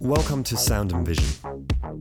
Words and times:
Welcome 0.00 0.42
to 0.44 0.56
Sound 0.56 0.92
and 0.92 1.06
Vision 1.06 1.58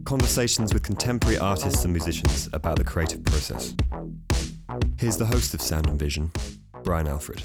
conversations 0.08 0.74
with 0.74 0.84
contemporary 0.84 1.38
artists 1.38 1.84
and 1.84 1.92
musicians 1.92 2.48
about 2.54 2.78
the 2.78 2.84
creative 2.84 3.22
process. 3.26 3.76
Here's 4.98 5.18
the 5.18 5.26
host 5.26 5.54
of 5.54 5.62
Sound 5.62 5.88
and 5.88 6.00
Vision, 6.00 6.32
Brian 6.82 7.10
Alfred. 7.10 7.44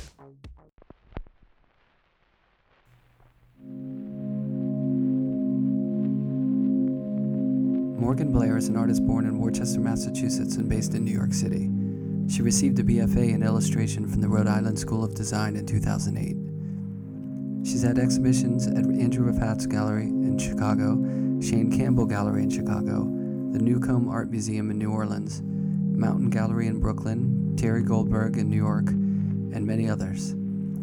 Morgan 8.00 8.30
Blair 8.32 8.56
is 8.56 8.68
an 8.68 8.76
artist 8.76 9.04
born 9.04 9.26
in 9.26 9.40
Worcester, 9.40 9.80
Massachusetts, 9.80 10.54
and 10.54 10.68
based 10.68 10.94
in 10.94 11.04
New 11.04 11.10
York 11.10 11.32
City. 11.32 11.68
She 12.28 12.42
received 12.42 12.78
a 12.78 12.82
BFA 12.82 13.34
in 13.34 13.42
illustration 13.42 14.08
from 14.08 14.20
the 14.20 14.28
Rhode 14.28 14.46
Island 14.46 14.78
School 14.78 15.04
of 15.04 15.14
Design 15.14 15.56
in 15.56 15.66
2008. 15.66 16.36
She's 17.66 17.82
had 17.82 17.98
exhibitions 17.98 18.66
at 18.66 18.84
Andrew 18.84 19.30
Rafacz 19.30 19.68
Gallery 19.68 20.06
in 20.06 20.38
Chicago, 20.38 20.94
Shane 21.40 21.70
Campbell 21.70 22.06
Gallery 22.06 22.42
in 22.42 22.50
Chicago, 22.50 23.04
the 23.52 23.58
Newcomb 23.58 24.08
Art 24.08 24.30
Museum 24.30 24.70
in 24.70 24.78
New 24.78 24.90
Orleans, 24.90 25.42
Mountain 25.42 26.30
Gallery 26.30 26.66
in 26.66 26.80
Brooklyn, 26.80 27.54
Thierry 27.58 27.82
Goldberg 27.82 28.36
in 28.36 28.48
New 28.48 28.56
York, 28.56 28.88
and 28.88 29.66
many 29.66 29.88
others. 29.88 30.34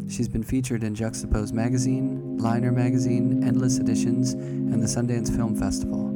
She's 0.08 0.28
been 0.28 0.42
featured 0.42 0.82
in 0.82 0.94
Juxtapoz 0.94 1.52
Magazine, 1.52 2.38
Liner 2.38 2.72
Magazine, 2.72 3.44
Endless 3.44 3.78
Editions, 3.78 4.32
and 4.32 4.82
the 4.82 4.86
Sundance 4.86 5.34
Film 5.34 5.54
Festival. 5.54 6.06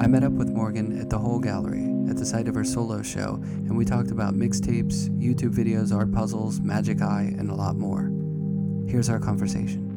I 0.00 0.06
met 0.06 0.24
up 0.24 0.32
with 0.32 0.48
Morgan 0.48 0.98
at 0.98 1.10
the 1.10 1.18
Hole 1.18 1.38
Gallery 1.38 1.91
at 2.08 2.16
the 2.16 2.24
site 2.24 2.48
of 2.48 2.54
her 2.54 2.64
solo 2.64 3.02
show, 3.02 3.34
and 3.42 3.76
we 3.76 3.84
talked 3.84 4.10
about 4.10 4.34
mixtapes, 4.34 5.08
YouTube 5.18 5.54
videos, 5.54 5.94
art 5.94 6.12
puzzles, 6.12 6.60
Magic 6.60 7.00
Eye, 7.00 7.34
and 7.38 7.50
a 7.50 7.54
lot 7.54 7.76
more. 7.76 8.10
Here's 8.88 9.08
our 9.08 9.18
conversation. 9.18 9.88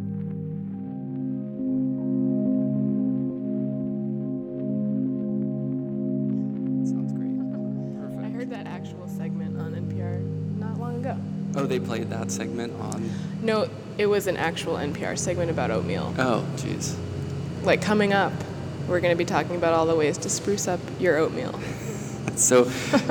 Sounds 6.86 7.12
great. 7.14 8.26
I 8.26 8.30
heard 8.30 8.50
that 8.52 8.68
actual 8.68 9.08
segment 9.08 9.60
on 9.60 9.74
NPR 9.74 10.22
not 10.58 10.80
long 10.80 10.98
ago. 10.98 11.18
Oh, 11.56 11.66
they 11.66 11.80
played 11.80 12.10
that 12.10 12.32
segment 12.32 12.74
on. 12.80 13.10
No, 13.42 13.70
it 13.98 14.06
was 14.06 14.28
an 14.28 14.38
actual 14.38 14.76
NPR 14.76 15.18
segment 15.18 15.50
about 15.50 15.72
oatmeal. 15.72 16.14
Oh, 16.18 16.46
jeez. 16.58 16.96
Like 17.64 17.82
coming 17.82 18.14
up, 18.14 18.34
we're 18.88 19.00
going 19.00 19.14
to 19.14 19.18
be 19.18 19.26
talking 19.26 19.56
about 19.56 19.74
all 19.74 19.86
the 19.86 19.96
ways 19.96 20.18
to 20.20 20.30
spruce 20.30 20.68
up 20.68 20.80
your 21.00 21.18
oatmeal. 21.18 21.60
So, 22.36 22.66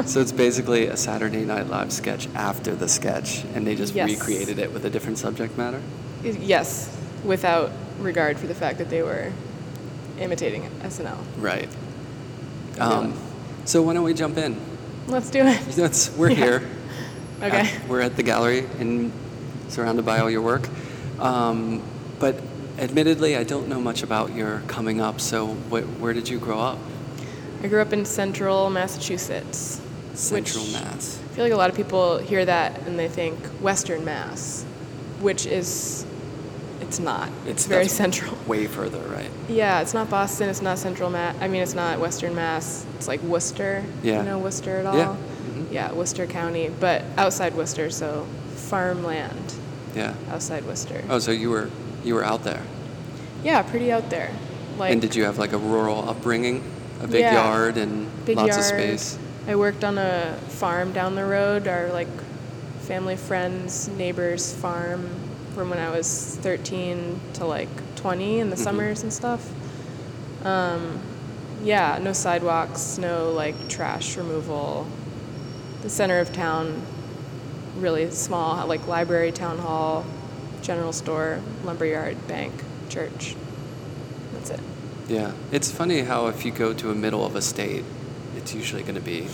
so 0.05 0.21
it's 0.21 0.33
basically 0.33 0.87
a 0.87 0.97
Saturday 0.99 1.45
Night 1.47 1.69
Live 1.69 1.93
sketch 1.93 2.29
after 2.35 2.75
the 2.75 2.89
sketch, 2.89 3.45
and 3.55 3.67
they 3.67 3.75
just 3.75 3.95
Yes. 3.95 4.11
recreated 4.11 4.59
it 4.59 4.71
with 4.73 4.85
a 4.85 4.91
different 4.91 5.19
subject 5.19 5.57
matter. 5.57 5.81
Yes, 6.23 6.95
without 7.25 7.71
regard 8.01 8.39
for 8.39 8.47
the 8.47 8.55
fact 8.55 8.77
that 8.79 8.91
they 8.91 9.03
were 9.03 9.33
imitating 10.21 10.69
SNL. 10.83 11.17
Right. 11.39 11.69
Um, 12.79 13.15
so 13.65 13.81
why 13.83 13.95
don't 13.95 14.05
we 14.05 14.13
jump 14.15 14.37
in? 14.37 14.57
Let's 15.07 15.31
do 15.31 15.41
it. 15.47 15.59
It's, 15.79 16.11
we're 16.17 16.31
Yeah. 16.31 16.37
here. 16.37 16.63
Okay. 17.43 17.57
At- 17.61 17.89
we're 17.89 18.01
at 18.03 18.17
the 18.17 18.23
gallery 18.23 18.67
and 18.79 19.11
surrounded 19.69 20.05
by 20.05 20.19
all 20.19 20.31
your 20.31 20.43
work. 20.43 20.69
Um, 21.19 21.83
but 22.19 22.37
admittedly, 22.79 23.37
I 23.37 23.45
don't 23.45 23.69
know 23.69 23.81
much 23.81 24.03
about 24.03 24.35
your 24.35 24.61
coming 24.67 25.01
up. 25.01 25.21
So 25.21 25.47
wh- 25.71 26.01
where 26.01 26.13
did 26.13 26.29
you 26.29 26.39
grow 26.39 26.61
up? 26.61 26.79
I 27.65 27.67
grew 27.67 27.81
up 27.81 27.95
in 27.95 28.05
central 28.05 28.69
Massachusetts. 28.69 29.81
Central 30.13 30.67
Mass. 30.67 31.19
I 31.19 31.35
feel 31.35 31.45
like 31.47 31.53
a 31.55 31.57
lot 31.57 31.71
of 31.71 31.77
people 31.77 32.19
hear 32.19 32.45
that 32.45 32.79
and 32.87 32.99
they 32.99 33.09
think 33.09 33.39
Western 33.63 34.05
Mass, 34.05 34.65
which 35.21 35.47
is, 35.47 36.05
it's 36.83 36.99
not. 36.99 37.31
It's, 37.47 37.65
very 37.65 37.89
central. 37.89 38.37
Way 38.47 38.67
further, 38.67 39.01
right? 39.09 39.31
Yeah, 39.49 39.81
it's 39.81 39.95
not 39.95 40.11
Boston. 40.11 40.51
It's 40.51 40.61
not 40.61 40.77
Central 40.77 41.09
Mass. 41.09 41.35
I 41.41 41.49
mean, 41.49 41.63
it's 41.63 41.73
not 41.75 42.01
Western 42.01 42.35
Mass. 42.35 42.85
It's 42.97 43.09
like 43.09 43.23
Worcester. 43.23 43.83
Yeah. 44.03 44.19
You 44.19 44.25
know 44.25 44.39
Worcester 44.39 44.77
at 44.77 44.85
all? 44.85 44.97
Yeah. 44.99 45.17
Mhm. 45.49 45.73
Yeah, 45.73 45.93
Worcester 45.93 46.27
County, 46.27 46.69
but 46.69 47.03
outside 47.17 47.55
Worcester, 47.55 47.89
so 47.89 48.27
farmland 48.57 49.55
Yeah. 49.97 50.13
outside 50.31 50.67
Worcester. 50.67 51.03
Oh, 51.09 51.19
so 51.19 51.31
you 51.31 51.49
were 51.49 51.71
you 52.05 52.15
were 52.15 52.25
out 52.25 52.45
there. 52.45 52.61
Yeah, 53.43 53.63
pretty 53.63 53.91
out 53.91 54.11
there. 54.11 54.31
Like 54.79 54.93
and 54.93 55.01
did 55.01 55.17
you 55.17 55.25
have 55.25 55.39
like 55.39 55.55
a 55.55 55.59
rural 55.59 56.07
upbringing? 56.09 56.63
A 57.03 57.07
big 57.07 57.21
Yeah. 57.21 57.35
yard 57.35 57.77
and 57.77 58.09
big 58.25 58.37
lots 58.37 58.49
yard. 58.49 58.61
of 58.61 58.65
space? 58.67 59.19
I 59.47 59.57
worked 59.57 59.85
on 59.85 59.99
a 59.99 60.35
farm 60.49 60.93
down 60.93 61.15
the 61.15 61.25
road. 61.25 61.69
Our 61.69 61.89
like 61.93 62.09
family, 62.83 63.17
friends, 63.17 63.89
neighbors' 63.97 64.53
farm 64.53 65.09
from 65.55 65.71
when 65.71 65.79
I 65.79 65.91
was 65.91 66.39
13 66.43 67.21
to 67.35 67.45
like 67.47 67.69
20 67.97 68.41
in 68.41 68.51
the 68.51 68.57
Mhm. 68.57 68.65
summers 68.65 69.03
and 69.03 69.13
stuff. 69.13 69.49
Um, 70.45 70.99
yeah, 71.63 71.99
no 72.03 72.13
sidewalks, 72.13 72.99
no 72.99 73.31
like 73.31 73.69
trash 73.69 74.17
removal. 74.17 74.87
The 75.83 75.89
center 75.91 76.19
of 76.19 76.33
town, 76.33 76.83
really 77.79 78.11
small, 78.11 78.67
like 78.67 78.87
library, 78.87 79.33
town 79.33 79.59
hall, 79.59 80.05
general 80.63 80.93
store, 80.93 81.41
lumberyard, 81.65 82.17
bank, 82.29 82.53
church. 82.89 83.37
That's 84.35 84.51
it. 84.51 84.61
Yeah. 85.09 85.33
It's 85.53 85.71
funny 85.71 86.01
how 86.03 86.27
if 86.29 86.45
you 86.45 86.51
go 86.51 86.73
to 86.75 86.91
a 86.91 86.95
middle 86.95 87.25
of 87.27 87.37
a 87.37 87.43
state, 87.43 87.85
it's 88.37 88.55
usually 88.55 88.83
going 88.83 88.95
to 88.97 89.01
be 89.01 89.29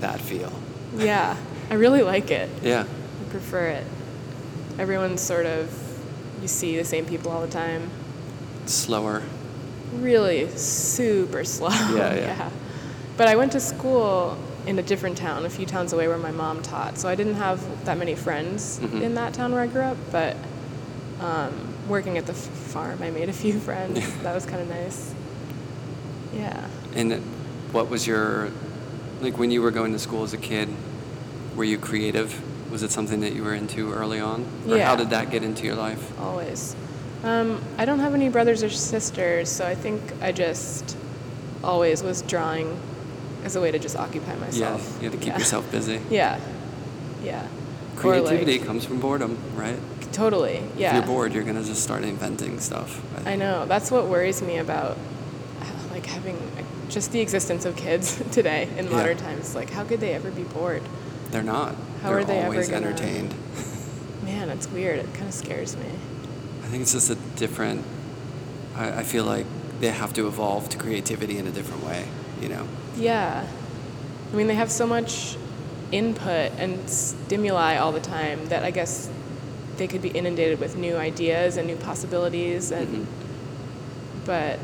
that 0.00 0.20
feel. 0.20 0.52
Yeah, 0.96 1.36
I 1.70 1.74
really 1.74 2.00
like 2.02 2.30
it. 2.30 2.48
Yeah. 2.62 2.84
I 2.84 3.30
prefer 3.30 3.66
it. 3.66 3.84
Everyone's 4.78 5.20
sort 5.20 5.44
of, 5.44 5.70
you 6.40 6.48
see 6.48 6.76
the 6.78 6.84
same 6.84 7.04
people 7.04 7.30
all 7.30 7.42
the 7.42 7.46
time. 7.52 7.90
Slower. 8.64 9.22
Really 9.92 10.48
super 10.56 11.44
slow. 11.44 11.68
Yeah, 11.68 12.14
yeah. 12.14 12.50
But 13.18 13.28
I 13.28 13.36
went 13.36 13.52
to 13.52 13.60
school 13.60 14.38
in 14.66 14.78
a 14.78 14.82
different 14.82 15.18
town, 15.18 15.44
a 15.44 15.50
few 15.50 15.66
towns 15.66 15.92
away 15.92 16.08
where 16.08 16.16
my 16.16 16.30
mom 16.30 16.62
taught. 16.62 16.96
So 16.96 17.06
I 17.08 17.14
didn't 17.14 17.34
have 17.34 17.60
that 17.84 17.98
many 17.98 18.14
friends 18.14 18.80
Mhm. 18.80 19.02
in 19.02 19.14
that 19.16 19.34
town 19.34 19.52
where 19.52 19.60
I 19.62 19.66
grew 19.66 19.82
up. 19.82 19.98
But 20.10 20.36
um, 21.20 21.67
working 21.88 22.18
at 22.18 22.26
the 22.26 22.34
farm, 22.34 23.02
I 23.02 23.10
made 23.10 23.28
a 23.28 23.32
few 23.32 23.58
friends. 23.68 24.00
that 24.22 24.34
was 24.34 24.44
kind 24.46 24.60
of 24.60 24.68
nice. 24.68 25.12
Yeah. 26.34 26.66
And 26.94 27.12
what 27.72 27.88
was 27.90 28.06
your 28.06 28.50
like 29.20 29.36
when 29.38 29.50
you 29.50 29.62
were 29.62 29.70
going 29.70 29.92
to 29.92 29.98
school 29.98 30.22
as 30.22 30.32
a 30.32 30.36
kid? 30.38 30.68
Were 31.56 31.64
you 31.64 31.78
creative? 31.78 32.40
Was 32.70 32.82
it 32.82 32.90
something 32.90 33.20
that 33.20 33.32
you 33.32 33.42
were 33.42 33.54
into 33.54 33.92
early 33.92 34.20
on, 34.20 34.44
or 34.68 34.76
Yeah. 34.76 34.86
how 34.86 34.94
did 34.96 35.10
that 35.10 35.30
get 35.30 35.42
into 35.42 35.64
your 35.64 35.74
life? 35.74 36.12
Always. 36.20 36.76
Um, 37.24 37.60
I 37.78 37.84
don't 37.84 37.98
have 37.98 38.14
any 38.14 38.28
brothers 38.28 38.62
or 38.62 38.70
sisters, 38.70 39.48
so 39.50 39.66
I 39.66 39.74
think 39.74 40.00
I 40.20 40.30
just 40.30 40.96
always 41.64 42.02
was 42.02 42.22
drawing 42.22 42.78
as 43.44 43.56
a 43.56 43.60
way 43.60 43.70
to 43.72 43.78
just 43.78 43.96
occupy 43.96 44.36
myself. 44.36 44.86
Yeah, 44.86 44.96
you 45.04 45.10
had 45.10 45.12
to 45.12 45.18
keep 45.18 45.28
Yeah. 45.32 45.38
yourself 45.38 45.70
busy. 45.72 46.00
Yeah. 46.10 46.38
Yeah. 47.24 47.44
Creativity 47.96 48.58
like, 48.58 48.66
comes 48.66 48.84
from 48.84 49.00
boredom, 49.00 49.36
right? 49.56 49.78
Totally. 50.12 50.62
Yeah. 50.76 50.88
If 50.88 50.94
you're 50.94 51.06
bored, 51.14 51.32
you're 51.32 51.44
gonna 51.44 51.64
just 51.64 51.82
start 51.82 52.04
inventing 52.04 52.60
stuff. 52.60 53.00
I 53.26 53.36
know. 53.36 53.66
That's 53.66 53.90
what 53.90 54.06
worries 54.06 54.42
me 54.42 54.58
about 54.58 54.96
like 55.90 56.06
having 56.06 56.36
just 56.88 57.12
the 57.12 57.20
existence 57.20 57.64
of 57.64 57.76
kids 57.76 58.22
today 58.32 58.68
in 58.78 58.86
Yeah. 58.86 58.92
modern 58.96 59.16
times. 59.16 59.54
Like, 59.54 59.70
how 59.70 59.84
could 59.84 60.00
they 60.00 60.14
ever 60.14 60.30
be 60.30 60.42
bored? 60.44 60.82
They're 61.30 61.42
not. 61.42 61.74
How 62.02 62.08
They're 62.10 62.18
are 62.20 62.24
they 62.24 62.38
ever 62.38 62.46
always 62.52 62.68
gonna- 62.68 62.86
entertained. 62.86 63.34
Man, 64.24 64.50
it's 64.50 64.68
weird. 64.70 64.98
It 65.00 65.12
kind 65.14 65.28
of 65.28 65.34
scares 65.34 65.76
me. 65.76 65.86
I 66.62 66.66
think 66.66 66.82
it's 66.82 66.92
just 66.92 67.10
a 67.10 67.14
different. 67.36 67.84
I, 68.76 69.00
I 69.00 69.02
feel 69.02 69.24
like 69.24 69.46
they 69.80 69.90
have 69.90 70.12
to 70.14 70.26
evolve 70.26 70.68
to 70.70 70.78
creativity 70.78 71.38
in 71.38 71.46
a 71.46 71.50
different 71.50 71.84
way. 71.84 72.06
You 72.40 72.48
know. 72.48 72.68
Yeah. 72.96 73.46
I 74.32 74.36
mean, 74.36 74.46
they 74.46 74.54
have 74.54 74.70
so 74.70 74.86
much 74.86 75.36
input 75.90 76.52
and 76.58 76.88
stimuli 76.90 77.76
all 77.76 77.92
the 77.92 78.00
time 78.00 78.46
that 78.50 78.62
I 78.62 78.70
guess 78.70 79.08
they 79.78 79.86
could 79.86 80.02
be 80.02 80.08
inundated 80.08 80.60
with 80.60 80.76
new 80.76 80.96
ideas 80.96 81.56
and 81.56 81.66
new 81.66 81.76
possibilities 81.76 82.70
and 82.70 82.88
Mhm. 82.88 83.06
but 84.26 84.58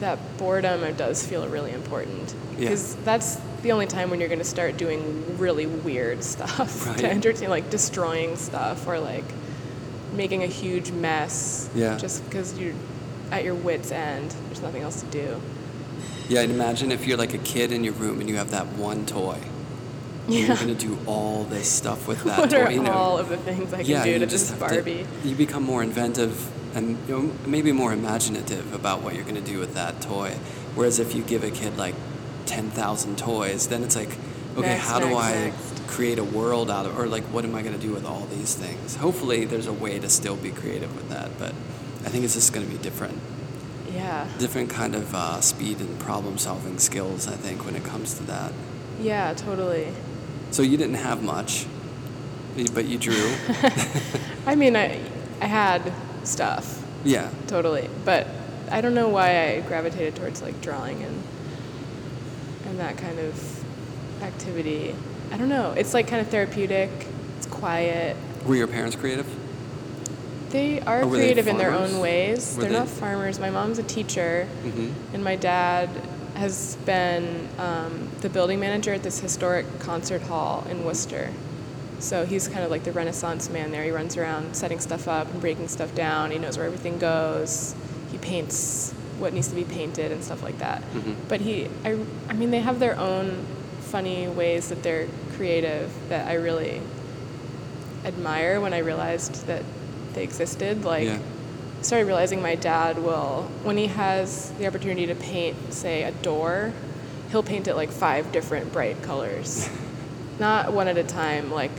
that 0.00 0.18
boredom 0.38 0.80
does 0.96 1.24
feel 1.24 1.46
really 1.48 1.72
important 1.72 2.34
Yeah. 2.52 2.60
because 2.68 2.96
that's 3.04 3.38
the 3.62 3.72
only 3.72 3.86
time 3.86 4.10
when 4.10 4.20
you're 4.20 4.28
going 4.28 4.38
to 4.38 4.44
start 4.44 4.76
doing 4.76 5.24
really 5.38 5.66
weird 5.66 6.22
stuff 6.22 6.86
Right. 6.86 6.98
to 6.98 7.10
entertain 7.10 7.48
like 7.50 7.70
destroying 7.70 8.36
stuff 8.36 8.86
or 8.86 8.98
like 9.00 9.24
making 10.14 10.42
a 10.42 10.46
huge 10.46 10.90
mess 10.92 11.68
Yeah. 11.74 11.96
just 11.96 12.24
because 12.28 12.58
you're 12.58 12.74
at 13.30 13.44
your 13.44 13.54
wits 13.54 13.90
end 13.90 14.34
there's 14.46 14.62
nothing 14.62 14.82
else 14.82 15.00
to 15.00 15.06
do 15.06 15.40
Yeah, 16.28 16.42
and 16.42 16.52
imagine 16.52 16.92
if 16.92 17.06
you're 17.06 17.16
like 17.16 17.32
a 17.34 17.38
kid 17.38 17.72
in 17.72 17.84
your 17.84 17.94
room 17.94 18.20
and 18.20 18.28
you 18.28 18.36
have 18.36 18.50
that 18.50 18.66
one 18.76 19.06
toy. 19.06 19.38
Yeah 20.28 20.46
You're 20.46 20.56
gonna 20.56 20.74
do 20.74 20.98
all 21.06 21.44
this 21.44 21.70
stuff 21.70 22.06
with 22.06 22.22
that 22.28 22.38
what 22.38 22.50
toy. 22.50 22.62
are 22.64 22.70
you 22.72 22.82
know. 22.82 22.92
all 22.92 23.18
of 23.18 23.28
the 23.28 23.36
things 23.38 23.72
I 23.72 23.78
can 23.78 23.86
yeah, 23.86 24.04
do 24.04 24.18
to 24.18 24.26
just 24.26 24.50
this 24.50 24.58
have 24.60 24.68
to- 24.70 24.74
Barbie? 24.76 25.06
you 25.24 25.34
become 25.34 25.62
more 25.62 25.82
inventive 25.82 26.50
and 26.76 26.98
you 27.08 27.14
know, 27.22 27.32
maybe 27.46 27.72
more 27.72 27.92
imaginative 27.92 28.72
about 28.74 29.02
what 29.02 29.14
you're 29.14 29.24
gonna 29.24 29.40
do 29.40 29.58
with 29.58 29.74
that 29.74 30.00
toy. 30.02 30.36
Whereas 30.74 30.98
if 30.98 31.14
you 31.14 31.22
give 31.22 31.42
a 31.42 31.50
kid 31.50 31.76
like 31.78 31.94
ten 32.46 32.70
thousand 32.70 33.18
toys, 33.18 33.68
then 33.68 33.82
it's 33.82 33.96
like, 33.96 34.10
okay, 34.56 34.68
Next, 34.76 34.86
how 34.86 35.00
do 35.00 35.16
I 35.16 35.32
next. 35.46 35.86
create 35.88 36.18
a 36.18 36.24
world 36.24 36.70
out 36.70 36.84
of, 36.86 36.98
or 36.98 37.06
like, 37.06 37.24
what 37.24 37.44
am 37.44 37.54
I 37.54 37.62
going 37.62 37.74
to 37.74 37.80
do 37.80 37.92
with 37.92 38.04
all 38.04 38.26
these 38.26 38.54
things? 38.54 38.96
Hopefully, 38.96 39.44
there's 39.46 39.66
a 39.66 39.72
way 39.72 39.98
to 39.98 40.08
still 40.08 40.36
be 40.36 40.50
creative 40.50 40.94
with 40.94 41.08
that, 41.08 41.30
but 41.38 41.50
I 42.04 42.10
think 42.10 42.24
it's 42.24 42.34
just 42.34 42.52
going 42.52 42.64
to 42.66 42.70
be 42.72 42.78
different. 42.80 43.18
Yeah. 43.92 44.28
Different 44.38 44.70
kind 44.70 44.94
of 44.94 45.14
uh, 45.14 45.40
speed 45.40 45.80
and 45.80 45.98
problem 45.98 46.38
solving 46.38 46.78
skills, 46.78 47.26
I 47.26 47.32
think, 47.34 47.64
when 47.64 47.74
it 47.76 47.84
comes 47.84 48.14
to 48.18 48.22
that. 48.24 48.52
Yeah, 49.00 49.34
totally. 49.34 49.88
So 50.50 50.62
you 50.62 50.76
didn't 50.76 50.94
have 50.96 51.22
much, 51.22 51.66
but 52.74 52.86
you 52.86 52.98
drew. 52.98 53.34
I 54.46 54.54
mean, 54.54 54.76
I, 54.76 55.00
I 55.40 55.46
had 55.46 55.92
stuff, 56.24 56.82
yeah. 57.04 57.30
totally. 57.46 57.88
But 58.04 58.26
I 58.70 58.80
don't 58.80 58.94
know 58.94 59.08
why 59.08 59.48
I 59.48 59.60
gravitated 59.60 60.16
towards 60.16 60.42
like 60.42 60.60
drawing 60.60 61.02
and 61.02 61.22
and 62.66 62.78
that 62.80 62.96
kind 62.98 63.18
of 63.18 63.64
activity. 64.22 64.94
I 65.32 65.36
don't 65.36 65.48
know. 65.48 65.72
It's 65.72 65.94
like 65.94 66.08
kind 66.08 66.20
of 66.20 66.28
therapeutic. 66.28 66.90
It's 67.36 67.46
quiet. 67.46 68.16
Were 68.46 68.56
your 68.56 68.66
parents 68.66 68.96
creative? 68.96 69.26
They 70.50 70.80
are 70.80 71.06
were 71.06 71.16
they 71.16 71.24
creative 71.24 71.46
in 71.46 71.58
their 71.58 71.72
own 71.72 72.00
ways. 72.00 72.54
Were 72.56 72.62
They're 72.62 72.72
they- 72.72 72.78
not 72.78 72.88
farmers. 72.88 73.38
My 73.38 73.50
mom's 73.50 73.78
a 73.78 73.82
teacher, 73.82 74.48
Mm-hmm. 74.64 75.14
and 75.14 75.22
my 75.22 75.36
dad 75.36 75.88
has 76.38 76.76
been 76.86 77.48
um, 77.58 78.08
the 78.20 78.28
building 78.28 78.60
manager 78.60 78.94
at 78.94 79.02
this 79.02 79.18
historic 79.20 79.66
concert 79.80 80.22
hall 80.22 80.64
in 80.70 80.84
Worcester. 80.84 81.30
So 81.98 82.24
he's 82.24 82.46
kind 82.46 82.64
of 82.64 82.70
like 82.70 82.84
the 82.84 82.92
Renaissance 82.92 83.50
man 83.50 83.72
there. 83.72 83.82
He 83.82 83.90
runs 83.90 84.16
around 84.16 84.54
setting 84.54 84.78
stuff 84.78 85.08
up 85.08 85.30
and 85.32 85.40
breaking 85.40 85.66
stuff 85.68 85.94
down. 85.96 86.30
He 86.30 86.38
knows 86.38 86.56
where 86.56 86.66
everything 86.66 86.98
goes. 86.98 87.74
He 88.12 88.18
paints 88.18 88.92
what 89.18 89.32
needs 89.32 89.48
to 89.48 89.56
be 89.56 89.64
painted 89.64 90.12
and 90.12 90.22
stuff 90.22 90.42
like 90.44 90.58
that. 90.58 90.80
Mhm. 90.94 91.16
But 91.28 91.40
he, 91.40 91.68
I, 91.84 91.98
I 92.28 92.34
mean, 92.34 92.52
they 92.52 92.60
have 92.60 92.78
their 92.78 92.96
own 92.96 93.44
funny 93.80 94.28
ways 94.28 94.68
that 94.68 94.84
they're 94.84 95.08
creative 95.36 95.90
that 96.08 96.28
I 96.28 96.34
really 96.34 96.80
admire 98.04 98.60
when 98.60 98.72
I 98.72 98.78
realized 98.78 99.46
that 99.48 99.64
they 100.14 100.22
existed. 100.22 100.84
Like, 100.84 101.06
Yeah. 101.06 101.18
Started 101.80 102.06
realizing 102.06 102.42
my 102.42 102.54
dad 102.56 102.98
will, 102.98 103.48
when 103.62 103.76
he 103.76 103.86
has 103.86 104.50
the 104.52 104.66
opportunity 104.66 105.06
to 105.06 105.14
paint, 105.14 105.72
say, 105.72 106.02
a 106.02 106.10
door, 106.10 106.72
he'll 107.30 107.42
paint 107.42 107.68
it 107.68 107.76
like 107.76 107.90
five 107.90 108.30
different 108.32 108.72
bright 108.72 109.00
colors. 109.02 109.68
Not 110.40 110.72
one 110.72 110.88
at 110.88 110.96
a 110.98 111.04
time. 111.04 111.50
Like, 111.52 111.70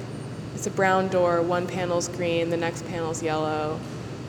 it's 0.55 0.67
a 0.67 0.71
brown 0.71 1.09
door, 1.09 1.41
one 1.41 1.67
panel's 1.67 2.07
green, 2.07 2.49
the 2.49 2.57
next 2.57 2.85
panel's 2.87 3.21
yellow, 3.21 3.79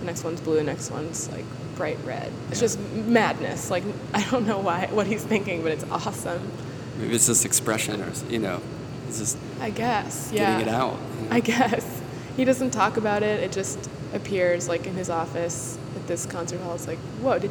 the 0.01 0.07
next 0.07 0.25
one's 0.25 0.41
blue, 0.41 0.57
the 0.57 0.63
next 0.65 0.91
one's 0.91 1.29
like 1.31 1.45
bright 1.77 1.99
red. 2.05 2.31
It's 2.51 2.59
Yeah. 2.61 2.65
just 2.67 2.81
madness. 2.93 3.71
Like, 3.71 3.85
I 4.15 4.23
don't 4.31 4.47
know 4.47 4.59
why, 4.59 4.89
what 4.91 5.07
he's 5.07 5.23
thinking, 5.25 5.63
but 5.63 5.73
it's 5.73 5.85
awesome. 5.85 6.51
Maybe 6.99 7.15
it's 7.15 7.27
just 7.27 7.45
expression, 7.45 8.03
or 8.03 8.13
you 8.29 8.39
know, 8.41 8.61
it's 9.09 9.19
just 9.19 9.39
I 9.61 9.71
guess, 9.71 10.31
yeah. 10.33 10.59
getting 10.59 10.69
it 10.69 10.75
out. 10.75 10.99
I 11.31 11.41
guess. 11.41 12.01
He 12.37 12.45
doesn't 12.45 12.71
talk 12.71 12.97
about 12.97 13.23
it. 13.23 13.41
It 13.41 13.53
just 13.53 13.89
appears 14.15 14.69
like 14.69 14.87
in 14.87 14.95
his 14.95 15.11
office 15.11 15.79
at 15.97 16.07
this 16.07 16.27
concert 16.27 16.61
hall. 16.61 16.75
It's 16.75 16.87
like, 16.87 16.99
whoa, 17.23 17.39
did, 17.39 17.51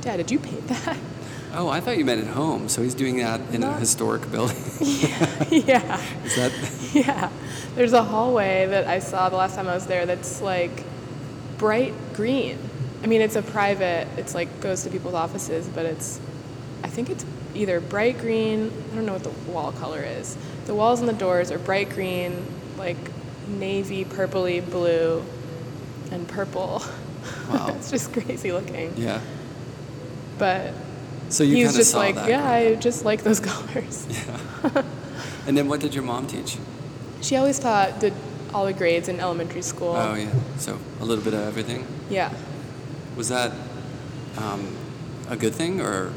Dad, 0.00 0.16
did 0.18 0.30
you 0.30 0.38
paint 0.38 0.66
that? 0.68 0.96
Oh, 1.52 1.68
I 1.68 1.80
thought 1.80 1.98
you 1.98 2.04
meant 2.04 2.20
at 2.20 2.28
home. 2.28 2.68
So 2.68 2.80
he's 2.80 2.94
doing 2.94 3.16
that 3.16 3.40
in 3.52 3.64
a 3.64 3.76
historic 3.76 4.30
building. 4.30 4.56
yeah, 5.50 6.00
Is 6.24 6.36
that? 6.36 6.52
yeah. 6.94 7.28
There's 7.74 7.92
a 7.92 8.04
hallway 8.04 8.66
that 8.66 8.86
I 8.86 9.00
saw 9.00 9.28
the 9.28 9.36
last 9.36 9.56
time 9.56 9.66
I 9.66 9.74
was 9.74 9.86
there 9.86 10.06
that's 10.06 10.40
like 10.40 10.84
bright 11.58 11.92
green. 12.14 12.56
I 13.02 13.06
mean, 13.06 13.20
it's 13.20 13.34
a 13.34 13.42
private, 13.42 14.06
it's 14.16 14.32
like 14.34 14.60
goes 14.60 14.84
to 14.84 14.90
people's 14.90 15.14
offices, 15.14 15.66
but 15.66 15.86
it's, 15.86 16.20
I 16.84 16.88
think 16.88 17.10
it's 17.10 17.24
either 17.54 17.80
bright 17.80 18.18
green, 18.18 18.70
I 18.92 18.94
don't 18.94 19.06
know 19.06 19.14
what 19.14 19.24
the 19.24 19.50
wall 19.50 19.72
color 19.72 20.02
is. 20.02 20.36
The 20.66 20.74
walls 20.74 21.00
and 21.00 21.08
the 21.08 21.14
doors 21.14 21.50
are 21.50 21.58
bright 21.58 21.88
green, 21.90 22.46
like 22.78 22.96
navy, 23.48 24.04
purpley 24.04 24.60
blue, 24.70 25.24
and 26.10 26.26
purple. 26.28 26.82
Wow. 27.50 27.74
it's 27.76 27.90
just 27.90 28.12
crazy 28.14 28.50
looking. 28.50 28.94
Yeah. 28.96 29.20
But 30.38 30.72
So 31.28 31.44
you 31.44 31.56
he 31.56 31.64
was 31.64 31.76
just 31.76 31.94
like, 31.94 32.14
yeah, 32.14 32.24
growing 32.24 32.44
I 32.44 32.74
just 32.76 33.04
like 33.04 33.22
those 33.22 33.40
colors. 33.50 34.06
Yeah. 34.08 34.82
And 35.46 35.56
then 35.56 35.68
what 35.68 35.80
did 35.80 35.94
your 35.94 36.04
mom 36.04 36.26
teach? 36.26 36.58
She 37.22 37.36
always 37.36 37.58
taught 37.58 38.00
the, 38.00 38.12
all 38.54 38.64
the 38.66 38.72
grades 38.72 39.08
in 39.08 39.20
elementary 39.20 39.62
school. 39.62 39.94
Oh 39.96 40.14
yeah. 40.14 40.30
So 40.58 40.78
a 41.00 41.04
little 41.04 41.24
bit 41.24 41.34
of 41.34 41.40
everything. 41.40 41.86
Yeah. 42.08 42.32
Was 43.16 43.28
that 43.28 43.52
um, 44.38 44.76
a 45.28 45.36
good 45.36 45.54
thing, 45.54 45.80
or 45.80 46.12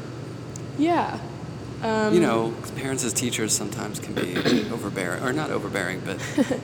Yeah. 0.78 1.18
Um, 1.82 2.14
you 2.14 2.20
know, 2.20 2.54
parents 2.76 3.04
as 3.04 3.12
teachers 3.12 3.52
sometimes 3.54 3.98
can 3.98 4.14
be 4.14 4.36
overbearing, 4.72 5.22
or 5.22 5.32
not 5.32 5.50
overbearing, 5.50 6.00
but 6.04 6.18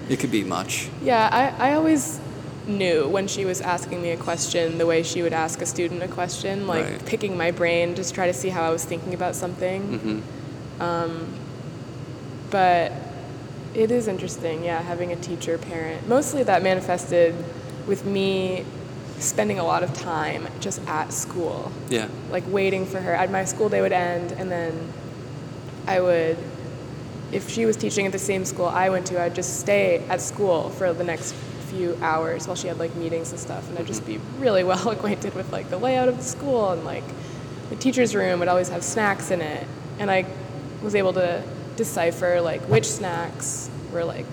it 0.08 0.18
could 0.20 0.30
be 0.30 0.44
much. 0.44 0.88
Yeah, 1.02 1.28
I, 1.30 1.70
I 1.70 1.74
always 1.74 2.20
knew 2.70 3.06
when 3.08 3.26
she 3.28 3.44
was 3.44 3.60
asking 3.60 4.00
me 4.00 4.10
a 4.10 4.16
question 4.16 4.78
the 4.78 4.86
way 4.86 5.02
she 5.02 5.20
would 5.22 5.32
ask 5.34 5.60
a 5.60 5.66
student 5.66 6.02
a 6.02 6.08
question, 6.08 6.66
like 6.66 6.84
Right. 6.84 7.04
picking 7.06 7.36
my 7.36 7.50
brain, 7.50 7.94
just 7.94 8.14
try 8.14 8.26
to 8.26 8.32
see 8.34 8.48
how 8.48 8.62
I 8.62 8.70
was 8.70 8.84
thinking 8.84 9.12
about 9.12 9.34
something. 9.36 9.82
hmm 10.78 11.24
But 12.50 12.92
it 13.74 13.90
is 13.90 14.08
interesting, 14.08 14.64
yeah, 14.64 14.82
having 14.82 15.12
a 15.12 15.16
teacher 15.16 15.56
parent. 15.58 16.08
Mostly 16.08 16.42
that 16.44 16.62
manifested 16.62 17.34
with 17.86 18.04
me 18.04 18.64
spending 19.18 19.58
a 19.58 19.64
lot 19.64 19.82
of 19.82 19.92
time 19.92 20.48
just 20.60 20.80
at 20.88 21.12
school. 21.12 21.70
Yeah. 21.88 22.08
like 22.32 22.44
waiting 22.48 22.86
for 22.86 23.00
her. 23.00 23.12
At 23.14 23.30
my 23.30 23.44
school 23.44 23.68
day 23.68 23.80
would 23.80 23.92
end, 23.92 24.32
and 24.32 24.50
then 24.50 24.72
I 25.86 26.00
would, 26.00 26.36
if 27.32 27.48
she 27.48 27.66
was 27.66 27.76
teaching 27.76 28.06
at 28.06 28.12
the 28.12 28.18
same 28.18 28.44
school 28.44 28.66
I 28.66 28.88
went 28.90 29.06
to, 29.08 29.20
I'd 29.22 29.34
just 29.34 29.60
stay 29.60 30.02
at 30.08 30.20
school 30.20 30.70
for 30.70 30.92
the 30.92 31.04
next 31.04 31.34
few 31.70 31.96
hours 32.02 32.46
while 32.46 32.56
she 32.56 32.68
had 32.68 32.78
like 32.78 32.94
meetings 32.96 33.30
and 33.30 33.40
stuff, 33.40 33.68
and 33.68 33.78
I'd 33.78 33.86
just 33.86 34.06
be 34.06 34.18
really 34.38 34.64
well 34.70 34.90
acquainted 34.90 35.34
with 35.34 35.50
like 35.52 35.70
the 35.70 35.78
layout 35.78 36.08
of 36.08 36.16
the 36.16 36.24
school 36.24 36.70
and 36.70 36.84
like 36.84 37.04
the 37.68 37.76
teacher's 37.76 38.14
room 38.14 38.40
would 38.40 38.48
always 38.48 38.68
have 38.68 38.82
snacks 38.82 39.30
in 39.30 39.40
it, 39.40 39.66
and 39.98 40.10
I 40.10 40.26
was 40.82 40.94
able 40.94 41.12
to 41.14 41.42
decipher 41.76 42.40
like 42.40 42.60
which 42.62 42.84
snacks 42.84 43.70
were 43.92 44.04
like 44.04 44.26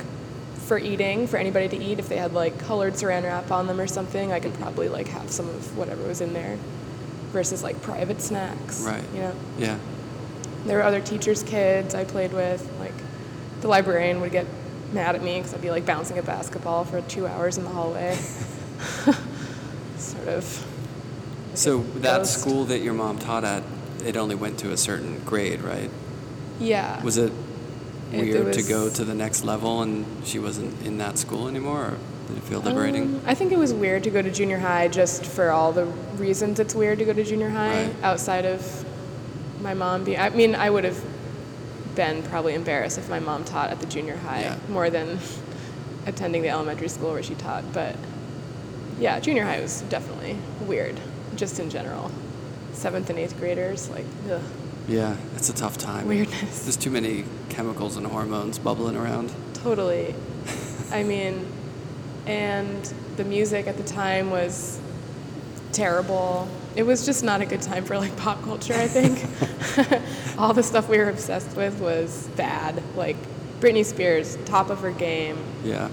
for 0.68 0.78
eating 0.78 1.28
for 1.28 1.38
anybody 1.38 1.70
to 1.70 1.78
eat 1.82 1.98
if 1.98 2.10
they 2.10 2.18
had 2.18 2.34
like 2.34 2.60
colored 2.60 2.94
saran 2.94 3.24
wrap 3.24 3.52
on 3.52 3.68
them 3.68 3.80
or 3.80 3.88
something 3.88 4.34
i 4.34 4.40
could 4.40 4.52
mm-hmm. 4.52 4.64
probably 4.64 4.90
like 4.90 5.08
have 5.08 5.32
some 5.32 5.48
of 5.48 5.78
whatever 5.78 6.04
was 6.04 6.20
in 6.20 6.34
there 6.34 6.58
versus 7.32 7.64
like 7.64 7.82
private 7.82 8.22
snacks 8.22 8.82
Right. 8.82 9.04
you 9.14 9.22
know 9.22 9.34
Yeah. 9.58 9.78
there 10.66 10.78
were 10.78 10.84
other 10.84 11.00
teachers 11.00 11.42
kids 11.42 11.96
i 11.96 12.04
played 12.04 12.34
with 12.34 12.70
like 12.80 12.94
the 13.62 13.70
librarian 13.70 14.20
would 14.20 14.34
get 14.34 14.46
mad 14.94 15.16
at 15.16 15.24
me 15.24 15.38
because 15.38 15.54
i'd 15.54 15.62
be 15.62 15.70
like 15.72 15.86
bouncing 15.86 16.18
a 16.18 16.24
basketball 16.24 16.86
for 16.86 17.02
two 17.02 17.28
hours 17.28 17.58
in 17.58 17.64
the 17.64 17.70
hallway 17.70 18.16
sort 19.98 20.28
of 20.28 20.66
So 21.54 21.80
that 21.98 22.20
ghost. 22.20 22.40
school 22.42 22.66
that 22.66 22.80
your 22.80 22.94
mom 22.94 23.18
taught 23.20 23.44
at, 23.44 23.64
it 24.06 24.16
only 24.16 24.36
went 24.36 24.60
to 24.60 24.72
a 24.72 24.78
certain 24.78 25.20
grade, 25.26 25.62
right? 25.62 25.90
yeah 26.60 27.02
Was 27.04 27.18
it 27.18 27.32
It- 28.12 28.20
it 28.30 28.44
weird 28.44 28.54
to 28.54 28.64
go 28.64 28.90
to 28.90 29.04
the 29.04 29.14
next 29.14 29.44
level 29.44 29.82
and 29.82 30.06
she 30.24 30.40
wasn't 30.40 30.74
in 30.86 30.98
that 31.00 31.18
school 31.18 31.48
anymore, 31.48 31.82
or 31.82 31.98
did 32.30 32.38
it 32.38 32.44
feel 32.44 32.62
liberating? 32.62 33.04
Um, 33.16 33.22
I 33.28 33.34
think 33.36 33.52
it 33.52 33.58
was 33.58 33.74
weird 33.74 34.04
to 34.06 34.10
go 34.10 34.22
to 34.22 34.32
junior 34.32 34.60
high 34.60 34.88
just 34.88 35.26
for 35.26 35.50
all 35.52 35.72
the 35.74 35.86
reasons 36.18 36.60
it's 36.60 36.74
weird 36.76 37.00
to 37.00 37.06
go 37.06 37.12
to 37.14 37.24
junior 37.24 37.50
high 37.50 37.86
Right. 37.88 37.96
outside 38.04 38.46
of 38.46 38.86
my 39.62 39.74
mom 39.74 40.04
being. 40.06 40.20
I 40.20 40.30
mean, 40.30 40.56
I 40.56 40.70
would 40.70 40.84
have 40.86 40.98
been 41.98 42.22
probably 42.24 42.54
embarrassed 42.54 42.98
if 42.98 43.10
my 43.10 43.20
mom 43.20 43.44
taught 43.44 43.72
at 43.72 43.80
the 43.82 43.86
junior 43.88 44.16
high 44.16 44.42
Yeah. 44.42 44.56
more 44.70 44.90
than 44.90 45.20
attending 46.06 46.44
the 46.44 46.50
elementary 46.50 46.88
school 46.88 47.12
where 47.12 47.24
she 47.24 47.36
taught. 47.36 47.64
But 47.74 47.96
yeah, 49.00 49.20
junior 49.20 49.44
high 49.44 49.60
was 49.60 49.82
definitely 49.90 50.38
weird, 50.62 50.98
just 51.36 51.60
in 51.60 51.70
general. 51.70 52.10
Seventh 52.72 53.10
and 53.10 53.18
eighth 53.20 53.38
graders, 53.40 53.90
like, 53.90 54.06
ugh, 54.32 54.42
yeah, 54.88 55.18
it's 55.36 55.50
a 55.50 55.54
tough 55.54 55.78
time. 55.78 56.08
weirdness. 56.08 56.64
There's 56.64 56.78
too 56.78 56.92
many 56.92 57.26
chemicals 57.50 57.98
and 57.98 58.06
hormones 58.08 58.58
bubbling 58.60 58.96
around. 58.96 59.34
Totally. 59.56 60.14
I 60.92 61.04
mean, 61.04 61.46
and 62.28 62.94
the 63.18 63.24
music 63.26 63.68
at 63.68 63.76
the 63.78 63.84
time 63.84 64.30
was 64.30 64.80
terrible. 65.72 66.48
It 66.76 66.84
was 66.84 67.06
just 67.06 67.24
not 67.24 67.42
a 67.42 67.46
good 67.46 67.62
time 67.62 67.86
for 67.86 67.98
like 67.98 68.16
pop 68.18 68.42
culture, 68.44 68.74
I 68.74 68.88
think. 68.88 69.24
All 70.38 70.54
the 70.54 70.64
stuff 70.64 70.88
we 70.90 70.98
were 70.98 71.10
obsessed 71.10 71.56
with 71.58 71.80
was 71.80 72.28
bad. 72.36 72.82
Like 72.96 73.18
Britney 73.60 73.84
Spears, 73.86 74.38
top 74.46 74.70
of 74.70 74.80
her 74.82 74.92
game, 74.92 75.38
Yeah. 75.64 75.90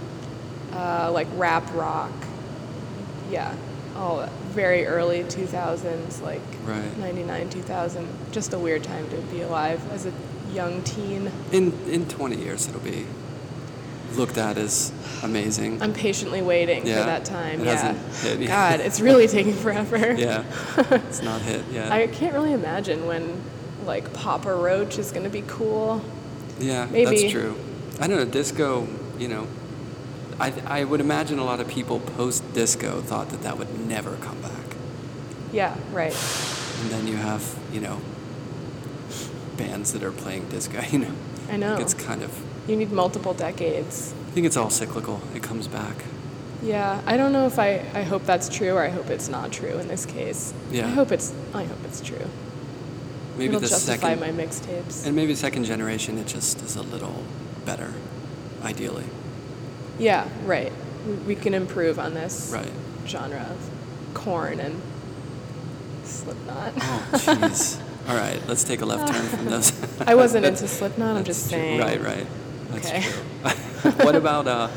uh, 0.73 1.11
like 1.13 1.29
rap 1.37 1.65
rock. 1.75 2.13
Yeah, 3.31 3.55
all 3.97 4.29
very 4.51 4.87
early 4.87 5.25
2000s, 5.25 6.21
like 6.23 6.43
Right. 6.67 6.97
99, 6.99 7.49
2000. 7.49 8.07
Just 8.33 8.53
a 8.53 8.59
weird 8.59 8.85
time 8.85 9.09
to 9.11 9.17
be 9.35 9.41
alive 9.41 9.81
as 9.93 10.05
a 10.07 10.13
young 10.53 10.83
teen. 10.83 11.31
In 11.53 11.73
in 11.89 12.07
20 12.07 12.37
years, 12.37 12.69
it'll 12.69 12.81
be 12.81 13.07
looked 14.17 14.39
at 14.39 14.57
as 14.59 14.93
amazing. 15.23 15.83
I'm 15.83 15.93
patiently 15.93 16.43
waiting 16.43 16.87
Yeah, 16.87 17.01
for 17.01 17.07
that 17.07 17.25
time. 17.25 17.61
it 17.61 17.67
yeah. 17.67 17.75
hasn't 17.77 18.23
hit 18.25 18.41
yet. 18.41 18.49
God, 18.49 18.81
it's 18.81 19.01
really 19.01 19.27
taking 19.29 19.53
forever. 19.65 20.13
yeah, 20.15 20.45
it's 20.91 21.23
not 21.23 21.41
hit 21.43 21.65
yet. 21.73 21.91
I 21.93 22.07
can't 22.07 22.35
really 22.35 22.53
imagine 22.53 23.07
when 23.07 23.41
like 23.85 24.13
Papa 24.13 24.53
Roach 24.55 24.99
is 24.99 25.11
gonna 25.13 25.29
be 25.29 25.43
cool. 25.47 26.03
yeah, 26.59 26.87
maybe. 26.87 27.21
that's 27.23 27.33
true. 27.33 27.57
I 28.01 28.07
don't 28.07 28.17
know, 28.17 28.25
disco, 28.25 28.89
you 29.19 29.29
know, 29.29 29.47
I, 30.41 30.53
I 30.67 30.85
would 30.85 31.01
imagine 31.01 31.39
a 31.39 31.45
lot 31.45 31.61
of 31.61 31.69
people 31.69 32.01
post 32.01 32.43
disco 32.55 33.01
thought 33.01 33.29
that 33.29 33.43
that 33.43 33.57
would 33.59 33.87
never 33.87 34.17
come 34.17 34.41
back. 34.41 34.51
Yeah, 35.53 35.77
right. 35.93 36.13
And 36.83 36.91
then 36.91 37.07
you 37.07 37.17
have, 37.17 37.57
you 37.73 37.81
know, 37.81 38.01
bands 39.57 39.93
that 39.93 40.03
are 40.03 40.11
playing 40.11 40.49
disco, 40.49 40.81
you 40.91 40.99
know. 41.01 41.13
I 41.49 41.57
know. 41.57 41.77
It's 41.77 41.95
kind 41.95 42.23
of, 42.23 42.33
You 42.67 42.77
need 42.77 42.93
multiple 42.93 43.35
decades. 43.35 44.15
I 44.29 44.31
think 44.31 44.47
it's 44.47 44.57
all 44.57 44.71
cyclical. 44.71 45.21
It 45.35 45.43
comes 45.43 45.69
back. 45.69 45.97
Yeah, 46.63 47.03
I 47.07 47.17
don't 47.19 47.33
know 47.33 47.47
if 47.47 47.59
I, 47.59 47.85
I 47.95 48.03
hope 48.03 48.25
that's 48.25 48.49
true 48.49 48.73
or 48.73 48.83
I 48.83 48.89
hope 48.89 49.11
it's 49.11 49.29
not 49.29 49.53
true 49.53 49.79
in 49.79 49.87
this 49.89 50.07
case. 50.07 50.55
Yeah. 50.71 50.87
I 50.87 50.91
hope 50.91 51.13
it's 51.13 51.35
I 51.53 51.65
hope 51.65 51.79
it's 51.85 52.01
true. 52.01 52.27
Maybe 53.37 53.49
It'll 53.49 53.61
the 53.61 53.67
justify 53.69 54.15
second, 54.15 54.21
my 54.21 54.45
mixtapes. 54.45 55.05
and 55.07 55.15
maybe 55.15 55.35
second 55.35 55.65
generation, 55.65 56.17
it 56.19 56.27
just 56.27 56.63
is 56.63 56.77
a 56.77 56.83
little 56.83 57.23
better, 57.67 57.93
ideally. 58.63 59.05
Yeah, 59.99 60.29
right. 60.45 60.73
We, 61.27 61.35
can 61.35 61.53
improve 61.53 61.99
on 61.99 62.15
this 62.15 62.51
Right. 62.55 62.71
genre 63.07 63.41
of 63.51 64.15
Korn 64.15 64.59
and 64.61 64.81
Slipknot. 66.05 66.73
Oh, 66.77 67.07
jeez. 67.13 67.81
All 68.09 68.17
right, 68.17 68.41
let's 68.47 68.65
take 68.65 68.81
a 68.83 68.87
left 68.87 69.13
turn 69.13 69.27
from 69.27 69.47
those. 69.47 69.73
I 70.07 70.15
wasn't 70.15 70.47
into 70.47 70.69
Slipknot. 70.79 71.17
I'm 71.17 71.25
just 71.25 71.47
saying. 71.49 71.81
Right, 71.81 72.01
right. 72.01 72.27
That's 72.75 72.89
Okay. 72.89 73.03
true. 73.03 73.93
what 74.05 74.15
about, 74.15 74.47
uh, 74.47 74.69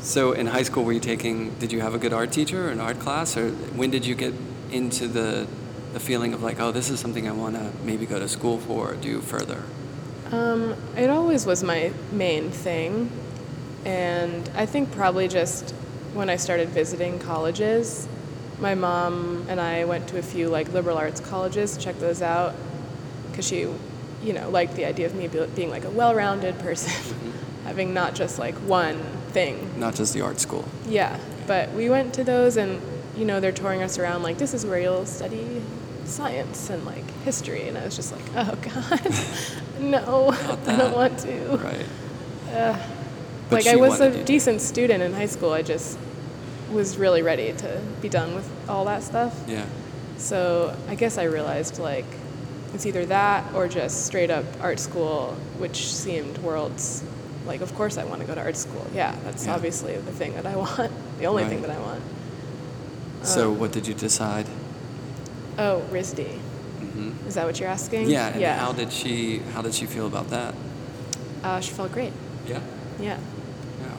so 0.00 0.32
in 0.32 0.46
high 0.46 0.62
school, 0.62 0.84
were 0.84 0.92
you 0.92 1.00
taking, 1.00 1.54
did 1.56 1.72
you 1.72 1.80
have 1.80 1.94
a 1.94 1.98
good 1.98 2.12
art 2.12 2.32
teacher 2.32 2.68
or 2.68 2.70
an 2.70 2.80
art 2.80 2.98
class? 2.98 3.36
Or 3.36 3.50
when 3.50 3.90
did 3.90 4.04
you 4.04 4.14
get 4.14 4.34
into 4.70 5.06
the, 5.08 5.46
the 5.92 6.00
feeling 6.00 6.34
of 6.34 6.42
like, 6.42 6.60
oh, 6.60 6.72
this 6.72 6.90
is 6.90 6.98
something 7.00 7.28
I 7.28 7.32
want 7.32 7.56
to 7.56 7.70
maybe 7.84 8.06
go 8.06 8.18
to 8.18 8.28
school 8.28 8.58
for 8.58 8.92
or 8.92 8.94
do 8.96 9.20
further? 9.20 9.62
Um, 10.30 10.74
it 10.96 11.10
always 11.10 11.44
was 11.44 11.62
my 11.62 11.92
main 12.10 12.50
thing, 12.50 13.10
and 13.84 14.48
I 14.56 14.64
think 14.64 14.90
probably 14.92 15.28
just 15.28 15.72
when 16.14 16.30
I 16.30 16.36
started 16.36 16.70
visiting 16.70 17.18
colleges, 17.18 18.08
my 18.58 18.74
mom 18.74 19.44
and 19.50 19.60
I 19.60 19.84
went 19.84 20.08
to 20.08 20.18
a 20.18 20.22
few 20.22 20.48
like 20.48 20.72
liberal 20.72 20.96
arts 20.96 21.20
colleges 21.20 21.76
to 21.76 21.82
check 21.84 21.98
those 21.98 22.22
out, 22.22 22.54
because 23.30 23.46
she, 23.46 23.68
you 24.22 24.32
know, 24.32 24.48
liked 24.50 24.76
the 24.76 24.84
idea 24.84 25.06
of 25.06 25.14
me 25.14 25.28
being 25.28 25.70
like 25.70 25.84
a 25.84 25.90
well-rounded 25.90 26.58
person, 26.60 27.16
having 27.64 27.92
not 27.92 28.14
just 28.14 28.38
like 28.38 28.54
one 28.54 28.98
thing. 29.28 29.78
Not 29.78 29.94
just 29.94 30.14
the 30.14 30.20
art 30.20 30.40
school. 30.40 30.64
Yeah, 30.86 31.18
but 31.46 31.72
we 31.72 31.88
went 31.90 32.14
to 32.14 32.24
those, 32.24 32.56
and 32.56 32.80
you 33.16 33.24
know, 33.24 33.40
they're 33.40 33.52
touring 33.52 33.82
us 33.82 33.98
around 33.98 34.22
like 34.22 34.38
this 34.38 34.54
is 34.54 34.64
where 34.64 34.80
you'll 34.80 35.06
study 35.06 35.62
science 36.04 36.70
and 36.70 36.84
like 36.84 37.08
history, 37.24 37.68
and 37.68 37.76
I 37.76 37.84
was 37.84 37.96
just 37.96 38.12
like, 38.12 38.24
oh 38.36 38.54
god, 38.62 39.80
no, 39.80 40.30
I 40.66 40.76
don't 40.76 40.94
want 40.94 41.18
to. 41.20 41.56
Right. 41.56 41.86
Uh, 42.50 42.78
like 43.50 43.66
I 43.66 43.76
was 43.76 44.00
a 44.00 44.24
decent 44.24 44.60
student 44.60 45.02
in 45.02 45.12
high 45.12 45.26
school. 45.26 45.52
I 45.52 45.62
just 45.62 45.98
was 46.70 46.96
really 46.96 47.22
ready 47.22 47.52
to 47.52 47.80
be 48.00 48.08
done 48.08 48.34
with 48.34 48.48
all 48.68 48.84
that 48.86 49.02
stuff. 49.02 49.38
Yeah. 49.46 49.66
So 50.16 50.76
I 50.88 50.94
guess 50.94 51.18
I 51.18 51.24
realized 51.24 51.78
like 51.78 52.06
it's 52.74 52.86
either 52.86 53.04
that 53.06 53.52
or 53.54 53.68
just 53.68 54.06
straight 54.06 54.30
up 54.30 54.44
art 54.60 54.78
school, 54.80 55.36
which 55.58 55.92
seemed 55.92 56.38
worlds. 56.38 57.02
Like 57.46 57.60
of 57.60 57.74
course 57.74 57.98
I 57.98 58.04
want 58.04 58.20
to 58.20 58.26
go 58.26 58.34
to 58.34 58.40
art 58.40 58.56
school. 58.56 58.86
Yeah, 58.94 59.14
that's 59.24 59.46
Yeah. 59.46 59.54
obviously 59.54 59.96
the 59.96 60.12
thing 60.12 60.34
that 60.34 60.46
I 60.46 60.56
want. 60.64 60.90
The 61.18 61.26
only 61.26 61.44
thing 61.44 61.62
that 61.62 61.70
I 61.70 61.78
want. 61.78 62.02
So 63.22 63.50
Um, 63.52 63.58
what 63.58 63.72
did 63.72 63.86
you 63.86 63.94
decide? 63.94 64.46
Oh, 65.58 65.82
RISD. 65.92 66.26
hmm 66.26 67.12
Is 67.28 67.34
that 67.34 67.46
what 67.46 67.58
you're 67.60 67.68
asking? 67.68 68.08
Yeah, 68.08 68.28
and 68.28 68.40
yeah. 68.40 68.58
how 68.58 68.72
did 68.72 68.92
she 68.92 69.38
how 69.54 69.62
did 69.62 69.74
she 69.74 69.86
feel 69.86 70.06
about 70.06 70.28
that? 70.30 70.54
Uh, 71.44 71.60
she 71.60 71.72
felt 71.72 71.92
great. 71.92 72.12
Yeah. 72.46 72.60
Yeah. 73.00 73.18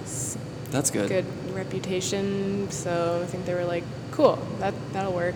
S- 0.04 0.38
That's 0.72 0.90
good. 0.92 1.08
good 1.10 1.26
reputation. 1.54 2.70
So 2.72 3.20
I 3.22 3.26
think 3.28 3.46
they 3.46 3.54
were 3.54 3.66
like, 3.66 3.84
cool, 4.12 4.38
that 4.60 4.74
that'll 4.94 5.14
work. 5.14 5.36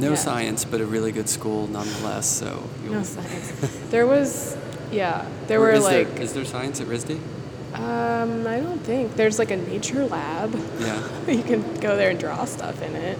No 0.00 0.10
Yeah. 0.10 0.14
science, 0.16 0.64
but 0.64 0.80
a 0.80 0.86
really 0.86 1.12
good 1.12 1.28
school 1.28 1.66
nonetheless. 1.66 2.26
So 2.26 2.62
No 2.88 3.02
science. 3.02 3.52
there 3.90 4.06
was, 4.06 4.56
yeah, 4.90 5.24
there 5.46 5.58
Or 5.58 5.62
were 5.64 5.70
is 5.72 5.84
like, 5.84 6.14
there, 6.14 6.22
is 6.24 6.32
there 6.32 6.44
science 6.44 6.80
at 6.80 6.86
RISD? 6.88 7.18
um, 7.74 8.46
I 8.46 8.58
don't 8.60 8.82
think 8.82 9.14
there's 9.16 9.38
like 9.38 9.50
a 9.50 9.56
nature 9.56 10.04
lab. 10.06 10.54
Yeah. 10.80 11.00
you 11.28 11.42
can 11.42 11.62
go 11.80 11.96
there 11.96 12.10
and 12.10 12.18
draw 12.18 12.44
stuff 12.44 12.82
in 12.82 12.94
it, 12.96 13.18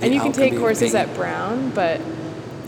The 0.00 0.06
and 0.06 0.14
you 0.14 0.20
can 0.20 0.32
take 0.32 0.56
courses 0.56 0.94
at 0.94 1.14
Brown, 1.14 1.70
but 1.70 2.00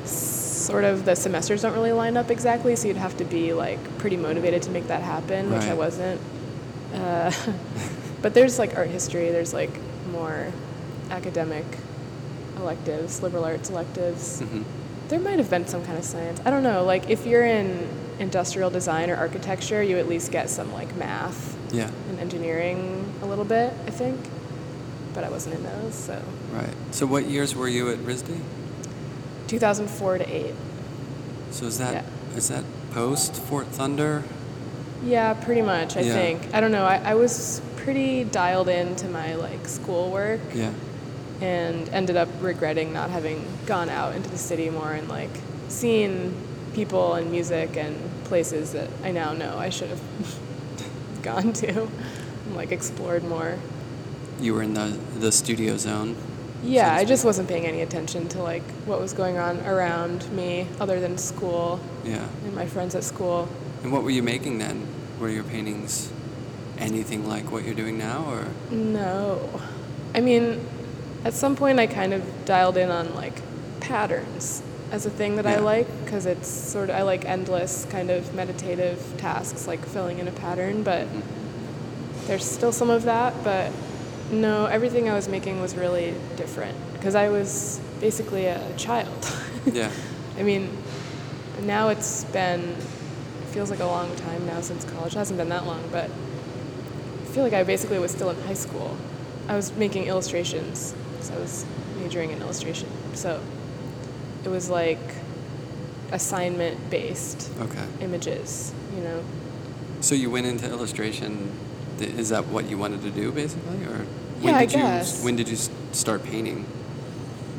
sort 0.04 0.85
of 0.85 1.04
the 1.04 1.14
semesters 1.16 1.62
don't 1.62 1.75
really 1.75 1.92
line 1.92 2.16
up 2.16 2.30
exactly. 2.30 2.76
So 2.76 2.88
you'd 2.88 2.97
have 2.97 3.16
to 3.18 3.25
be 3.25 3.52
like 3.52 3.78
pretty 3.99 4.16
motivated 4.16 4.62
to 4.62 4.71
make 4.71 4.87
that 4.88 5.02
happen, 5.02 5.50
which 5.52 5.64
I 5.64 5.75
wasn't. 5.75 6.21
Uh, 6.94 7.33
but 8.23 8.33
there's 8.35 8.59
like 8.59 8.76
art 8.76 8.88
history. 8.88 9.30
There's 9.30 9.52
like 9.52 9.71
more 10.12 10.52
academic 11.11 11.66
electives, 12.56 13.23
liberal 13.23 13.44
arts 13.44 13.70
electives. 13.70 14.40
hmm 14.40 14.62
There 15.08 15.20
might 15.20 15.38
have 15.38 15.50
been 15.50 15.66
some 15.66 15.84
kind 15.84 15.99
of 15.99 16.04
science. 16.04 16.40
I 16.44 16.50
don't 16.50 16.62
know. 16.62 16.84
Like 16.84 17.11
if 17.11 17.26
you're 17.26 17.44
in 17.44 17.88
industrial 18.18 18.70
design 18.70 19.11
or 19.11 19.16
architecture, 19.16 19.82
you 19.82 19.99
at 19.99 20.08
least 20.08 20.30
get 20.32 20.49
some 20.49 20.73
like 20.73 20.94
math 20.96 21.56
Yeah. 21.73 21.90
and 22.08 22.18
engineering 22.20 23.04
a 23.23 23.26
little 23.26 23.44
bit, 23.44 23.73
I 23.87 23.90
think. 23.90 24.18
But 25.14 25.25
I 25.25 25.28
wasn't 25.30 25.56
in 25.56 25.62
those, 25.62 25.94
so 25.94 26.20
Right. 26.52 26.75
So 26.92 27.06
what 27.06 27.26
years 27.26 27.54
were 27.54 27.68
you 27.68 27.90
at 27.90 27.99
RISD? 27.99 28.40
2004 29.46 30.18
to 30.18 30.25
8. 30.28 30.54
So 31.50 31.66
is 31.66 31.78
that 31.78 32.04
is 32.37 32.50
Yeah. 32.50 32.56
that 32.56 32.64
post 32.92 33.34
Fort 33.37 33.66
Thunder? 33.68 34.23
Yeah, 35.04 35.34
pretty 35.34 35.62
much, 35.62 35.96
I 35.96 36.00
Yeah. 36.00 36.12
think. 36.14 36.40
I 36.54 36.61
don't 36.61 36.73
know. 36.73 36.84
I, 36.87 36.96
I 37.04 37.14
was 37.14 37.61
pretty 37.76 38.25
dialed 38.25 38.68
into 38.68 39.06
my 39.08 39.34
like 39.34 39.68
schoolwork 39.68 40.40
Yeah. 40.54 40.70
And 41.45 41.89
ended 41.91 42.17
up 42.17 42.29
regretting 42.41 42.93
not 42.93 43.11
having 43.11 43.45
gone 43.67 43.91
out 43.91 44.15
into 44.17 44.31
the 44.31 44.39
city 44.39 44.71
more 44.71 44.93
and 44.93 45.09
like 45.09 45.31
seen 45.69 46.35
people 46.73 47.15
and 47.15 47.31
music 47.31 47.77
and 47.77 47.95
places 48.25 48.73
that 48.73 48.89
I 49.05 49.11
now 49.13 49.35
know 49.35 49.59
I 49.59 49.69
should 49.69 49.91
have 49.91 50.01
gone 51.23 51.53
to 51.55 51.69
and 51.83 52.57
like 52.57 52.73
explored 52.73 53.25
more. 53.25 53.59
You 54.41 54.55
were 54.55 54.63
in 54.63 54.73
the 54.75 54.99
the 55.19 55.31
studio 55.31 55.77
zone. 55.77 56.17
Yeah, 56.63 56.95
so 56.95 57.01
I 57.03 57.05
just 57.05 57.25
wasn't 57.27 57.47
paying 57.49 57.67
any 57.67 57.83
attention 57.83 58.27
to 58.31 58.43
like 58.43 58.63
what 58.87 58.99
was 58.99 59.13
going 59.13 59.37
on 59.37 59.61
around 59.67 60.31
me 60.33 60.67
other 60.81 60.99
than 60.99 61.19
school 61.19 61.79
Yeah. 62.05 62.27
and 62.47 62.55
my 62.55 62.67
friends 62.67 62.95
at 62.95 63.05
school. 63.05 63.49
And 63.83 63.93
what 63.93 64.03
were 64.03 64.11
you 64.11 64.23
making 64.23 64.59
then? 64.59 64.87
Were 65.21 65.29
your 65.29 65.45
paintings 65.45 66.11
anything 66.79 67.29
like 67.29 67.53
what 67.53 67.65
you're 67.65 67.75
doing 67.75 67.99
now, 67.99 68.25
or 68.31 68.47
No. 68.75 69.61
I 70.15 70.21
mean, 70.21 70.65
at 71.25 71.33
some 71.33 71.57
point 71.57 71.81
I 71.81 71.87
kind 71.87 72.12
of 72.12 72.45
dialed 72.45 72.76
in 72.76 72.90
on 72.90 73.14
like 73.14 73.43
patterns 73.81 74.62
as 74.93 75.07
a 75.07 75.11
thing 75.11 75.37
that 75.37 75.47
I 75.47 75.59
like 75.59 75.88
because 76.04 76.26
it's 76.26 76.49
sort 76.49 76.90
of 76.90 76.97
I 76.97 77.02
like 77.02 77.25
endless 77.25 77.87
kind 77.90 78.11
of 78.11 78.33
meditative 78.35 79.02
tasks 79.19 79.66
like 79.66 79.85
filling 79.85 80.19
in 80.19 80.28
a 80.28 80.33
pattern, 80.33 80.83
but 80.83 81.09
there's 82.26 82.45
still 82.45 82.73
some 82.73 82.90
of 82.90 83.02
that, 83.04 83.35
but 83.43 83.73
no, 84.31 84.66
everything 84.66 85.09
I 85.09 85.14
was 85.14 85.28
making 85.28 85.61
was 85.61 85.75
really 85.76 86.14
different 86.37 86.76
because 86.93 87.14
I 87.14 87.28
was 87.28 87.81
basically 88.00 88.47
a 88.47 88.76
child. 88.76 89.33
yeah, 89.66 89.90
I 90.38 90.43
mean, 90.43 90.71
now 91.62 91.88
it's 91.88 92.25
been, 92.26 92.61
it 92.61 93.49
feels 93.49 93.71
like 93.71 93.81
a 93.81 93.87
long 93.87 94.14
time 94.16 94.47
now 94.47 94.61
since 94.61 94.85
college. 94.85 95.14
It 95.14 95.19
hasn't 95.19 95.38
been 95.38 95.49
that 95.50 95.66
long, 95.66 95.83
but 95.90 96.04
I 96.04 97.25
feel 97.26 97.45
like 97.45 97.52
I 97.52 97.62
basically 97.64 97.99
was 97.99 98.11
still 98.11 98.31
in 98.31 98.40
high 98.43 98.54
school. 98.54 98.97
I 99.49 99.57
was 99.57 99.73
making 99.76 100.04
illustrations, 100.04 100.95
so 101.25 101.35
I 101.35 101.38
was 101.38 101.64
majoring 101.99 102.31
in 102.31 102.40
illustration. 102.43 102.88
So 103.14 103.40
it 104.45 104.49
was 104.49 104.69
like 104.69 104.99
assignment 106.12 106.90
based 106.90 107.50
okay. 107.61 107.85
images, 108.00 108.73
you 108.95 109.02
know? 109.02 109.25
So 110.00 110.14
you 110.14 110.31
went 110.31 110.47
into 110.47 110.69
illustration. 110.69 111.50
Is 111.99 112.28
that 112.28 112.47
what 112.49 112.69
you 112.69 112.76
wanted 112.76 113.02
to 113.02 113.11
do, 113.11 113.33
basically, 113.33 113.85
or 113.87 114.04
when 114.40 114.52
Yeah, 114.54 114.59
I 114.59 114.66
did 114.66 114.78
you 114.78 115.25
when 115.25 115.37
did 115.37 115.49
you 115.49 115.57
start 115.93 116.23
painting? 116.25 116.66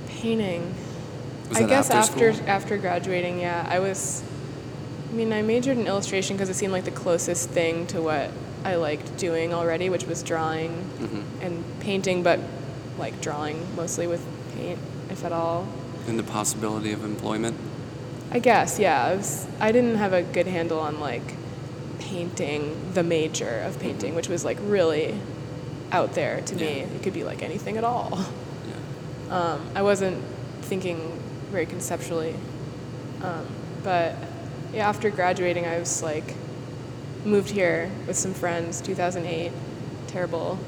Painting. 0.09 0.73
Was 1.49 1.57
I 1.57 1.63
guess 1.67 1.89
after 1.89 2.29
after 2.29 2.49
after 2.49 2.77
graduating, 2.77 3.39
yeah, 3.39 3.65
I 3.69 3.79
was. 3.79 4.23
I 5.11 5.15
mean, 5.15 5.31
I 5.31 5.41
majored 5.41 5.77
in 5.77 5.87
illustration 5.87 6.35
because 6.35 6.49
it 6.49 6.55
seemed 6.55 6.73
like 6.73 6.83
the 6.83 6.91
closest 6.91 7.49
thing 7.49 7.87
to 7.87 8.01
what 8.01 8.29
I 8.65 8.75
liked 8.75 9.15
doing 9.17 9.53
already, 9.53 9.89
which 9.89 10.05
was 10.05 10.21
drawing 10.21 10.71
Mhm. 10.99 11.23
and 11.41 11.63
painting, 11.79 12.21
but 12.23 12.39
like 12.97 13.21
drawing 13.21 13.75
mostly 13.75 14.07
with 14.07 14.25
paint, 14.55 14.79
if 15.09 15.23
at 15.25 15.31
all. 15.31 15.67
And 16.07 16.17
the 16.19 16.23
possibility 16.23 16.91
of 16.91 17.03
employment. 17.03 17.57
I 18.31 18.39
guess, 18.39 18.79
yeah. 18.79 19.05
I, 19.05 19.15
was, 19.15 19.47
I 19.59 19.71
didn't 19.71 19.95
have 19.95 20.13
a 20.13 20.23
good 20.23 20.47
handle 20.47 20.79
on 20.79 20.99
like 20.99 21.23
painting 21.99 22.93
the 22.93 23.03
major 23.03 23.59
of 23.61 23.79
painting, 23.79 24.15
which 24.15 24.29
was 24.29 24.45
like 24.45 24.57
really 24.61 25.19
out 25.91 26.13
there 26.13 26.41
to 26.41 26.55
me. 26.55 26.79
It 26.81 27.03
could 27.03 27.13
be 27.13 27.23
like 27.23 27.41
anything 27.41 27.77
at 27.77 27.83
all. 27.83 28.19
Yeah. 29.27 29.37
Um, 29.37 29.69
I 29.75 29.81
wasn't 29.81 30.23
thinking 30.61 31.19
very 31.51 31.65
conceptually. 31.65 32.35
Um, 33.21 33.47
but 33.83 34.15
yeah, 34.73 34.87
after 34.89 35.09
graduating, 35.09 35.65
I 35.65 35.79
was 35.79 36.03
like, 36.03 36.35
moved 37.23 37.49
here 37.49 37.89
with 38.07 38.15
some 38.15 38.33
friends, 38.33 38.81
2008. 38.81 39.51
Terrible 40.07 40.59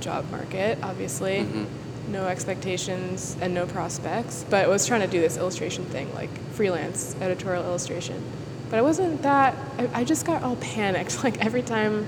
job 0.00 0.30
market, 0.30 0.78
obviously. 0.82 1.40
Mm-hmm. 1.40 2.12
No 2.12 2.26
expectations 2.26 3.36
and 3.40 3.54
no 3.54 3.66
prospects. 3.66 4.44
But 4.50 4.64
I 4.64 4.68
was 4.68 4.86
trying 4.86 5.02
to 5.02 5.06
do 5.06 5.20
this 5.20 5.36
illustration 5.36 5.84
thing, 5.84 6.12
like 6.14 6.30
freelance 6.52 7.14
editorial 7.20 7.64
illustration. 7.64 8.22
But 8.68 8.78
I 8.78 8.82
wasn't 8.82 9.22
that. 9.22 9.56
I, 9.78 10.00
I 10.00 10.04
just 10.04 10.26
got 10.26 10.42
all 10.42 10.56
panicked. 10.74 11.22
Like 11.22 11.44
every 11.44 11.62
time 11.62 12.06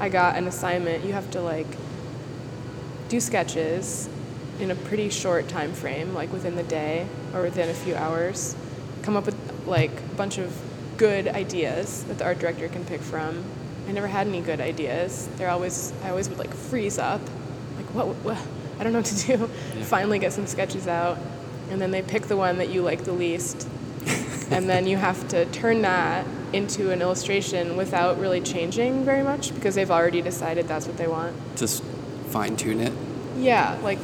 I 0.00 0.08
got 0.08 0.36
an 0.36 0.46
assignment, 0.46 1.04
you 1.04 1.12
have 1.12 1.30
to 1.32 1.40
like 1.40 1.66
do 3.08 3.20
sketches 3.20 4.08
in 4.60 4.70
a 4.70 4.74
pretty 4.74 5.10
short 5.10 5.48
time 5.48 5.72
frame, 5.72 6.14
like 6.14 6.32
within 6.32 6.56
the 6.56 6.62
day 6.62 7.06
or 7.32 7.42
within 7.42 7.68
a 7.68 7.74
few 7.74 7.94
hours. 7.94 8.56
Come 9.02 9.16
up 9.16 9.26
with 9.26 9.36
like 9.66 9.90
a 9.90 10.14
bunch 10.16 10.38
of 10.38 10.56
good 10.96 11.28
ideas 11.28 12.04
that 12.04 12.18
the 12.18 12.24
art 12.24 12.38
director 12.38 12.68
can 12.68 12.84
pick 12.84 13.00
from. 13.00 13.44
I 13.88 13.92
never 13.92 14.06
had 14.06 14.26
any 14.26 14.40
good 14.40 14.60
ideas. 14.60 15.28
They're 15.36 15.50
always 15.50 15.92
I 16.04 16.10
always 16.10 16.28
would 16.28 16.38
like 16.38 16.52
freeze 16.54 16.98
up, 16.98 17.20
like 17.76 17.86
what, 17.94 18.06
what 18.24 18.38
I 18.78 18.84
don't 18.84 18.92
know 18.92 19.00
what 19.00 19.06
to 19.06 19.36
do. 19.36 19.46
Finally 19.84 20.18
get 20.18 20.32
some 20.32 20.46
sketches 20.46 20.86
out, 20.88 21.18
and 21.70 21.80
then 21.80 21.90
they 21.90 22.02
pick 22.02 22.24
the 22.24 22.36
one 22.36 22.58
that 22.58 22.70
you 22.70 22.82
like 22.82 23.04
the 23.04 23.12
least, 23.12 23.68
and 24.50 24.68
then 24.68 24.86
you 24.86 24.96
have 24.96 25.26
to 25.28 25.44
turn 25.46 25.82
that 25.82 26.26
into 26.52 26.90
an 26.92 27.02
illustration 27.02 27.76
without 27.76 28.18
really 28.20 28.40
changing 28.40 29.04
very 29.04 29.22
much 29.22 29.54
because 29.54 29.74
they've 29.74 29.90
already 29.90 30.22
decided 30.22 30.66
that's 30.68 30.86
what 30.86 30.96
they 30.96 31.08
want. 31.08 31.34
Just 31.56 31.82
fine 32.28 32.56
tune 32.56 32.80
it. 32.80 32.92
Yeah, 33.36 33.78
like 33.82 33.98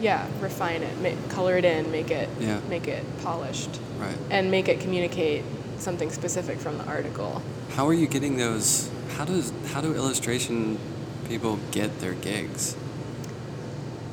yeah, 0.00 0.26
refine 0.40 0.82
it, 0.82 0.98
make, 0.98 1.16
color 1.28 1.56
it 1.56 1.64
in, 1.64 1.92
make 1.92 2.10
it 2.10 2.28
Yeah. 2.40 2.58
make 2.68 2.88
it 2.88 3.04
polished, 3.22 3.70
Right. 4.00 4.16
and 4.30 4.50
make 4.50 4.68
it 4.68 4.80
communicate 4.80 5.44
something 5.78 6.10
specific 6.10 6.58
from 6.58 6.76
the 6.78 6.84
article. 6.84 7.40
How 7.74 7.88
are 7.88 7.94
you 7.94 8.06
getting 8.06 8.36
those? 8.36 8.90
How 9.16 9.24
does 9.24 9.52
how 9.68 9.80
do 9.80 9.94
illustration 9.94 10.78
people 11.26 11.58
get 11.70 12.00
their 12.00 12.12
gigs? 12.12 12.76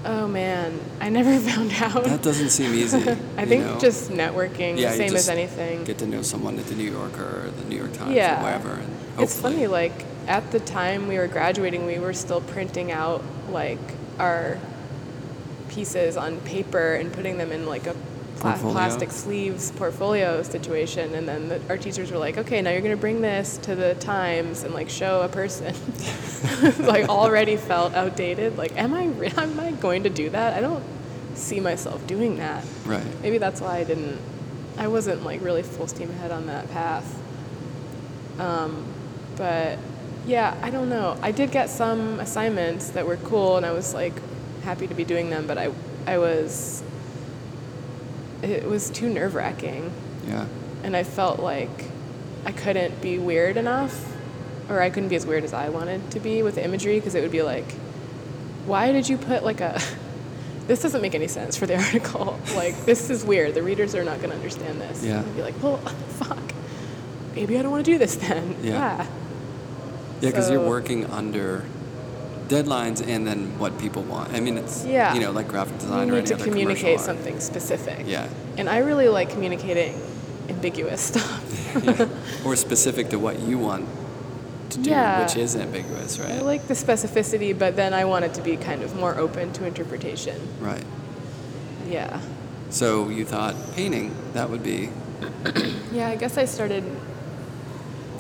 Oh 0.05 0.29
man, 0.29 0.79
I 1.01 1.09
never 1.09 1.37
found 1.49 1.73
out. 1.73 2.05
That 2.05 2.21
doesn't 2.21 2.51
seem 2.51 2.73
easy. 2.73 2.97
I 3.37 3.45
think 3.45 3.65
know? 3.65 3.79
just 3.79 4.11
networking, 4.11 4.79
yeah, 4.79 4.93
same 4.93 5.13
as 5.13 5.27
anything. 5.27 5.83
Get 5.83 5.97
to 5.97 6.07
know 6.07 6.21
someone 6.21 6.57
at 6.57 6.67
the 6.67 6.75
New 6.75 6.89
Yorker 6.89 7.47
or 7.47 7.51
the 7.51 7.65
New 7.65 7.75
York 7.75 7.93
Times 7.93 8.13
yeah, 8.13 8.39
or 8.39 8.43
wherever. 8.43 8.73
And 8.75 8.95
it's 9.19 9.39
funny. 9.39 9.67
Like 9.67 10.05
at 10.27 10.51
the 10.51 10.61
time 10.61 11.09
we 11.09 11.17
were 11.17 11.27
graduating, 11.27 11.85
we 11.85 11.99
were 11.99 12.13
still 12.13 12.41
printing 12.41 12.93
out 12.93 13.23
like 13.49 13.79
our 14.19 14.57
pieces 15.67 16.15
on 16.15 16.39
paper 16.41 16.93
and 16.93 17.11
putting 17.11 17.37
them 17.37 17.51
in 17.51 17.65
like 17.65 17.87
a 17.87 17.95
pla- 18.39 18.57
plastic 18.57 19.11
sleeves 19.11 19.71
portfolio 19.71 20.41
situation. 20.43 21.13
And 21.15 21.27
then 21.27 21.49
the, 21.49 21.61
our 21.69 21.77
teachers 21.77 22.11
were 22.11 22.17
like, 22.17 22.37
"Okay, 22.37 22.61
now 22.61 22.71
you're 22.71 22.81
going 22.81 22.95
to 22.95 23.01
bring 23.01 23.21
this 23.21 23.57
to 23.59 23.75
the 23.75 23.95
Times 23.95 24.63
and 24.63 24.73
like 24.73 24.89
show 24.89 25.21
a 25.21 25.27
person." 25.29 25.75
like 26.79 27.09
already 27.09 27.57
felt 27.57 27.93
outdated. 27.93 28.57
Like, 28.57 28.77
am 28.77 28.93
I 28.93 29.07
re- 29.07 29.33
am 29.37 29.59
I 29.59 29.71
going 29.73 30.03
to 30.03 30.09
do 30.09 30.29
that? 30.29 30.57
I 30.57 30.61
don't 30.61 30.83
see 31.35 31.59
myself 31.59 32.05
doing 32.07 32.37
that. 32.37 32.65
Right. 32.85 33.03
Maybe 33.21 33.37
that's 33.37 33.61
why 33.61 33.77
I 33.77 33.83
didn't. 33.83 34.19
I 34.77 34.87
wasn't 34.87 35.23
like 35.23 35.41
really 35.41 35.63
full 35.63 35.87
steam 35.87 36.09
ahead 36.09 36.31
on 36.31 36.47
that 36.47 36.69
path. 36.71 37.21
Um, 38.39 38.85
but 39.35 39.77
yeah, 40.25 40.55
I 40.61 40.69
don't 40.69 40.89
know. 40.89 41.17
I 41.21 41.31
did 41.31 41.51
get 41.51 41.69
some 41.69 42.19
assignments 42.19 42.89
that 42.91 43.05
were 43.05 43.17
cool, 43.17 43.57
and 43.57 43.65
I 43.65 43.71
was 43.71 43.93
like 43.93 44.13
happy 44.63 44.87
to 44.87 44.93
be 44.93 45.03
doing 45.03 45.29
them. 45.29 45.47
But 45.47 45.57
I, 45.57 45.71
I 46.05 46.17
was. 46.17 46.83
It 48.41 48.65
was 48.65 48.89
too 48.89 49.09
nerve 49.09 49.35
wracking, 49.35 49.91
Yeah. 50.27 50.45
and 50.83 50.95
I 50.95 51.03
felt 51.03 51.39
like 51.39 51.69
I 52.45 52.51
couldn't 52.51 53.01
be 53.01 53.17
weird 53.19 53.57
enough, 53.57 54.15
or 54.69 54.81
I 54.81 54.89
couldn't 54.89 55.09
be 55.09 55.15
as 55.15 55.25
weird 55.25 55.43
as 55.43 55.53
I 55.53 55.69
wanted 55.69 56.11
to 56.11 56.19
be 56.19 56.41
with 56.43 56.55
the 56.55 56.63
imagery, 56.63 56.95
because 56.99 57.15
it 57.15 57.21
would 57.21 57.31
be 57.31 57.41
like, 57.41 57.71
why 58.65 58.91
did 58.91 59.09
you 59.09 59.17
put 59.17 59.43
like 59.43 59.61
a 59.61 59.79
this 60.67 60.81
doesn't 60.83 61.01
make 61.01 61.15
any 61.15 61.27
sense 61.27 61.57
for 61.57 61.65
the 61.65 61.75
article. 61.83 62.39
Like, 62.55 62.85
this 62.85 63.09
is 63.09 63.25
weird. 63.25 63.55
The 63.55 63.63
readers 63.63 63.95
are 63.95 64.03
not 64.03 64.17
going 64.17 64.29
to 64.29 64.35
understand 64.35 64.79
this. 64.79 65.03
Yeah. 65.03 65.19
I'd 65.21 65.35
be 65.35 65.41
like, 65.41 65.55
well, 65.63 65.77
fuck. 66.19 66.37
Maybe 67.33 67.57
I 67.57 67.63
don't 67.63 67.71
want 67.71 67.83
to 67.83 67.91
do 67.91 67.97
this 67.97 68.15
then. 68.17 68.55
Yeah. 68.61 68.73
Yeah. 68.73 69.07
Yeah, 70.21 70.29
because 70.29 70.49
you're 70.51 70.67
working 70.67 71.05
under 71.07 71.63
deadlines 72.49 73.05
and 73.07 73.25
then 73.25 73.57
what 73.59 73.77
people 73.79 74.01
want. 74.03 74.33
I 74.33 74.39
mean, 74.41 74.57
it's 74.57 74.83
Yeah. 74.85 75.13
you 75.13 75.21
know 75.21 75.31
like 75.31 75.47
graphic 75.47 75.75
You 75.75 75.79
design 75.81 76.09
or 76.11 76.15
need 76.15 76.25
to 76.27 76.35
communicate 76.35 76.99
something 76.99 77.39
specific. 77.39 78.05
Yeah. 78.05 78.27
And 78.57 78.67
I 78.67 78.79
really 78.79 79.07
like 79.07 79.29
communicating 79.29 79.93
ambiguous 80.49 80.99
stuff. 80.99 81.41
yeah. 81.83 82.07
Or 82.43 82.55
specific 82.55 83.09
to 83.09 83.19
what 83.19 83.39
you 83.39 83.57
want 83.59 83.87
to 84.71 84.79
do, 84.79 84.89
Yeah. 84.89 85.21
which 85.23 85.35
is 85.37 85.55
ambiguous, 85.55 86.19
right? 86.19 86.31
I 86.31 86.41
like 86.41 86.67
the 86.67 86.73
specificity, 86.73 87.57
but 87.57 87.75
then 87.75 87.93
I 87.93 88.03
want 88.05 88.25
it 88.25 88.33
to 88.33 88.41
be 88.41 88.57
kind 88.57 88.81
of 88.83 88.95
more 88.95 89.15
open 89.17 89.53
to 89.53 89.65
interpretation. 89.65 90.35
right. 90.59 90.83
Yeah. 91.87 92.19
So 92.71 93.09
you 93.09 93.25
thought 93.25 93.55
painting 93.75 94.13
that 94.33 94.49
would 94.49 94.61
be 94.63 94.89
Yeah, 95.91 96.07
I 96.09 96.15
guess 96.15 96.37
I 96.37 96.45
started 96.45 96.83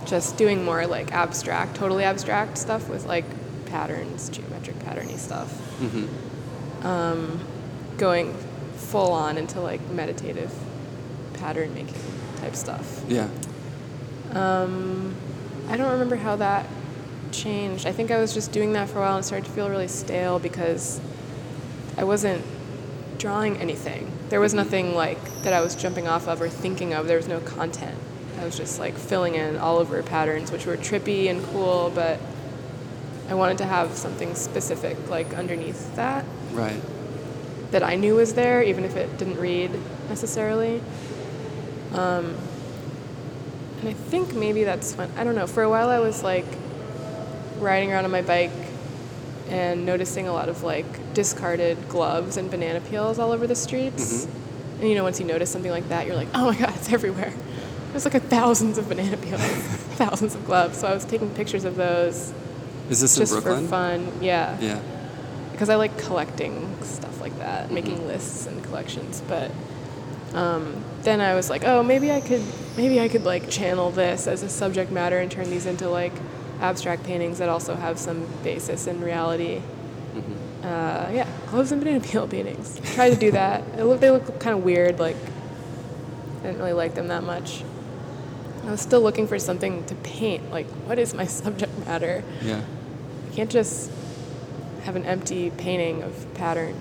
just 0.05 0.37
doing 0.37 0.63
more 0.65 0.85
like 0.87 1.11
abstract, 1.13 1.75
totally 1.75 2.03
abstract 2.03 2.57
stuff 2.57 2.89
with 2.89 3.05
like 3.05 3.25
patterns, 3.69 4.29
geometric 4.29 4.77
patterny 4.79 5.17
stuff. 5.17 5.51
Um, 6.83 7.39
going 7.97 8.33
full 8.75 9.11
on 9.11 9.37
into 9.37 9.59
like 9.59 9.81
meditative 9.91 10.51
pattern 11.33 11.73
making 11.73 11.95
type 12.37 12.55
stuff. 12.55 13.03
yeah. 13.07 13.27
Um, 14.31 15.15
I 15.67 15.77
don't 15.77 15.91
remember 15.91 16.15
how 16.15 16.35
that 16.37 16.65
changed. 17.31 17.85
I 17.85 17.91
think 17.91 18.11
I 18.11 18.19
was 18.19 18.33
just 18.33 18.51
doing 18.51 18.73
that 18.73 18.89
for 18.89 18.99
a 18.99 19.01
while 19.01 19.15
and 19.15 19.25
started 19.25 19.45
to 19.45 19.51
feel 19.51 19.69
really 19.69 19.87
stale 19.87 20.39
because 20.39 20.99
I 21.97 22.03
wasn't 22.03 22.43
drawing 23.17 23.57
anything. 23.57 24.11
There 24.29 24.39
was 24.39 24.53
nothing 24.53 24.95
like 24.95 25.17
that 25.43 25.53
I 25.53 25.61
was 25.61 25.75
jumping 25.75 26.07
off 26.07 26.27
of 26.27 26.41
or 26.41 26.49
thinking 26.49 26.93
of. 26.93 27.07
There 27.07 27.17
was 27.17 27.27
no 27.27 27.39
content. 27.39 27.97
I 28.39 28.45
was 28.45 28.55
just 28.55 28.79
like 28.79 28.95
filling 28.95 29.35
in 29.35 29.57
all 29.57 29.77
over 29.77 30.01
patterns, 30.03 30.51
which 30.51 30.65
were 30.65 30.77
trippy 30.77 31.29
and 31.29 31.43
cool, 31.47 31.91
but 31.93 32.19
I 33.29 33.35
wanted 33.35 33.57
to 33.59 33.65
have 33.65 33.91
something 33.93 34.33
specific 34.35 34.97
like 35.09 35.33
underneath 35.35 35.95
that 35.95 36.25
Right. 36.51 36.81
that 37.71 37.83
I 37.83 37.95
knew 37.95 38.15
was 38.15 38.33
there, 38.33 38.63
even 38.63 38.83
if 38.83 38.95
it 38.95 39.17
didn't 39.17 39.37
read 39.39 39.71
necessarily. 40.09 40.81
Um, 41.93 42.35
and 43.79 43.89
I 43.89 43.93
think 43.93 44.33
maybe 44.33 44.63
that's 44.63 44.95
when, 44.95 45.09
I 45.17 45.23
don't 45.23 45.35
know, 45.35 45.47
for 45.47 45.63
a 45.63 45.69
while 45.69 45.89
I 45.89 45.99
was 45.99 46.23
like 46.23 46.45
riding 47.59 47.91
around 47.91 48.05
on 48.05 48.11
my 48.11 48.21
bike 48.21 48.51
and 49.49 49.85
noticing 49.85 50.27
a 50.27 50.33
lot 50.33 50.49
of 50.49 50.63
like 50.63 51.13
discarded 51.13 51.77
gloves 51.89 52.37
and 52.37 52.49
banana 52.51 52.81
peels 52.81 53.19
all 53.19 53.31
over 53.31 53.47
the 53.47 53.55
streets. 53.55 54.27
And 54.79 54.87
you 54.89 54.95
know, 54.95 55.03
once 55.03 55.19
you 55.19 55.25
notice 55.25 55.49
something 55.49 55.71
like 55.71 55.89
that, 55.89 56.07
you're 56.07 56.15
like, 56.15 56.27
oh 56.33 56.51
my 56.51 56.57
god, 56.57 56.73
it's 56.75 56.91
everywhere. 56.91 57.33
There's 57.91 58.05
like 58.05 58.13
a 58.15 58.19
thousands 58.19 58.77
of 58.77 58.87
banana 58.87 59.17
peels, 59.17 59.41
thousands 59.97 60.35
of 60.35 60.45
gloves. 60.45 60.77
So 60.79 60.87
I 60.87 60.93
was 60.93 61.05
taking 61.05 61.29
pictures 61.31 61.63
of 61.65 61.75
those 61.75 62.33
Is 62.89 62.99
this 63.01 63.15
just 63.17 63.33
in 63.33 63.41
Brooklyn? 63.41 63.63
for 63.65 63.69
fun. 63.69 64.11
Yeah 64.21 64.57
Yeah. 64.59 64.79
because 65.51 65.69
I 65.69 65.75
like 65.75 65.97
collecting 65.97 66.75
stuff 66.83 67.19
like 67.21 67.37
that, 67.39 67.65
Mm-hmm. 67.65 67.73
making 67.73 68.07
lists 68.07 68.45
and 68.47 68.63
collections. 68.63 69.21
But 69.27 69.51
um, 70.33 70.83
then 71.01 71.21
I 71.21 71.33
was 71.35 71.49
like, 71.49 71.63
oh, 71.65 71.81
maybe 71.83 72.11
I 72.11 72.21
could, 72.21 72.41
maybe 72.77 72.99
I 72.99 73.07
could 73.09 73.23
like 73.25 73.49
channel 73.49 73.89
this 73.91 74.27
as 74.27 74.43
a 74.43 74.49
subject 74.49 74.91
matter 74.91 75.17
and 75.19 75.31
turn 75.31 75.49
these 75.49 75.65
into 75.65 75.89
like 75.89 76.13
abstract 76.61 77.03
paintings 77.03 77.39
that 77.39 77.49
also 77.49 77.75
have 77.75 77.97
some 77.97 78.27
basis 78.43 78.85
in 78.87 79.01
reality. 79.01 79.61
Mm-hmm. 80.13 80.33
Uh, 80.65 81.09
yeah, 81.13 81.27
gloves 81.49 81.71
and 81.71 81.81
banana 81.81 81.99
peel 82.01 82.27
paintings. 82.27 82.79
Tried 82.95 83.11
to 83.11 83.15
do 83.15 83.31
that. 83.31 83.63
It 83.77 83.85
look, 83.85 83.99
they 84.01 84.11
look 84.11 84.39
kind 84.39 84.55
of 84.57 84.63
weird. 84.63 84.99
Like, 84.99 85.15
I 86.39 86.43
didn't 86.43 86.57
really 86.59 86.73
like 86.73 86.95
them 86.95 87.07
that 87.07 87.23
much. 87.23 87.63
I 88.65 88.71
was 88.71 88.81
still 88.81 89.01
looking 89.01 89.25
for 89.27 89.39
something 89.39 89.85
to 89.85 89.95
paint. 89.95 90.51
Like, 90.51 90.67
what 90.85 90.99
is 90.99 91.13
my 91.13 91.25
subject 91.41 91.71
matter? 91.87 92.23
Yeah. 92.41 92.61
I 93.39 93.43
can't 93.43 93.51
just 93.51 93.89
have 94.83 94.97
an 94.97 95.05
empty 95.05 95.49
painting 95.51 96.03
of 96.03 96.33
pattern. 96.33 96.75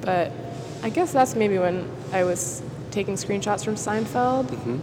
But 0.00 0.32
I 0.82 0.90
guess 0.90 1.12
that's 1.12 1.36
maybe 1.36 1.60
when 1.60 1.88
I 2.12 2.24
was 2.24 2.60
taking 2.90 3.14
screenshots 3.14 3.64
from 3.64 3.76
Seinfeld. 3.76 4.50
hmm 4.50 4.80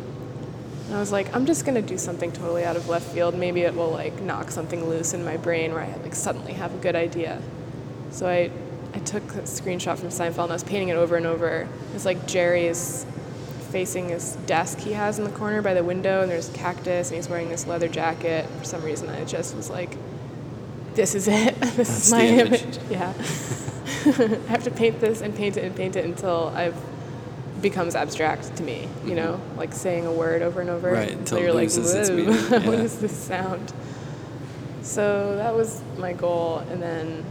And 0.86 0.96
I 0.96 1.02
was 1.02 1.12
like, 1.12 1.36
I'm 1.36 1.46
just 1.46 1.66
gonna 1.66 1.82
do 1.82 1.98
something 1.98 2.32
totally 2.32 2.64
out 2.64 2.78
of 2.78 2.88
left 2.88 3.12
field. 3.12 3.36
Maybe 3.36 3.64
it 3.64 3.76
will 3.76 3.90
like 3.90 4.22
knock 4.22 4.50
something 4.50 4.88
loose 4.88 5.14
in 5.14 5.26
my 5.26 5.36
brain 5.36 5.74
where 5.74 5.82
I 5.82 5.94
like 6.04 6.16
suddenly 6.16 6.54
have 6.54 6.74
a 6.74 6.78
good 6.78 6.96
idea. 6.96 7.42
So 8.12 8.26
I, 8.26 8.50
I 8.94 9.00
took 9.00 9.24
a 9.36 9.42
screenshot 9.42 9.98
from 9.98 10.08
Seinfeld 10.08 10.44
and 10.44 10.54
I 10.54 10.56
was 10.56 10.64
painting 10.64 10.88
it 10.88 10.96
over 10.96 11.18
and 11.18 11.26
over. 11.26 11.68
It's 11.94 12.06
like 12.06 12.26
Jerry 12.28 12.66
is 12.68 13.06
facing 13.72 14.08
his 14.08 14.38
desk 14.46 14.80
he 14.80 14.94
has 14.94 15.20
in 15.20 15.26
the 15.26 15.32
corner 15.32 15.62
by 15.62 15.74
the 15.74 15.84
window, 15.84 16.22
and 16.22 16.32
there's 16.32 16.48
cactus, 16.50 17.10
and 17.10 17.18
he's 17.18 17.28
wearing 17.28 17.50
this 17.50 17.68
leather 17.68 17.90
jacket. 17.90 18.48
For 18.60 18.64
some 18.64 18.84
reason, 18.84 19.10
I 19.10 19.26
just 19.26 19.54
was 19.54 19.70
like, 19.70 19.98
this 20.96 21.16
is 21.16 21.28
it. 21.28 21.56
this 21.62 21.76
That's 21.76 22.06
is 22.08 22.12
my 22.12 22.26
image. 22.26 22.62
image. 22.64 22.80
Yeah. 22.90 23.14
I 24.06 24.50
have 24.52 24.64
to 24.64 24.72
paint 24.72 25.00
this 25.00 25.22
and 25.22 25.36
paint 25.36 25.58
it 25.58 25.64
and 25.64 25.76
paint 25.76 25.96
it 25.96 26.06
until 26.06 26.52
I've 26.56 26.76
becomes 27.62 27.96
abstract 27.96 28.56
to 28.58 28.64
me. 28.64 28.88
You 29.06 29.16
know, 29.16 29.42
like 29.58 29.74
saying 29.74 30.06
a 30.06 30.12
word 30.12 30.42
over 30.42 30.62
and 30.62 30.70
over. 30.70 30.88
Mm-hmm. 30.88 30.96
Right, 30.96 31.12
until 31.12 31.38
until 31.38 31.40
you're 31.40 31.54
like, 31.54 31.64
loses 31.64 31.94
its 31.94 32.10
"Whoa, 32.10 32.16
meaning, 32.16 32.36
what 32.68 32.78
yeah. 32.78 32.84
is 32.84 33.00
this 33.00 33.16
sound? 33.18 33.74
So 34.82 35.38
that 35.38 35.56
was 35.56 35.82
my 35.98 36.14
goal, 36.14 36.60
and 36.70 36.82
then 36.82 37.24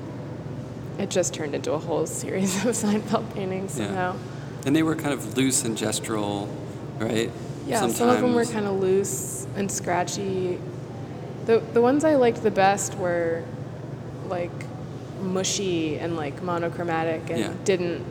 it 0.99 1.11
just 1.11 1.35
turned 1.35 1.55
into 1.55 1.73
a 1.73 1.79
whole 1.79 2.07
series 2.07 2.65
of 2.65 2.73
Seinfeld 2.75 3.33
paintings 3.35 3.79
Yeah. 3.79 3.87
somehow. 3.87 4.17
And 4.65 4.75
they 4.75 4.83
were 4.83 4.95
kind 4.95 5.13
of 5.13 5.37
loose 5.37 5.65
and 5.65 5.77
gestural, 5.77 6.49
right? 6.99 7.31
Yeah, 7.67 7.87
some 7.89 8.09
of 8.09 8.21
them 8.21 8.35
were 8.35 8.45
kind 8.45 8.67
of 8.67 8.81
loose 8.81 9.47
and 9.57 9.71
scratchy. 9.71 10.59
The 11.47 11.59
the 11.73 11.81
ones 11.83 12.05
I 12.05 12.15
liked 12.17 12.43
the 12.43 12.51
best 12.51 12.97
were 12.97 13.43
like 14.29 14.51
mushy 15.21 15.99
and 15.99 16.17
like 16.17 16.43
monochromatic 16.43 17.31
and 17.31 17.39
Yeah. 17.39 17.53
didn't 17.65 18.05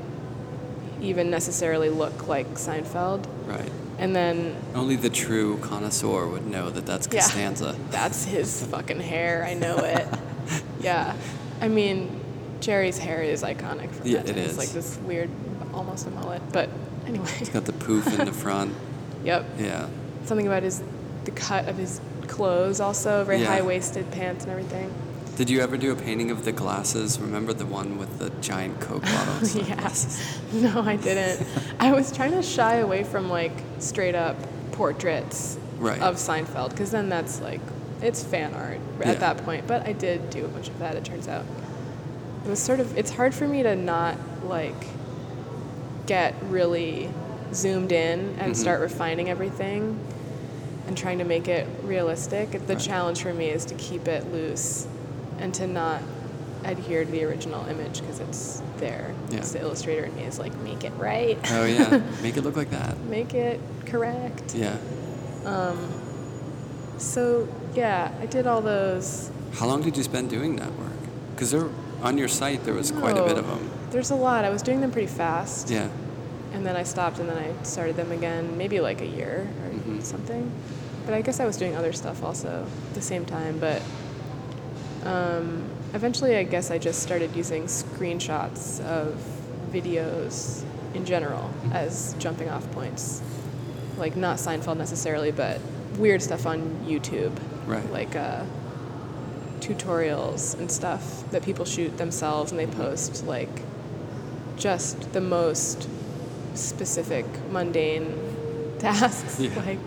even 1.01 1.29
necessarily 1.29 1.89
look 1.89 2.27
like 2.27 2.47
Seinfeld. 2.55 3.25
Right. 3.47 3.69
And 3.97 4.15
then 4.15 4.55
Only 4.75 4.95
the 4.95 5.09
true 5.09 5.57
connoisseur 5.59 6.27
would 6.27 6.47
know 6.47 6.69
that 6.69 6.85
that's 6.85 7.07
Costanza. 7.07 7.75
Yeah. 7.77 7.85
That's 7.91 8.23
his 8.25 8.65
fucking 8.65 8.99
hair. 8.99 9.43
I 9.47 9.53
know 9.53 9.77
it. 9.97 10.07
yeah. 10.79 11.15
I 11.59 11.67
mean, 11.67 12.19
Jerry's 12.61 12.97
hair 12.97 13.21
is 13.21 13.43
iconic 13.43 13.91
from 13.91 14.07
Yeah, 14.07 14.21
that 14.21 14.29
it 14.29 14.33
time. 14.35 14.43
It's 14.45 14.57
like 14.57 14.69
this 14.69 14.97
weird, 15.05 15.29
almost 15.73 16.07
a 16.07 16.11
mullet. 16.11 16.41
But 16.51 16.69
anyway, 17.05 17.27
He's 17.37 17.49
got 17.49 17.65
the 17.65 17.73
poof 17.73 18.07
in 18.19 18.25
the 18.25 18.31
front. 18.43 18.73
yep. 19.23 19.45
Yeah. 19.59 19.87
Something 20.25 20.47
about 20.47 20.63
his, 20.63 20.81
the 21.25 21.31
cut 21.31 21.67
of 21.67 21.77
his 21.77 21.99
clothes 22.31 22.79
also, 22.79 23.23
very 23.23 23.39
Yeah. 23.41 23.47
high 23.47 23.61
waisted 23.61 24.09
pants 24.11 24.43
and 24.45 24.51
everything. 24.51 24.89
Did 25.37 25.49
you 25.49 25.61
ever 25.61 25.77
do 25.77 25.91
a 25.91 25.95
painting 25.95 26.31
of 26.31 26.45
the 26.45 26.51
glasses? 26.51 27.19
Remember 27.19 27.53
the 27.53 27.65
one 27.65 27.97
with 27.97 28.19
the 28.19 28.29
giant 28.41 28.79
Coke 28.79 29.03
bottles? 29.03 29.55
yeah. 29.69 29.89
No, 30.53 30.81
I 30.81 30.95
didn't. 30.97 31.45
I 31.79 31.91
was 31.93 32.11
trying 32.11 32.31
to 32.33 32.41
shy 32.43 32.75
away 32.75 33.03
from 33.03 33.29
like 33.29 33.53
straight 33.79 34.15
up 34.15 34.35
portraits 34.73 35.57
Right. 35.79 35.99
of 36.01 36.15
Seinfeld 36.15 36.71
because 36.71 36.91
then 36.91 37.09
that's 37.09 37.39
like 37.41 37.61
it's 38.01 38.23
fan 38.23 38.53
art 38.53 38.79
Yeah. 38.99 39.09
at 39.11 39.19
that 39.21 39.37
point. 39.45 39.67
But 39.67 39.87
I 39.87 39.93
did 39.93 40.29
do 40.29 40.45
a 40.45 40.47
bunch 40.47 40.67
of 40.69 40.77
that. 40.79 40.95
It 40.95 41.03
turns 41.05 41.27
out 41.27 41.45
it 42.45 42.49
was 42.49 42.59
sort 42.59 42.79
of 42.79 42.97
it's 42.97 43.11
hard 43.11 43.33
for 43.33 43.47
me 43.47 43.63
to 43.63 43.75
not 43.75 44.15
like 44.45 44.85
get 46.05 46.35
really 46.49 47.09
zoomed 47.53 47.91
in 47.91 48.35
and 48.39 48.53
Mhm. 48.53 48.55
start 48.55 48.79
refining 48.81 49.29
everything 49.29 49.97
and 50.91 50.97
trying 50.97 51.19
to 51.19 51.23
make 51.23 51.47
it 51.47 51.65
realistic. 51.83 52.51
The 52.67 52.73
Right. 52.73 52.77
challenge 52.83 53.23
for 53.23 53.33
me 53.33 53.45
is 53.47 53.63
to 53.65 53.75
keep 53.75 54.09
it 54.09 54.29
loose 54.33 54.85
and 55.39 55.53
to 55.53 55.65
not 55.65 56.01
adhere 56.65 57.05
to 57.05 57.09
the 57.11 57.23
original 57.23 57.65
image 57.67 58.01
because 58.01 58.19
it's 58.19 58.61
there. 58.77 59.13
Yeah. 59.29 59.39
The 59.39 59.61
illustrator 59.61 60.03
in 60.03 60.13
me 60.17 60.23
is 60.23 60.37
like, 60.37 60.53
make 60.59 60.83
it 60.83 60.91
right, 60.97 61.39
Oh 61.49 61.63
yeah. 61.63 62.01
Make 62.21 62.35
it 62.35 62.41
look 62.43 62.57
like 62.57 62.71
that. 62.71 62.99
make 63.05 63.33
it 63.33 63.61
correct. 63.85 64.53
Yeah. 64.53 64.75
Um, 65.45 65.77
So 66.97 67.47
yeah, 67.73 68.11
I 68.21 68.25
did 68.25 68.45
all 68.45 68.61
those. 68.61 69.31
How 69.53 69.67
long 69.67 69.81
did 69.81 69.95
you 69.95 70.03
spend 70.03 70.29
doing 70.29 70.57
that 70.57 70.71
work? 70.77 70.91
Because 71.33 71.51
there, 71.51 71.69
on 72.03 72.17
your 72.17 72.27
site, 72.27 72.65
there 72.65 72.73
was 72.73 72.91
quite 72.91 73.17
a 73.17 73.23
bit 73.23 73.37
of 73.37 73.47
them. 73.47 73.71
There's 73.91 74.11
a 74.11 74.15
lot. 74.15 74.43
I 74.43 74.49
was 74.49 74.61
doing 74.61 74.81
them 74.81 74.91
pretty 74.91 75.07
fast. 75.07 75.69
Yeah. 75.69 75.87
And 76.53 76.65
then 76.65 76.75
I 76.75 76.83
stopped 76.83 77.17
and 77.19 77.29
then 77.29 77.37
I 77.37 77.63
started 77.63 77.95
them 77.95 78.11
again, 78.11 78.57
maybe 78.57 78.81
like 78.81 78.99
a 79.01 79.05
year 79.07 79.47
or 79.63 79.69
Mhm. 79.71 80.03
something. 80.03 80.51
But 81.05 81.13
I 81.15 81.21
guess 81.21 81.39
I 81.39 81.45
was 81.45 81.57
doing 81.57 81.75
other 81.75 81.93
stuff 81.93 82.23
also 82.23 82.65
at 82.89 82.93
the 82.93 83.01
same 83.01 83.25
time. 83.25 83.59
But 83.59 83.81
um, 85.03 85.67
eventually, 85.93 86.35
I 86.37 86.43
guess 86.43 86.71
I 86.71 86.77
just 86.77 87.01
started 87.01 87.35
using 87.35 87.63
screenshots 87.65 88.79
of 88.85 89.19
videos 89.71 90.63
in 90.93 91.05
general 91.05 91.49
as 91.71 92.15
jumping 92.19 92.49
off 92.49 92.69
points. 92.71 93.21
Like, 93.97 94.15
not 94.15 94.37
Seinfeld 94.37 94.77
necessarily, 94.77 95.31
but 95.31 95.59
weird 95.97 96.21
stuff 96.21 96.45
on 96.45 96.61
YouTube. 96.85 97.37
Right. 97.67 97.89
Like, 97.91 98.15
uh, 98.15 98.43
tutorials 99.59 100.57
and 100.59 100.71
stuff 100.71 101.29
that 101.31 101.43
people 101.43 101.65
shoot 101.65 101.95
themselves 101.97 102.51
and 102.51 102.59
they 102.59 102.65
post 102.65 103.25
like 103.27 103.47
just 104.57 105.13
the 105.13 105.21
most 105.21 105.87
specific 106.55 107.25
mundane 107.51 108.75
tasks 108.79 109.39
Yeah. 109.39 109.51
like 109.63 109.77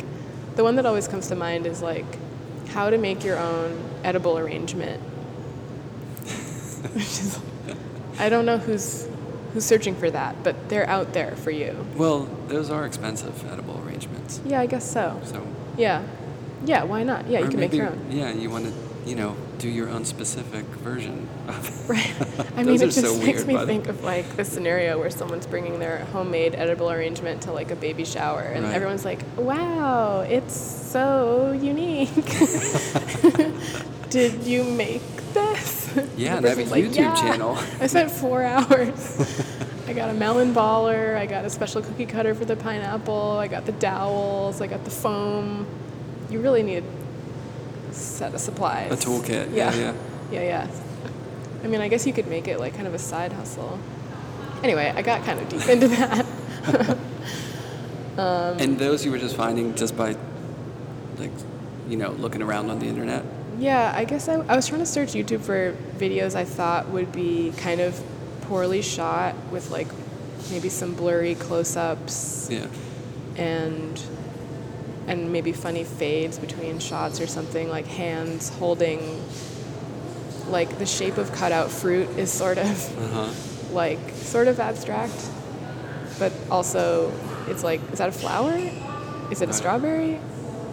the 0.56 0.62
one 0.64 0.76
that 0.76 0.86
always 0.86 1.08
comes 1.08 1.28
to 1.28 1.34
mind 1.36 1.66
is 1.66 1.82
like 1.82 2.06
how 2.68 2.90
to 2.90 2.98
make 2.98 3.24
your 3.24 3.38
own 3.38 3.78
edible 4.02 4.38
arrangement. 4.38 5.00
Which 6.94 7.02
is 7.20 7.40
i 8.18 8.28
don't 8.28 8.46
know 8.46 8.58
who's 8.58 9.08
who's 9.52 9.64
searching 9.64 9.94
for 9.96 10.08
that 10.10 10.36
but 10.44 10.68
they're 10.68 10.88
out 10.88 11.12
there 11.12 11.34
for 11.36 11.50
you. 11.50 11.86
Well, 11.96 12.28
those 12.48 12.70
are 12.70 12.84
expensive 12.86 13.44
edible 13.50 13.82
arrangements. 13.84 14.40
yeah 14.44 14.60
i 14.60 14.66
guess 14.66 14.88
so. 14.90 15.20
So. 15.24 15.46
yeah. 15.76 16.02
Yeah 16.64 16.84
why 16.84 17.02
not? 17.02 17.26
Yeah 17.28 17.40
you 17.40 17.46
or 17.46 17.50
can 17.50 17.60
make 17.60 17.72
your 17.72 17.88
own. 17.88 18.06
Yeah, 18.10 18.32
you 18.32 18.50
want 18.50 18.66
to, 18.66 18.72
you 19.06 19.14
know, 19.14 19.36
do 19.58 19.68
your 19.68 19.88
own 19.88 20.04
specific 20.04 20.64
version 20.66 21.28
of 21.48 21.68
it. 21.68 21.88
Right. 21.92 22.14
I 22.56 22.62
mean, 22.62 22.76
it 22.76 22.78
just 22.78 23.00
so 23.00 23.16
makes 23.18 23.44
weird, 23.44 23.60
me 23.60 23.66
think 23.66 23.88
of 23.88 24.02
like 24.02 24.36
the 24.36 24.44
scenario 24.44 24.98
where 24.98 25.10
someone's 25.10 25.46
bringing 25.46 25.78
their 25.78 25.98
homemade 26.06 26.54
edible 26.54 26.90
arrangement 26.90 27.42
to 27.42 27.52
like 27.52 27.70
a 27.70 27.76
baby 27.76 28.04
shower, 28.04 28.40
and 28.40 28.64
Right. 28.64 28.74
everyone's 28.74 29.04
like, 29.04 29.20
"Wow, 29.36 30.20
it's 30.20 30.54
so 30.56 31.52
unique! 31.60 32.08
Did 34.10 34.44
you 34.44 34.64
make 34.64 35.02
this?" 35.34 35.90
Yeah, 36.16 36.36
and 36.36 36.46
I 36.46 36.50
have 36.50 36.58
a 36.58 36.64
like, 36.64 36.84
YouTube 36.84 36.96
"Yeah, 36.96 37.14
channel." 37.14 37.56
I 37.80 37.86
spent 37.86 38.10
four 38.10 38.42
hours. 38.42 39.38
I 39.86 39.92
got 39.92 40.08
a 40.10 40.14
melon 40.14 40.54
baller. 40.54 41.16
I 41.16 41.26
got 41.26 41.44
a 41.44 41.50
special 41.50 41.82
cookie 41.82 42.06
cutter 42.06 42.34
for 42.34 42.44
the 42.44 42.56
pineapple. 42.56 43.36
I 43.38 43.48
got 43.48 43.66
the 43.66 43.72
dowels. 43.72 44.60
I 44.60 44.66
got 44.66 44.84
the 44.84 44.90
foam. 44.90 45.66
You 46.30 46.40
really 46.40 46.62
need 46.62 46.84
set 47.94 48.34
of 48.34 48.40
supplies. 48.40 48.92
A 48.92 48.96
toolkit. 48.96 49.54
Yeah. 49.54 49.74
Yeah, 49.74 49.92
yeah. 50.30 50.40
Yeah. 50.42 50.68
I 51.62 51.66
mean, 51.66 51.80
I 51.80 51.88
guess 51.88 52.06
you 52.06 52.12
could 52.12 52.26
make 52.28 52.46
it 52.48 52.58
like 52.60 52.74
kind 52.74 52.86
of 52.86 52.94
a 52.94 52.98
side 52.98 53.32
hustle. 53.32 53.78
Anyway, 54.62 54.92
I 54.94 55.02
got 55.02 55.24
kind 55.24 55.40
of 55.40 55.48
deep 55.48 55.68
into 55.68 55.88
that. 55.88 56.98
Um, 58.16 58.58
and 58.60 58.78
those 58.78 59.04
you 59.04 59.10
were 59.10 59.18
just 59.18 59.34
finding 59.34 59.74
just 59.74 59.96
by, 59.96 60.14
like, 61.18 61.32
you 61.88 61.96
know, 61.96 62.10
looking 62.12 62.42
around 62.42 62.70
on 62.70 62.78
the 62.78 62.86
internet. 62.86 63.24
Yeah, 63.58 63.92
I 63.94 64.04
guess 64.04 64.28
I, 64.28 64.34
I 64.34 64.54
was 64.54 64.68
trying 64.68 64.80
to 64.82 64.86
search 64.86 65.14
YouTube 65.14 65.40
for 65.40 65.76
videos 65.96 66.36
I 66.36 66.44
thought 66.44 66.88
would 66.90 67.10
be 67.10 67.52
kind 67.56 67.80
of 67.80 68.00
poorly 68.42 68.82
shot 68.82 69.34
with 69.50 69.70
like 69.70 69.88
maybe 70.50 70.68
some 70.68 70.94
blurry 70.94 71.34
close-ups 71.34 72.48
Yeah. 72.50 72.66
and 73.36 74.00
and 75.06 75.32
maybe 75.32 75.52
funny 75.52 75.84
fades 75.84 76.38
between 76.38 76.78
shots 76.78 77.20
or 77.20 77.26
something 77.26 77.68
like 77.68 77.86
hands 77.86 78.48
holding 78.58 79.22
like 80.48 80.78
the 80.78 80.86
shape 80.86 81.16
of 81.18 81.32
cutout 81.32 81.70
fruit 81.70 82.08
is 82.18 82.30
sort 82.30 82.58
of 82.58 82.98
Uh 82.98 83.08
huh. 83.26 83.30
like 83.74 83.98
sort 84.10 84.46
of 84.48 84.60
abstract, 84.60 85.28
but 86.18 86.32
also 86.50 87.12
it's 87.48 87.64
like, 87.64 87.80
is 87.92 87.98
that 87.98 88.08
a 88.08 88.12
flower? 88.12 88.56
Is 89.30 89.42
it 89.42 89.48
a 89.48 89.52
strawberry? 89.52 90.20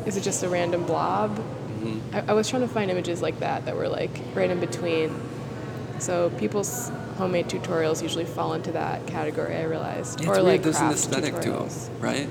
Is 0.06 0.18
it 0.18 0.22
just 0.24 0.44
a 0.44 0.50
random 0.50 0.86
blob? 0.86 1.38
hmm 1.38 2.00
I, 2.14 2.24
I 2.30 2.34
was 2.34 2.48
trying 2.50 2.62
to 2.62 2.68
find 2.68 2.92
images 2.92 3.22
like 3.22 3.40
that 3.40 3.66
that 3.66 3.76
were 3.76 3.88
like 3.90 4.12
right 4.36 4.50
in 4.50 4.60
between. 4.60 5.20
So 6.00 6.30
people's 6.32 6.92
homemade 7.18 7.48
tutorials 7.48 8.02
usually 8.02 8.26
fall 8.26 8.54
into 8.54 8.72
that 8.74 9.06
category. 9.08 9.56
I 9.56 9.64
realized, 9.64 10.20
It's 10.20 10.28
or 10.28 10.34
weird. 10.34 10.46
like 10.46 10.62
There's 10.64 10.80
an 10.80 10.92
aesthetic 10.92 11.40
to 11.42 11.52
them, 11.52 11.70
right? 12.00 12.28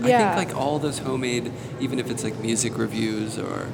Yeah. 0.00 0.32
I 0.32 0.34
think 0.34 0.48
like 0.48 0.56
all 0.56 0.78
those 0.78 0.98
homemade, 0.98 1.52
even 1.80 1.98
if 1.98 2.10
it's 2.10 2.24
like 2.24 2.38
music 2.38 2.76
reviews 2.76 3.38
or 3.38 3.66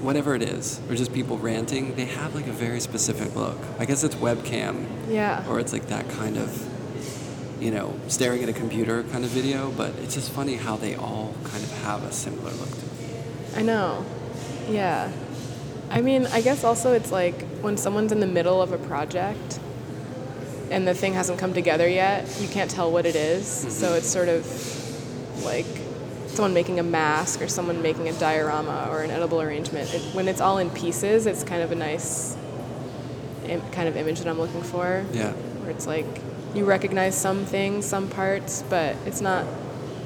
whatever 0.00 0.34
it 0.34 0.42
is, 0.42 0.80
or 0.88 0.94
just 0.94 1.12
people 1.12 1.38
ranting, 1.38 1.94
they 1.96 2.04
have 2.04 2.34
like 2.34 2.46
a 2.46 2.52
very 2.52 2.80
specific 2.80 3.34
look. 3.34 3.58
I 3.78 3.84
guess 3.84 4.04
it's 4.04 4.14
webcam 4.16 4.86
Yeah. 5.08 5.44
or 5.48 5.58
it's 5.58 5.72
like 5.72 5.86
that 5.86 6.08
kind 6.10 6.36
of, 6.36 7.62
you 7.62 7.70
know, 7.70 7.94
staring 8.08 8.42
at 8.42 8.48
a 8.48 8.52
computer 8.52 9.02
kind 9.04 9.24
of 9.24 9.30
video. 9.30 9.70
But 9.70 9.94
it's 9.96 10.14
just 10.14 10.30
funny 10.30 10.56
how 10.56 10.76
they 10.76 10.94
all 10.94 11.34
kind 11.44 11.64
of 11.64 11.72
have 11.82 12.02
a 12.04 12.12
similar 12.12 12.50
look 12.52 12.70
to 12.70 12.76
them. 12.76 13.56
I 13.56 13.62
know. 13.62 14.04
Yeah. 14.68 15.10
I 15.90 16.00
mean, 16.00 16.26
I 16.26 16.40
guess 16.40 16.64
also 16.64 16.92
it's 16.92 17.12
like 17.12 17.40
when 17.60 17.76
someone's 17.76 18.12
in 18.12 18.20
the 18.20 18.26
middle 18.26 18.60
of 18.60 18.72
a 18.72 18.78
project 18.78 19.60
and 20.70 20.88
the 20.88 20.94
thing 20.94 21.12
hasn't 21.14 21.38
come 21.38 21.54
together 21.54 21.88
yet, 21.88 22.28
you 22.40 22.48
can't 22.48 22.70
tell 22.70 22.90
what 22.90 23.06
it 23.06 23.16
is. 23.16 23.46
So 23.46 23.86
mm-hmm. 23.86 23.96
it's 23.96 24.08
sort 24.08 24.28
of 24.28 24.44
like 25.44 25.66
someone 26.26 26.52
making 26.54 26.80
a 26.80 26.82
mask 26.82 27.40
or 27.40 27.48
someone 27.48 27.80
making 27.82 28.08
a 28.08 28.12
diorama 28.14 28.88
or 28.90 29.02
an 29.02 29.10
edible 29.10 29.40
arrangement. 29.40 29.92
It, 29.94 30.00
when 30.14 30.26
it's 30.28 30.40
all 30.40 30.58
in 30.58 30.70
pieces, 30.70 31.26
it's 31.26 31.44
kind 31.44 31.62
of 31.62 31.70
a 31.72 31.76
nice 31.76 32.36
Im- 33.46 33.60
kind 33.72 33.88
of 33.88 33.96
image 33.96 34.18
that 34.20 34.28
I'm 34.28 34.38
looking 34.38 34.62
for. 34.62 35.04
Yeah. 35.12 35.32
Where 35.32 35.70
it's 35.70 35.86
like 35.86 36.06
you 36.54 36.64
recognize 36.64 37.14
some 37.16 37.44
things, 37.44 37.84
some 37.84 38.08
parts, 38.08 38.62
but 38.70 38.96
it's 39.06 39.20
not 39.20 39.44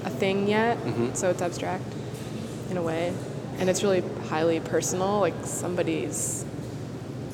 a 0.04 0.10
thing 0.10 0.48
yet. 0.48 0.76
mm-hmm. 0.78 1.14
So 1.14 1.30
it's 1.30 1.40
abstract 1.42 1.84
in 2.70 2.76
a 2.76 2.82
way. 2.82 3.12
And 3.58 3.68
it's 3.70 3.82
really 3.82 4.02
highly 4.28 4.60
personal. 4.60 5.20
Like 5.20 5.34
somebody's, 5.44 6.44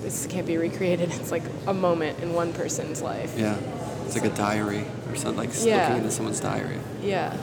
this 0.03 0.27
can't 0.27 0.47
be 0.47 0.57
recreated. 0.57 1.11
It's 1.21 1.31
like 1.33 1.43
a 1.67 1.75
moment 1.75 2.21
in 2.21 2.33
one 2.33 2.53
person's 2.53 3.03
life. 3.03 3.35
Yeah. 3.38 3.57
It's 4.07 4.14
like 4.14 4.31
a 4.31 4.37
diary 4.37 4.85
or 5.09 5.17
something, 5.17 5.37
like 5.38 5.51
Yeah. 5.64 5.83
looking 5.88 5.97
into 6.05 6.11
someone's 6.11 6.40
diary. 6.40 6.79
Yeah, 7.03 7.35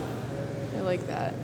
I 0.81 0.83
like 0.83 1.05
that. 1.07 1.35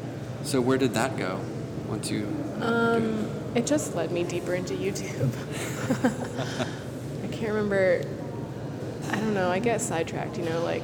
So 0.43 0.59
where 0.61 0.79
did 0.79 0.95
that 0.95 1.15
go? 1.15 1.39
Once 1.87 2.09
you. 2.09 2.25
Um, 2.59 3.29
it 3.53 3.67
just 3.67 3.95
led 3.95 4.11
me 4.11 4.23
deeper 4.23 4.55
into 4.55 4.73
YouTube. 4.73 5.31
I 7.23 7.27
can't 7.27 7.49
remember. 7.53 8.01
I 9.11 9.15
don't 9.15 9.35
know. 9.35 9.51
I 9.51 9.59
get 9.59 9.79
sidetracked. 9.79 10.39
You 10.39 10.45
know, 10.45 10.63
like 10.63 10.81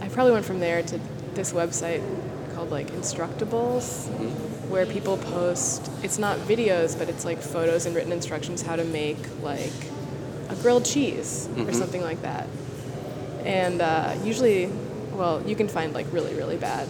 I 0.00 0.08
probably 0.08 0.32
went 0.32 0.44
from 0.44 0.60
there 0.60 0.82
to 0.84 1.00
this 1.34 1.52
website 1.52 2.00
called 2.54 2.70
like 2.70 2.92
Instructables, 2.92 4.06
where 4.68 4.86
people 4.86 5.16
post. 5.16 5.90
It's 6.04 6.18
not 6.18 6.38
videos, 6.38 6.96
but 6.96 7.08
it's 7.08 7.24
like 7.24 7.40
photos 7.42 7.86
and 7.86 7.96
written 7.96 8.12
instructions 8.12 8.62
how 8.62 8.76
to 8.76 8.84
make 8.84 9.18
like 9.42 9.72
a 10.48 10.54
grilled 10.62 10.84
cheese 10.84 11.48
or 11.56 11.64
Mhm. 11.64 11.74
something 11.74 12.02
like 12.02 12.22
that. 12.22 12.46
And 13.44 13.82
uh, 13.82 14.14
usually, 14.22 14.66
well, 15.12 15.42
you 15.44 15.56
can 15.56 15.66
find 15.66 15.92
like 15.92 16.06
really, 16.12 16.34
really 16.34 16.56
bad, 16.56 16.86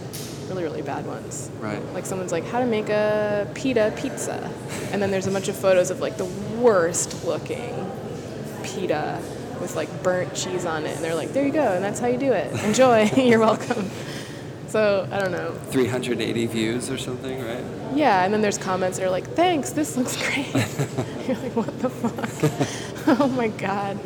really, 0.47 0.63
really 0.63 0.81
bad 0.81 1.05
ones. 1.05 1.49
Right. 1.59 1.83
Like 1.93 2.05
someone's 2.05 2.31
like, 2.31 2.45
how 2.45 2.59
to 2.59 2.65
make 2.65 2.89
a 2.89 3.49
pita 3.53 3.93
pizza. 3.95 4.51
And 4.91 5.01
then 5.01 5.11
there's 5.11 5.27
a 5.27 5.31
bunch 5.31 5.47
of 5.47 5.55
photos 5.55 5.89
of 5.89 5.99
like 5.99 6.17
the 6.17 6.25
worst 6.25 7.25
looking 7.25 7.91
pita 8.63 9.21
with 9.61 9.75
like 9.75 10.03
burnt 10.03 10.33
cheese 10.35 10.65
on 10.65 10.85
it. 10.85 10.95
And 10.95 11.03
they're 11.03 11.15
like, 11.15 11.33
there 11.33 11.45
you 11.45 11.51
go, 11.53 11.73
and 11.73 11.83
that's 11.83 11.99
how 11.99 12.07
you 12.07 12.17
do 12.17 12.31
it. 12.31 12.51
Enjoy, 12.63 13.03
you're 13.17 13.39
welcome. 13.39 13.89
So 14.67 15.07
I 15.11 15.19
don't 15.19 15.31
know. 15.31 15.51
380 15.69 16.47
views 16.47 16.89
or 16.89 16.97
something, 16.97 17.43
right? 17.45 17.63
Yeah, 17.93 18.25
and 18.25 18.33
then 18.33 18.41
there's 18.41 18.57
comments 18.57 18.97
that 18.97 19.05
are 19.05 19.11
like, 19.11 19.27
thanks, 19.35 19.71
this 19.71 19.95
looks 19.95 20.17
great. 20.27 20.47
you're 21.27 21.37
like, 21.37 21.55
what 21.55 21.79
the 21.79 21.89
fuck? 21.89 23.19
oh 23.19 23.27
my 23.27 23.49
god. 23.49 23.99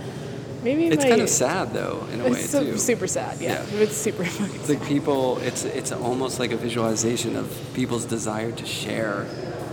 Maybe 0.67 0.88
It's 0.88 1.06
my, 1.06 1.10
kind 1.12 1.21
of 1.21 1.30
sad 1.30 1.73
though, 1.73 2.06
in 2.12 2.19
a 2.19 2.25
way 2.25 2.32
It's 2.32 2.49
so, 2.49 2.62
too. 2.62 2.77
super 2.77 3.08
sad, 3.08 3.39
yeah. 3.39 3.63
Yeah. 3.71 3.84
It's 3.84 3.95
super 3.95 4.23
It's 4.25 4.67
like 4.67 4.84
people. 4.86 5.38
It's 5.39 5.63
it's 5.63 5.93
almost 5.93 6.39
like 6.41 6.51
a 6.51 6.58
visualization 6.58 7.38
of 7.38 7.47
people's 7.73 8.03
desire 8.03 8.51
to 8.51 8.65
share, 8.65 9.25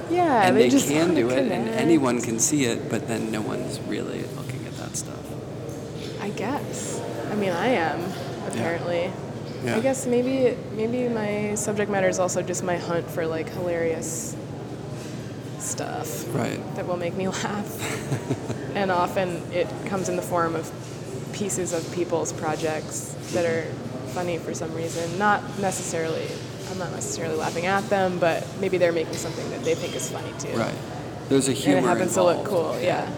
Yeah, 0.09 0.47
and 0.47 0.57
they, 0.57 0.69
they, 0.69 0.95
can 0.95 1.15
do 1.17 1.31
it, 1.31 1.51
and 1.51 1.69
anyone 1.87 2.21
can 2.21 2.39
see 2.39 2.67
it, 2.67 2.79
but 2.93 3.09
then 3.09 3.33
no 3.33 3.41
one's 3.41 3.81
really 3.95 4.23
looking 4.39 4.63
at 4.71 4.77
that 4.77 4.95
stuff. 4.97 5.25
I 6.21 6.31
guess. 6.31 7.01
I 7.33 7.35
mean, 7.35 7.51
I 7.51 7.71
am 7.91 7.99
apparently. 8.47 9.11
Yeah. 9.65 9.79
I 9.79 9.81
guess 9.81 10.07
maybe 10.07 10.57
maybe 10.77 11.09
my 11.09 11.57
subject 11.57 11.91
matter 11.91 12.09
is 12.09 12.21
also 12.21 12.41
just 12.41 12.63
my 12.63 12.77
hunt 12.77 13.11
for 13.11 13.27
like 13.27 13.49
hilarious 13.49 14.37
stuff 15.75 16.35
Right. 16.35 16.61
that 16.77 16.87
will 16.87 16.97
make 16.97 17.15
me 17.15 17.29
laugh. 17.45 17.71
and 18.77 18.91
often 18.91 19.29
it 19.53 19.69
comes 19.87 20.09
in 20.09 20.17
the 20.17 20.23
form 20.23 20.55
of 20.55 20.71
pieces 21.33 21.73
of 21.73 21.83
people's 21.93 22.33
projects 22.33 23.15
that 23.33 23.45
are 23.45 23.65
funny 24.15 24.39
for 24.39 24.55
some 24.55 24.73
reason. 24.75 25.19
Not 25.19 25.43
necessarily 25.59 26.27
I'm 26.71 26.79
not 26.79 26.93
necessarily 26.93 27.37
laughing 27.37 27.67
at 27.67 27.89
them, 27.91 28.19
but 28.19 28.47
maybe 28.61 28.79
they're 28.79 28.93
making 28.93 29.15
something 29.15 29.49
that 29.51 29.63
they 29.65 29.75
think 29.75 29.95
is 29.95 30.11
funny 30.11 30.33
too. 30.39 30.57
Right. 30.57 30.75
There's 31.29 31.49
a 31.49 31.53
humor. 31.53 31.79
And 31.79 31.87
it 31.87 31.89
happens 31.89 32.17
involved. 32.17 32.47
to 32.47 32.51
look 32.51 32.73
cool, 32.73 32.81
yeah. 32.81 33.09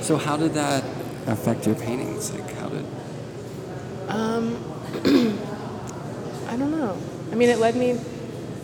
So 0.00 0.16
how 0.16 0.36
did 0.36 0.54
that 0.54 0.82
affect 1.26 1.66
your 1.66 1.74
paintings? 1.76 2.32
Like 2.32 2.50
how 2.54 2.68
did? 2.68 2.84
Um, 4.08 4.56
I 6.48 6.56
don't 6.56 6.70
know. 6.70 6.96
I 7.30 7.34
mean, 7.34 7.48
it 7.48 7.58
led 7.58 7.76
me 7.76 7.98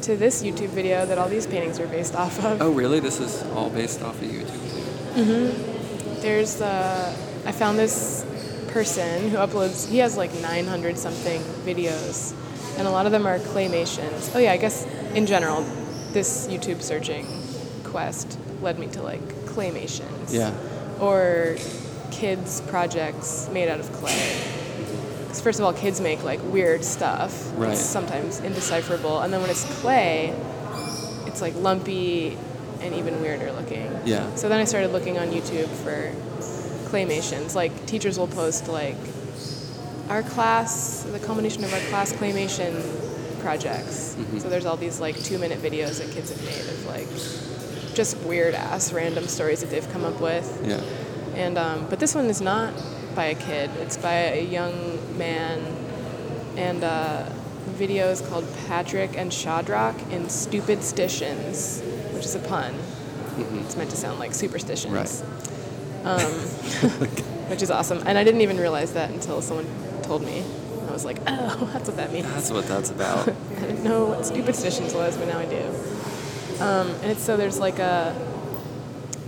to 0.03 0.17
this 0.17 0.43
YouTube 0.43 0.69
video 0.69 1.05
that 1.07 1.19
all 1.19 1.29
these 1.29 1.47
paintings 1.47 1.81
are 1.81 1.87
based 1.87 2.15
off 2.15 2.43
of. 2.45 2.61
Oh, 2.63 2.71
really? 2.71 3.01
This 3.01 3.21
is 3.21 3.43
all 3.55 3.71
based 3.71 4.03
off 4.03 4.21
of 4.21 4.29
YouTube. 4.29 4.47
Video. 5.15 5.25
Mhm. 5.25 6.23
There's 6.23 6.61
uh, 6.61 7.17
I 7.47 7.53
found 7.53 7.79
this 7.79 8.25
person 8.69 9.31
who 9.31 9.37
uploads. 9.37 9.89
He 9.89 9.99
has 9.99 10.17
like 10.17 10.33
900 10.41 10.99
something 10.99 11.41
videos, 11.65 12.35
and 12.79 12.87
a 12.87 12.91
lot 12.91 13.07
of 13.07 13.13
them 13.13 13.27
are 13.27 13.39
claymations. 13.39 14.35
Oh 14.35 14.39
yeah, 14.39 14.53
I 14.53 14.57
guess 14.57 14.87
in 15.15 15.27
general, 15.27 15.63
this 16.13 16.47
YouTube 16.49 16.83
searching 16.83 17.27
quest 17.85 18.39
led 18.61 18.79
me 18.79 18.87
to 18.89 19.03
like 19.03 19.23
claymations. 19.47 20.33
Yeah. 20.33 20.53
Or 21.01 21.57
kids 22.11 22.61
projects 22.63 23.49
made 23.53 23.69
out 23.69 23.81
of 23.81 23.91
clay. 23.93 24.37
'Cause 25.29 25.41
first 25.41 25.59
of 25.59 25.65
all, 25.65 25.73
kids 25.73 26.01
make 26.01 26.25
like 26.25 26.41
weird 26.45 26.85
stuff. 26.85 27.51
Right. 27.57 27.73
It's 27.73 27.81
sometimes 27.81 28.41
indecipherable, 28.41 29.21
and 29.21 29.33
then 29.33 29.41
when 29.43 29.51
it's 29.51 29.65
clay, 29.81 30.33
it's 31.27 31.41
like 31.43 31.55
lumpy 31.57 32.37
and 32.81 32.95
even 32.95 33.21
weirder 33.21 33.53
looking. 33.53 33.91
Yeah. 34.05 34.35
So 34.37 34.49
then 34.49 34.59
I 34.61 34.65
started 34.65 34.93
looking 34.93 35.19
on 35.19 35.29
YouTube 35.29 35.69
for 35.69 36.13
claymations. 36.91 37.55
Like 37.55 37.87
teachers 37.87 38.19
will 38.19 38.29
post 38.29 38.69
like 38.69 38.97
our 40.09 40.23
class, 40.23 41.05
the 41.13 41.19
culmination 41.19 41.65
of 41.65 41.73
our 41.75 41.81
class 41.91 42.13
claymation 42.13 42.73
projects. 43.41 44.15
Mm-hmm. 44.19 44.39
So 44.39 44.49
there's 44.49 44.65
all 44.65 44.77
these 44.77 44.99
like 45.01 45.23
two 45.23 45.39
minute 45.39 45.61
videos 45.63 45.99
that 45.99 46.11
kids 46.11 46.31
have 46.31 46.43
made 46.45 46.61
of 46.73 46.87
like 46.87 47.07
just 47.95 48.17
weird 48.19 48.55
ass 48.55 48.93
random 48.93 49.27
stories 49.27 49.61
that 49.61 49.71
they've 49.71 49.91
come 49.93 50.05
up 50.05 50.21
with. 50.21 50.47
Yeah. 50.65 50.81
And 51.35 51.59
um, 51.59 51.87
but 51.91 51.99
this 52.01 52.15
one 52.15 52.27
is 52.27 52.41
not 52.41 52.73
by 53.15 53.27
a 53.27 53.35
kid. 53.35 53.71
It's 53.81 53.97
by 53.97 54.13
a 54.15 54.43
young 54.45 54.98
man, 55.19 55.61
and 56.57 56.83
uh, 56.83 57.29
the 57.65 57.71
video 57.73 58.09
is 58.09 58.21
called 58.21 58.47
Patrick 58.67 59.17
and 59.17 59.33
Shadrach 59.33 59.97
in 60.11 60.29
Stupid 60.29 60.79
Stitions, 60.79 61.83
which 62.15 62.25
is 62.25 62.35
a 62.35 62.39
pun. 62.39 62.75
It's 63.37 63.77
meant 63.77 63.91
to 63.91 63.97
sound 63.97 64.19
like 64.19 64.35
superstitions. 64.35 64.93
Right. 64.93 65.25
Um, 66.05 66.23
which 67.49 67.63
is 67.63 67.71
awesome. 67.71 68.03
And 68.07 68.17
I 68.19 68.25
didn't 68.25 68.41
even 68.41 68.59
realize 68.59 68.93
that 68.95 69.11
until 69.11 69.43
someone 69.43 69.67
told 70.03 70.23
me. 70.23 70.45
I 70.89 70.93
was 70.93 71.05
like, 71.05 71.19
oh, 71.27 71.71
that's 71.73 71.89
what 71.89 71.97
that 71.97 72.13
means. 72.13 72.27
That's 72.27 72.51
what 72.51 72.67
that's 72.67 72.91
about. 72.99 73.29
I 73.29 73.61
didn't 73.61 73.85
know 73.85 74.07
what 74.07 74.27
superstitions 74.27 74.95
was, 74.95 75.17
but 75.17 75.29
now 75.29 75.39
I 75.39 75.47
do. 75.47 75.63
Um, 76.63 76.89
and 77.03 77.13
it's 77.13 77.23
so 77.23 77.37
there's 77.37 77.59
like 77.59 77.79
a 77.79 78.17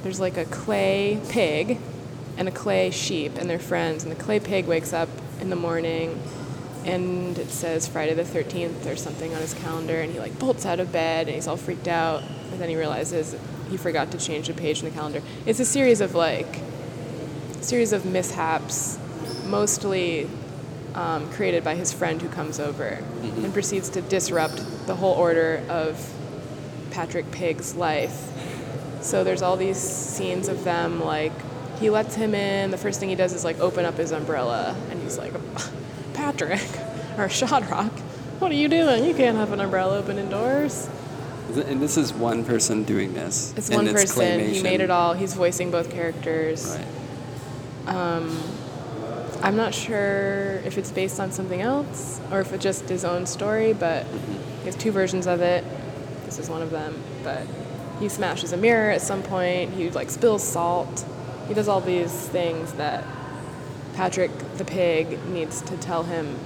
there's 0.02 0.18
like 0.18 0.36
a 0.36 0.46
clay 0.46 1.20
pig 1.28 1.78
and 2.36 2.48
a 2.48 2.50
clay 2.50 2.90
sheep, 2.90 3.36
and 3.36 3.48
they're 3.48 3.58
friends. 3.58 4.02
And 4.02 4.10
the 4.10 4.20
clay 4.20 4.40
pig 4.40 4.66
wakes 4.66 4.92
up 4.92 5.08
in 5.40 5.50
the 5.50 5.56
morning, 5.56 6.20
and 6.84 7.38
it 7.38 7.50
says 7.50 7.86
Friday 7.86 8.14
the 8.14 8.22
13th 8.22 8.86
or 8.86 8.96
something 8.96 9.34
on 9.34 9.40
his 9.40 9.54
calendar, 9.54 10.00
and 10.00 10.12
he 10.12 10.18
like 10.18 10.38
bolts 10.38 10.66
out 10.66 10.80
of 10.80 10.92
bed, 10.92 11.26
and 11.26 11.34
he's 11.34 11.46
all 11.46 11.56
freaked 11.56 11.88
out. 11.88 12.22
And 12.50 12.60
then 12.60 12.68
he 12.68 12.76
realizes 12.76 13.36
he 13.70 13.76
forgot 13.76 14.10
to 14.12 14.18
change 14.18 14.48
the 14.48 14.54
page 14.54 14.82
in 14.82 14.86
the 14.86 14.94
calendar. 14.94 15.22
It's 15.46 15.60
a 15.60 15.64
series 15.64 16.00
of 16.00 16.14
like 16.14 16.60
series 17.60 17.92
of 17.92 18.04
mishaps, 18.04 18.98
mostly 19.46 20.28
um, 20.94 21.30
created 21.32 21.62
by 21.62 21.74
his 21.74 21.92
friend 21.92 22.20
who 22.20 22.28
comes 22.28 22.58
over 22.58 22.98
and 23.22 23.52
proceeds 23.52 23.88
to 23.90 24.00
disrupt 24.02 24.86
the 24.86 24.96
whole 24.96 25.14
order 25.14 25.62
of 25.68 26.12
Patrick 26.90 27.30
Pig's 27.30 27.76
life. 27.76 28.28
So 29.02 29.24
there's 29.24 29.42
all 29.42 29.56
these 29.56 29.78
scenes 29.78 30.48
of 30.48 30.64
them 30.64 31.00
like 31.00 31.32
he 31.80 31.90
lets 31.90 32.14
him 32.14 32.34
in. 32.34 32.70
The 32.70 32.76
first 32.76 33.00
thing 33.00 33.08
he 33.08 33.14
does 33.14 33.32
is 33.32 33.44
like 33.44 33.58
open 33.58 33.84
up 33.84 33.96
his 33.96 34.12
umbrella, 34.12 34.76
and 34.90 35.02
he's 35.02 35.18
like, 35.18 35.32
Patrick 36.14 36.62
or 37.18 37.28
Shadrach, 37.28 37.92
what 38.38 38.52
are 38.52 38.54
you 38.54 38.68
doing? 38.68 39.04
You 39.04 39.14
can't 39.14 39.36
have 39.36 39.52
an 39.52 39.60
umbrella 39.60 39.98
open 39.98 40.18
indoors. 40.18 40.88
and 41.54 41.80
this 41.80 41.96
is 41.96 42.12
one 42.12 42.44
person 42.44 42.84
doing 42.84 43.14
this. 43.14 43.52
It's 43.56 43.70
one 43.70 43.88
person. 43.88 44.40
He 44.40 44.62
made 44.62 44.80
it 44.80 44.90
all. 44.90 45.14
He's 45.14 45.34
voicing 45.34 45.70
both 45.70 45.90
characters. 45.90 46.76
Right. 46.76 47.96
Um, 47.96 48.40
I'm 49.42 49.56
not 49.56 49.74
sure 49.74 50.60
if 50.66 50.76
it's 50.76 50.90
based 50.90 51.18
on 51.18 51.32
something 51.32 51.62
else 51.62 52.20
or 52.30 52.40
if 52.40 52.52
it's 52.52 52.62
just 52.62 52.88
his 52.88 53.04
own 53.04 53.24
story, 53.24 53.72
but 53.72 54.04
he 54.60 54.66
has 54.66 54.76
two 54.76 54.92
versions 54.92 55.26
of 55.26 55.40
it. 55.40 55.64
This 56.26 56.38
is 56.38 56.50
one 56.50 56.60
of 56.60 56.70
them. 56.70 57.02
But 57.24 57.46
he 57.98 58.08
smashes 58.10 58.52
a 58.52 58.56
mirror 58.58 58.90
at 58.90 59.00
some 59.00 59.22
point. 59.22 59.72
He 59.72 59.90
like 59.90 60.10
spills 60.10 60.44
salt. 60.46 61.06
He 61.50 61.54
does 61.54 61.66
all 61.66 61.80
these 61.80 62.12
things 62.28 62.74
that 62.74 63.04
Patrick 63.94 64.30
the 64.56 64.64
pig 64.64 65.18
needs 65.30 65.60
to 65.62 65.76
tell 65.78 66.04
him 66.04 66.38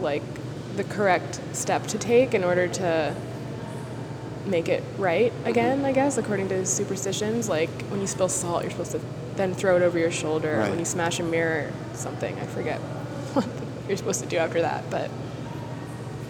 like 0.00 0.24
the 0.74 0.82
correct 0.82 1.40
step 1.52 1.86
to 1.86 1.96
take 1.96 2.34
in 2.34 2.42
order 2.42 2.66
to 2.66 3.14
make 4.44 4.68
it 4.68 4.82
right 4.98 5.32
again, 5.44 5.84
I 5.84 5.92
guess, 5.92 6.18
according 6.18 6.48
to 6.48 6.56
his 6.56 6.72
superstitions. 6.72 7.48
Like 7.48 7.70
when 7.82 8.00
you 8.00 8.08
spill 8.08 8.28
salt, 8.28 8.62
you're 8.62 8.72
supposed 8.72 8.90
to 8.90 9.00
then 9.36 9.54
throw 9.54 9.76
it 9.76 9.82
over 9.82 9.96
your 9.96 10.10
shoulder. 10.10 10.56
Right. 10.58 10.70
When 10.70 10.80
you 10.80 10.84
smash 10.84 11.20
a 11.20 11.22
mirror, 11.22 11.72
something, 11.92 12.36
I 12.36 12.46
forget 12.46 12.80
what 13.32 13.46
you're 13.86 13.96
supposed 13.96 14.24
to 14.24 14.28
do 14.28 14.38
after 14.38 14.60
that. 14.60 14.90
But 14.90 15.08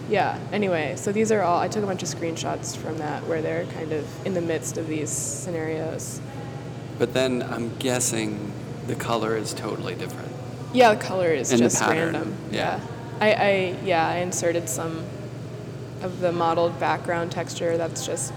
yeah, 0.07 0.39
anyway, 0.51 0.97
so 0.97 1.11
these 1.11 1.31
are 1.31 1.41
all, 1.41 1.59
I 1.59 1.67
took 1.67 1.83
a 1.83 1.87
bunch 1.87 2.03
of 2.03 2.09
screenshots 2.09 2.77
from 2.77 2.99
that 2.99 3.25
where 3.25 3.41
they're 3.41 3.65
kind 3.65 3.91
of 3.91 4.07
in 4.23 4.35
the 4.35 4.41
midst 4.41 4.77
of 4.77 4.87
these 4.87 5.09
scenarios. 5.09 6.21
But 6.97 7.13
then 7.13 7.43
I'm 7.43 7.75
guessing 7.77 8.51
the 8.87 8.95
color 8.95 9.35
is 9.37 9.53
totally 9.53 9.95
different. 9.95 10.31
Yeah, 10.73 10.93
the 10.93 11.03
color 11.03 11.29
is 11.29 11.51
And 11.51 11.61
just 11.61 11.81
random. 11.81 12.35
yeah. 12.51 12.79
I, 13.19 13.33
I 13.33 13.75
yeah, 13.83 14.07
I 14.07 14.17
inserted 14.17 14.69
some 14.69 15.03
of 16.01 16.19
the 16.19 16.31
modeled 16.31 16.79
background 16.79 17.31
texture. 17.31 17.77
That's 17.77 18.05
just 18.05 18.33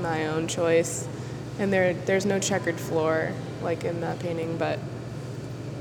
my 0.00 0.26
own 0.26 0.48
choice. 0.48 1.06
And 1.58 1.72
there 1.72 1.94
there's 1.94 2.26
no 2.26 2.38
checkered 2.38 2.80
floor 2.80 3.32
like 3.62 3.84
in 3.84 4.00
that 4.00 4.18
painting, 4.18 4.56
but 4.58 4.78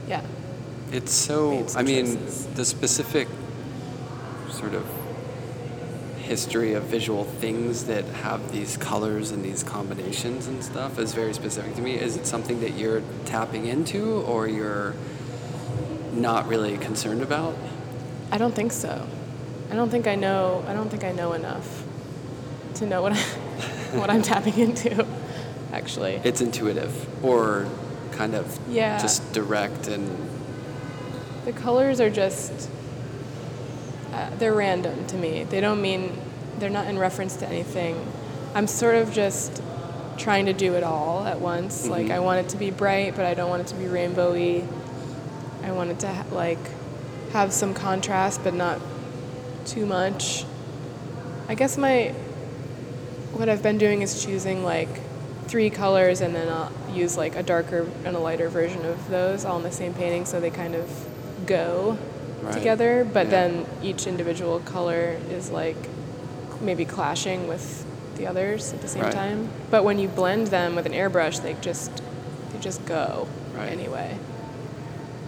yeah. 0.08 0.22
It's 0.92 1.14
so. 1.14 1.66
I 1.76 1.84
mean, 1.84 2.06
choices. 2.18 2.46
the 2.48 2.66
specific 2.66 3.28
sort 4.50 4.74
of 4.74 4.86
history 6.32 6.72
of 6.76 6.84
visual 6.84 7.26
things 7.26 7.84
that 7.88 8.06
have 8.06 8.54
these 8.54 8.78
colors 8.78 9.32
and 9.32 9.44
these 9.44 9.63
combinations 9.63 10.48
and 10.48 10.63
stuff 10.63 10.98
is 10.98 11.13
very 11.13 11.34
specific 11.34 11.76
to 11.76 11.82
me. 11.82 11.96
Is 11.96 12.15
it 12.15 12.26
something 12.26 12.62
that 12.62 12.76
you're 12.78 13.04
tapping 13.26 13.65
into, 13.65 14.22
or 14.22 14.48
you're 14.48 14.94
not 16.13 16.48
really 16.48 16.78
concerned 16.78 17.22
about? 17.22 17.54
I 18.32 18.38
don't 18.38 18.56
think 18.56 18.72
so. 18.72 19.06
I 19.70 19.76
don't 19.76 19.89
think 19.89 20.08
I 20.08 20.15
know. 20.15 20.63
I 20.70 20.74
don't 20.74 20.88
think 20.89 21.04
I 21.04 21.12
know 21.12 21.34
enough 21.34 21.84
to 22.76 22.86
know 22.86 23.02
what 23.02 23.12
I, 23.12 23.17
what 24.00 24.10
I'm 24.10 24.22
tapping 24.22 24.58
into. 24.58 25.06
Actually, 25.74 26.22
It's 26.24 26.39
intuitive, 26.39 26.94
or 27.26 27.67
kind 28.13 28.36
of 28.36 28.58
Yeah. 28.70 28.98
just 29.02 29.34
direct 29.34 29.89
and 29.89 30.10
the 31.44 31.52
colors 31.52 32.00
are 32.00 32.10
just 32.10 32.70
uh, 34.13 34.30
they're 34.38 34.54
random 34.54 35.06
to 35.08 35.15
me. 35.17 35.43
They 35.43 35.62
don't 35.62 35.82
mean 35.82 36.17
they're 36.60 36.69
not 36.69 36.88
in 36.88 36.97
reference 37.00 37.36
to 37.38 37.47
anything. 37.47 37.95
I'm 38.54 38.67
sort 38.67 38.95
of 38.95 39.12
just 39.13 39.62
trying 40.17 40.45
to 40.45 40.54
do 40.54 40.76
it 40.76 40.84
all 40.84 41.26
at 41.26 41.39
once. 41.39 41.88
Like 41.88 42.08
Mhm. 42.08 42.12
I 42.12 42.19
want 42.19 42.39
it 42.45 42.50
to 42.50 42.58
be 42.58 42.69
bright, 42.71 43.15
but 43.15 43.26
I 43.26 43.34
don't 43.34 43.50
want 43.50 43.62
it 43.62 43.67
to 43.67 43.76
be 43.76 43.86
rainbowy. 43.86 44.63
I 45.63 45.71
want 45.71 45.89
it 45.91 46.00
to 46.00 46.08
ha- 46.08 46.26
like 46.32 46.60
have 47.34 47.54
some 47.54 47.74
contrast, 47.74 48.41
but 48.43 48.54
not 48.54 48.80
too 49.65 49.86
much. 49.86 50.45
I 51.47 51.56
guess 51.56 51.78
my 51.78 52.13
what 53.34 53.47
I've 53.50 53.63
been 53.63 53.78
doing 53.78 54.02
is 54.02 54.24
choosing 54.24 54.63
like 54.63 54.89
three 55.47 55.69
colors 55.69 56.21
and 56.21 56.36
then 56.36 56.47
I'll 56.50 56.71
use 56.93 57.17
like 57.17 57.36
a 57.36 57.43
darker 57.43 57.88
and 58.06 58.15
a 58.15 58.19
lighter 58.19 58.50
version 58.50 58.86
of 58.86 59.10
those 59.10 59.43
all 59.45 59.58
in 59.58 59.63
the 59.63 59.71
same 59.71 59.93
painting 59.93 60.26
so 60.26 60.39
they 60.39 60.50
kind 60.50 60.76
of 60.76 60.89
go 61.45 61.97
Right. 62.41 62.54
together 62.54 63.06
but 63.06 63.25
Yeah. 63.27 63.32
then 63.32 63.65
each 63.84 64.08
individual 64.08 64.60
color 64.62 65.15
is 65.32 65.51
like 65.51 65.75
maybe 66.60 66.86
clashing 66.86 67.47
with 67.47 67.86
the 68.17 68.25
others 68.27 68.73
at 68.73 68.82
the 68.82 68.88
same 68.88 69.04
Right. 69.04 69.13
time 69.13 69.49
but 69.69 69.84
when 69.84 69.99
you 69.99 70.08
blend 70.08 70.47
them 70.47 70.75
with 70.75 70.86
an 70.86 70.93
airbrush 70.93 71.41
they 71.41 71.56
just 71.62 71.91
they 72.51 72.60
just 72.60 72.84
go 72.86 73.27
Right. 73.56 73.71
anyway 73.71 74.17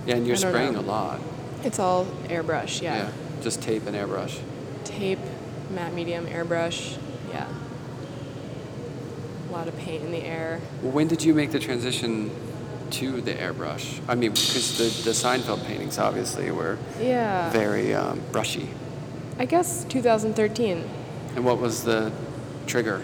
yeah, 0.05 0.15
and 0.15 0.25
you're 0.27 0.35
spraying 0.35 0.73
know. 0.73 0.79
a 0.79 0.81
lot. 0.81 1.19
it's 1.63 1.79
all 1.79 2.05
airbrush 2.29 2.81
yeah, 2.81 3.09
just 3.41 3.61
tape 3.61 3.85
and 3.87 3.95
airbrush. 3.95 4.39
tape 4.83 5.19
matte 5.69 5.93
medium 5.93 6.25
airbrush 6.27 6.97
yeah 7.31 7.45
a 9.49 9.51
lot 9.53 9.67
of 9.67 9.77
paint 9.77 10.03
in 10.03 10.11
the 10.11 10.23
air 10.23 10.59
When 10.81 11.07
did 11.07 11.23
you 11.23 11.33
make 11.33 11.51
the 11.51 11.59
transition 11.59 12.31
to 12.93 13.21
the 13.21 13.33
airbrush? 13.33 13.99
I 14.07 14.15
mean, 14.15 14.31
because 14.31 14.77
the, 14.77 14.85
the 15.03 15.11
Seinfeld 15.11 15.65
paintings 15.65 15.97
obviously 15.97 16.51
were 16.51 16.77
yeah 16.99 17.49
very 17.51 17.93
um, 17.93 18.21
brushy. 18.31 18.69
I 19.39 19.45
guess 19.45 19.83
2013. 19.85 20.83
And 21.35 21.43
what 21.45 21.59
was 21.59 21.83
the 21.83 22.11
trigger? 22.67 23.01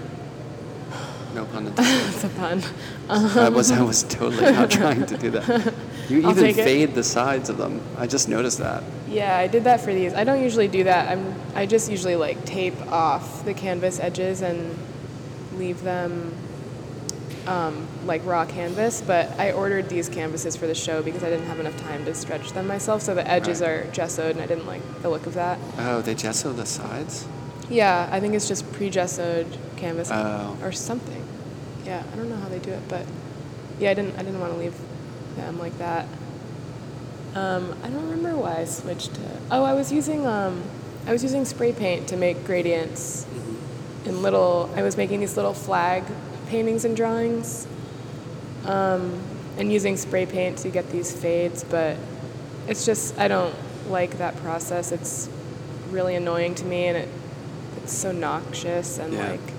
No 1.33 1.45
pun 1.45 1.67
intended. 1.67 1.77
That's 1.85 2.23
a 2.23 2.29
pun. 2.29 2.63
I 3.09 3.49
was 3.49 3.71
I 3.71 3.81
was 3.81 4.03
totally 4.03 4.51
not 4.51 4.71
trying 4.79 5.05
to 5.05 5.17
do 5.17 5.29
that. 5.31 5.73
You 6.09 6.23
I'll 6.23 6.31
even 6.31 6.43
take 6.43 6.57
it. 6.57 6.63
fade 6.63 6.95
the 6.95 7.03
sides 7.03 7.49
of 7.49 7.57
them. 7.57 7.81
I 7.97 8.07
just 8.07 8.29
noticed 8.29 8.57
that. 8.59 8.83
Yeah, 9.07 9.37
I 9.37 9.47
did 9.47 9.63
that 9.65 9.81
for 9.81 9.93
these. 9.93 10.13
I 10.13 10.23
don't 10.23 10.41
usually 10.41 10.67
do 10.67 10.83
that. 10.85 11.09
I'm 11.09 11.35
I 11.55 11.65
just 11.65 11.89
usually 11.89 12.15
like 12.15 12.45
tape 12.45 12.79
off 12.91 13.45
the 13.45 13.53
canvas 13.53 13.99
edges 13.99 14.41
and 14.41 14.75
leave 15.55 15.81
them 15.83 16.33
um, 17.47 17.87
like 18.09 18.25
raw 18.25 18.43
canvas. 18.45 19.01
But 19.01 19.39
I 19.39 19.53
ordered 19.53 19.87
these 19.87 20.09
canvases 20.09 20.57
for 20.57 20.67
the 20.67 20.75
show 20.75 21.01
because 21.01 21.23
I 21.23 21.29
didn't 21.29 21.45
have 21.47 21.61
enough 21.61 21.77
time 21.77 22.03
to 22.05 22.13
stretch 22.13 22.51
them 22.51 22.67
myself. 22.67 23.01
So 23.01 23.15
the 23.15 23.25
edges 23.25 23.61
Right. 23.61 23.69
are 23.69 23.83
gessoed, 23.93 24.31
and 24.31 24.41
I 24.41 24.45
didn't 24.47 24.67
like 24.67 24.81
the 25.01 25.09
look 25.09 25.25
of 25.25 25.33
that. 25.35 25.57
Oh, 25.77 26.01
they 26.01 26.13
gesso 26.15 26.51
the 26.51 26.65
sides? 26.65 27.25
Yeah, 27.69 28.09
I 28.11 28.19
think 28.19 28.33
it's 28.33 28.47
just 28.47 28.69
pre-gessoed 28.73 29.45
canvas 29.77 30.09
Oh. 30.11 30.57
or 30.61 30.71
something. 30.73 31.23
Yeah, 31.85 32.03
I 32.11 32.15
don't 32.17 32.29
know 32.29 32.35
how 32.35 32.49
they 32.49 32.59
do 32.59 32.71
it, 32.71 32.81
but 32.89 33.05
yeah, 33.79 33.91
I 33.91 33.93
didn't. 33.93 34.15
I 34.19 34.23
didn't 34.23 34.41
want 34.41 34.51
to 34.53 34.59
leave 34.59 34.75
them 35.37 35.57
like 35.59 35.77
that. 35.77 36.05
Um, 37.35 37.75
I 37.83 37.87
don't 37.89 38.09
remember 38.09 38.35
why 38.35 38.57
I 38.57 38.65
switched 38.65 39.13
to. 39.15 39.21
Oh, 39.51 39.63
I 39.63 39.73
was 39.73 39.91
using 39.91 40.25
um, 40.25 40.63
I 41.07 41.11
was 41.13 41.21
using 41.23 41.45
spray 41.45 41.71
paint 41.71 42.07
to 42.07 42.17
make 42.17 42.43
gradients 42.45 43.25
in 44.05 44.21
little. 44.21 44.69
I 44.75 44.81
was 44.83 44.97
making 44.97 45.19
these 45.19 45.35
little 45.37 45.53
flag 45.53 46.03
paintings 46.47 46.85
and 46.85 46.97
drawings, 46.97 47.67
um, 48.69 49.19
and 49.57 49.71
using 49.71 49.97
spray 49.97 50.25
paint 50.25 50.57
to 50.59 50.69
get 50.69 50.89
these 50.91 51.11
fades. 51.11 51.63
But 51.63 51.97
it's 52.67 52.85
just 52.85 53.17
I 53.17 53.27
don't 53.27 53.55
like 53.89 54.17
that 54.19 54.35
process. 54.37 54.91
It's 54.91 55.29
really 55.89 56.15
annoying 56.15 56.55
to 56.55 56.65
me, 56.65 56.85
and 56.87 56.97
it 56.97 57.09
it's 57.77 57.93
so 57.93 58.11
noxious 58.11 58.99
and 58.99 59.13
Yeah. 59.13 59.29
like 59.31 59.53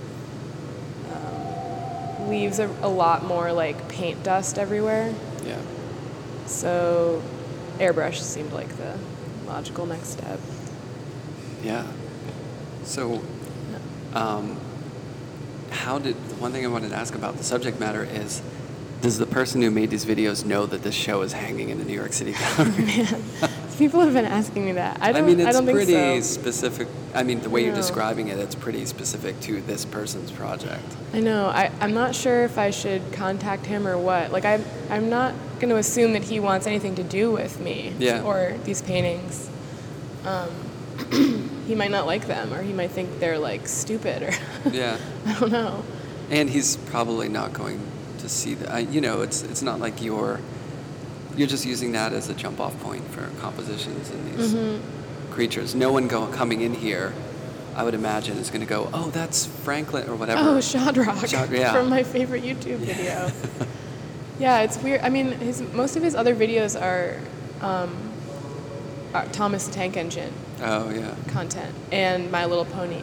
um, 1.15 2.29
leaves 2.29 2.59
a, 2.59 2.69
a 2.83 2.89
lot 2.89 3.25
more 3.25 3.53
like 3.53 3.89
paint 3.89 4.23
dust 4.23 4.59
everywhere. 4.59 5.13
Yeah. 5.45 5.61
So 6.47 7.23
airbrush 7.79 8.21
seemed 8.21 8.53
like 8.53 8.69
the 8.77 8.99
logical 9.47 9.87
next 9.87 10.09
step. 10.11 10.39
Yeah. 11.65 11.87
So, 12.85 13.23
um, 14.15 14.59
how 15.71 15.99
did 15.99 16.15
one 16.41 16.53
thing 16.53 16.65
I 16.65 16.69
wanted 16.69 16.91
to 16.91 16.97
ask 16.97 17.15
about 17.15 17.37
the 17.37 17.45
subject 17.45 17.79
matter 17.79 18.03
is, 18.05 18.43
does 19.01 19.19
the 19.19 19.27
person 19.27 19.63
who 19.63 19.71
made 19.71 19.91
these 19.91 20.05
videos 20.05 20.45
know 20.45 20.67
that 20.67 20.83
this 20.83 20.95
show 20.95 21.23
is 21.23 21.33
hanging 21.33 21.71
in 21.71 21.79
the 21.79 21.85
New 21.85 21.95
York 21.95 22.13
City 22.13 22.33
Gallery? 22.33 22.71
Man, 22.85 23.23
people 23.79 24.01
have 24.01 24.13
been 24.13 24.27
asking 24.27 24.67
me 24.67 24.73
that. 24.73 24.99
I 25.01 25.13
don't. 25.13 25.25
I 25.25 25.27
mean, 25.27 25.41
it's 25.41 25.53
don't 25.53 25.65
think 25.65 25.77
pretty 25.77 25.93
so. 25.93 26.21
specific. 26.21 26.87
I 27.15 27.23
mean, 27.23 27.41
the 27.41 27.49
way 27.51 27.65
you're 27.65 27.75
describing 27.75 28.29
it, 28.29 28.39
it's 28.39 28.55
pretty 28.55 28.85
specific 28.85 29.41
to 29.41 29.61
this 29.63 29.85
person's 29.85 30.31
project. 30.31 30.85
I 31.15 31.21
know. 31.21 31.47
I, 31.47 31.71
I'm 31.81 31.95
not 31.95 32.15
sure 32.15 32.45
if 32.45 32.59
I 32.59 32.71
should 32.71 33.13
contact 33.13 33.67
him 33.67 33.87
or 33.87 33.97
what. 33.97 34.33
Like, 34.33 34.45
I'm, 34.45 34.65
I'm 34.91 35.09
not 35.09 35.35
going 35.61 35.71
to 35.71 35.77
assume 35.77 36.13
that 36.13 36.23
he 36.23 36.39
wants 36.39 36.67
anything 36.67 36.95
to 36.97 37.03
do 37.03 37.33
with 37.33 37.59
me 37.61 37.95
Yeah. 37.99 38.23
or 38.23 38.57
these 38.65 38.83
paintings. 38.83 39.49
Um, 40.25 40.51
he 41.67 41.75
might 41.75 41.91
not 41.91 42.07
like 42.07 42.27
them, 42.27 42.53
or 42.53 42.63
he 42.63 42.73
might 42.75 42.91
think 42.91 43.19
they're 43.19 43.39
like 43.39 43.67
stupid, 43.67 44.23
or 44.23 44.33
Yeah. 44.71 44.99
I 45.27 45.41
don't 45.41 45.51
know. 45.53 45.85
And 46.29 46.51
he's 46.51 46.77
probably 46.77 47.29
not 47.29 47.53
going 47.53 47.81
see 48.33 48.55
that. 48.55 48.71
I- 48.73 48.79
You 48.81 49.01
know, 49.01 49.23
it's 49.23 49.43
it's 49.43 49.63
not 49.63 49.81
like 49.81 50.03
you're 50.03 50.41
you're 51.37 51.49
just 51.49 51.65
using 51.65 51.93
that 51.93 52.13
as 52.13 52.29
a 52.29 52.35
jump 52.35 52.61
off 52.61 52.79
point 52.81 53.05
for 53.13 53.29
compositions 53.41 54.11
and 54.11 54.39
these 54.39 54.53
Mm-hmm. 54.55 55.33
creatures. 55.33 55.75
No 55.75 55.93
one 55.93 56.09
go, 56.09 56.27
coming 56.27 56.61
in 56.61 56.75
here, 56.75 57.13
I 57.77 57.85
would 57.85 57.95
imagine, 57.95 58.37
is 58.37 58.51
going 58.51 58.61
to 58.63 58.67
go, 58.67 58.91
oh, 58.93 59.11
that's 59.11 59.47
Franklin 59.47 60.09
or 60.09 60.17
whatever. 60.17 60.41
Oh, 60.43 60.59
Shadrock 60.59 61.29
Shad- 61.29 61.51
yeah. 61.53 61.73
from 61.73 61.89
my 61.89 62.03
favorite 62.03 62.43
YouTube 62.43 62.79
video. 62.79 63.31
yeah, 64.41 64.61
it's 64.63 64.77
weird. 64.83 65.01
I 65.03 65.09
mean, 65.09 65.33
his 65.33 65.63
most 65.73 65.97
of 65.97 66.03
his 66.03 66.15
other 66.17 66.35
videos 66.35 66.75
are, 66.81 67.21
um, 67.65 67.97
are 69.15 69.27
Thomas 69.27 69.67
the 69.69 69.73
Tank 69.73 69.97
Engine 69.97 70.33
oh 70.63 70.91
yeah. 70.91 71.15
content 71.29 71.75
and 71.93 72.31
My 72.31 72.45
Little 72.45 72.65
Pony. 72.67 73.03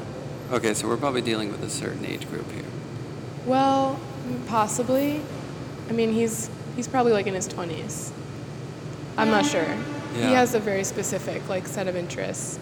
Okay, 0.51 0.73
so 0.73 0.87
we're 0.87 0.97
probably 0.97 1.21
dealing 1.21 1.49
with 1.49 1.63
a 1.63 1.69
certain 1.69 2.05
age 2.05 2.29
group 2.29 2.51
here. 2.51 2.63
Well, 3.45 3.99
possibly. 4.47 5.21
I 5.89 5.91
mean, 5.93 6.11
he's 6.11 6.49
he's 6.75 6.87
probably 6.87 7.13
like 7.13 7.27
in 7.27 7.33
his 7.33 7.47
twenties. 7.47 8.11
I'm 9.17 9.29
not 9.31 9.45
sure. 9.45 9.65
He 10.13 10.21
has 10.33 10.53
a 10.55 10.59
very 10.59 10.83
specific 10.83 11.47
like 11.49 11.67
set 11.67 11.87
of 11.87 11.95
interests. 11.95 12.59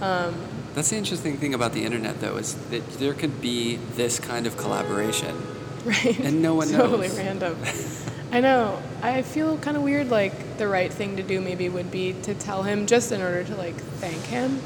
Um, 0.00 0.34
That's 0.74 0.90
the 0.90 0.96
interesting 0.96 1.36
thing 1.38 1.54
about 1.54 1.72
the 1.72 1.84
internet, 1.84 2.20
though, 2.20 2.36
is 2.36 2.54
that 2.70 2.86
there 2.98 3.14
could 3.14 3.40
be 3.40 3.76
this 3.96 4.20
kind 4.20 4.46
of 4.46 4.56
collaboration. 4.56 5.36
right. 5.84 6.18
And 6.20 6.40
no 6.40 6.54
one 6.54 6.68
totally 6.70 7.08
knows. 7.08 7.16
Totally 7.16 7.26
random. 7.26 7.56
I 8.32 8.40
know. 8.40 8.80
I 9.02 9.22
feel 9.22 9.56
kind 9.58 9.76
of 9.76 9.82
weird. 9.82 10.08
Like 10.10 10.58
the 10.58 10.68
right 10.68 10.92
thing 10.92 11.16
to 11.16 11.22
do 11.22 11.40
maybe 11.40 11.68
would 11.68 11.90
be 11.90 12.12
to 12.22 12.34
tell 12.34 12.62
him 12.62 12.86
just 12.86 13.10
in 13.10 13.22
order 13.22 13.42
to 13.44 13.56
like 13.56 13.74
thank 13.74 14.22
him. 14.24 14.60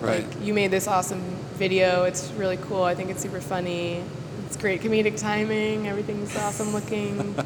Right. 0.00 0.26
Like 0.26 0.44
you 0.44 0.52
made 0.52 0.70
this 0.70 0.86
awesome 0.88 1.22
video. 1.54 2.04
It's 2.04 2.30
really 2.32 2.58
cool. 2.58 2.82
I 2.82 2.94
think 2.94 3.10
it's 3.10 3.22
super 3.22 3.40
funny. 3.40 4.02
It's 4.52 4.60
great 4.60 4.82
comedic 4.82 5.18
timing. 5.18 5.88
Everything's 5.88 6.36
awesome 6.36 6.74
looking. 6.74 7.34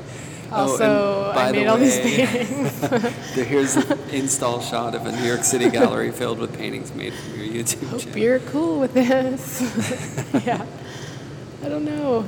Oh, 0.52 0.70
Also, 0.70 1.32
by 1.34 1.46
I 1.48 1.50
the 1.52 1.58
made 1.58 1.66
all 1.66 1.76
these 1.76 1.98
paintings. 1.98 2.80
Here's 3.34 3.74
an 3.74 3.98
install 4.10 4.60
shot 4.60 4.94
of 4.94 5.04
a 5.04 5.10
New 5.10 5.24
York 5.26 5.42
City 5.42 5.68
gallery 5.68 6.12
filled 6.12 6.38
with 6.38 6.56
paintings 6.56 6.94
made 6.94 7.14
from 7.14 7.40
your 7.40 7.52
YouTube 7.52 7.88
Hope 7.88 8.00
channel. 8.02 8.18
you're 8.18 8.38
cool 8.38 8.78
with 8.78 8.94
this. 8.94 9.60
yeah. 10.46 10.64
I 11.64 11.68
don't 11.68 11.84
know. 11.84 12.24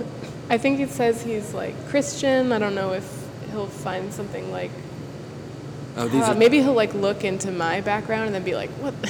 I 0.50 0.58
think 0.58 0.80
it 0.80 0.90
says 0.90 1.22
he's 1.22 1.54
like 1.54 1.76
Christian. 1.90 2.50
I 2.50 2.58
don't 2.58 2.74
know 2.74 2.92
if 2.92 3.08
he'll 3.52 3.66
find 3.68 4.12
something 4.12 4.50
like 4.50 4.72
Oh, 5.96 6.08
these 6.08 6.22
Uh, 6.24 6.32
are 6.32 6.34
maybe 6.34 6.58
he'll 6.60 6.72
like 6.74 6.94
look 6.94 7.22
into 7.22 7.52
my 7.52 7.80
background 7.82 8.26
and 8.26 8.34
then 8.34 8.42
be 8.42 8.56
like, 8.56 8.70
"What? 8.80 9.00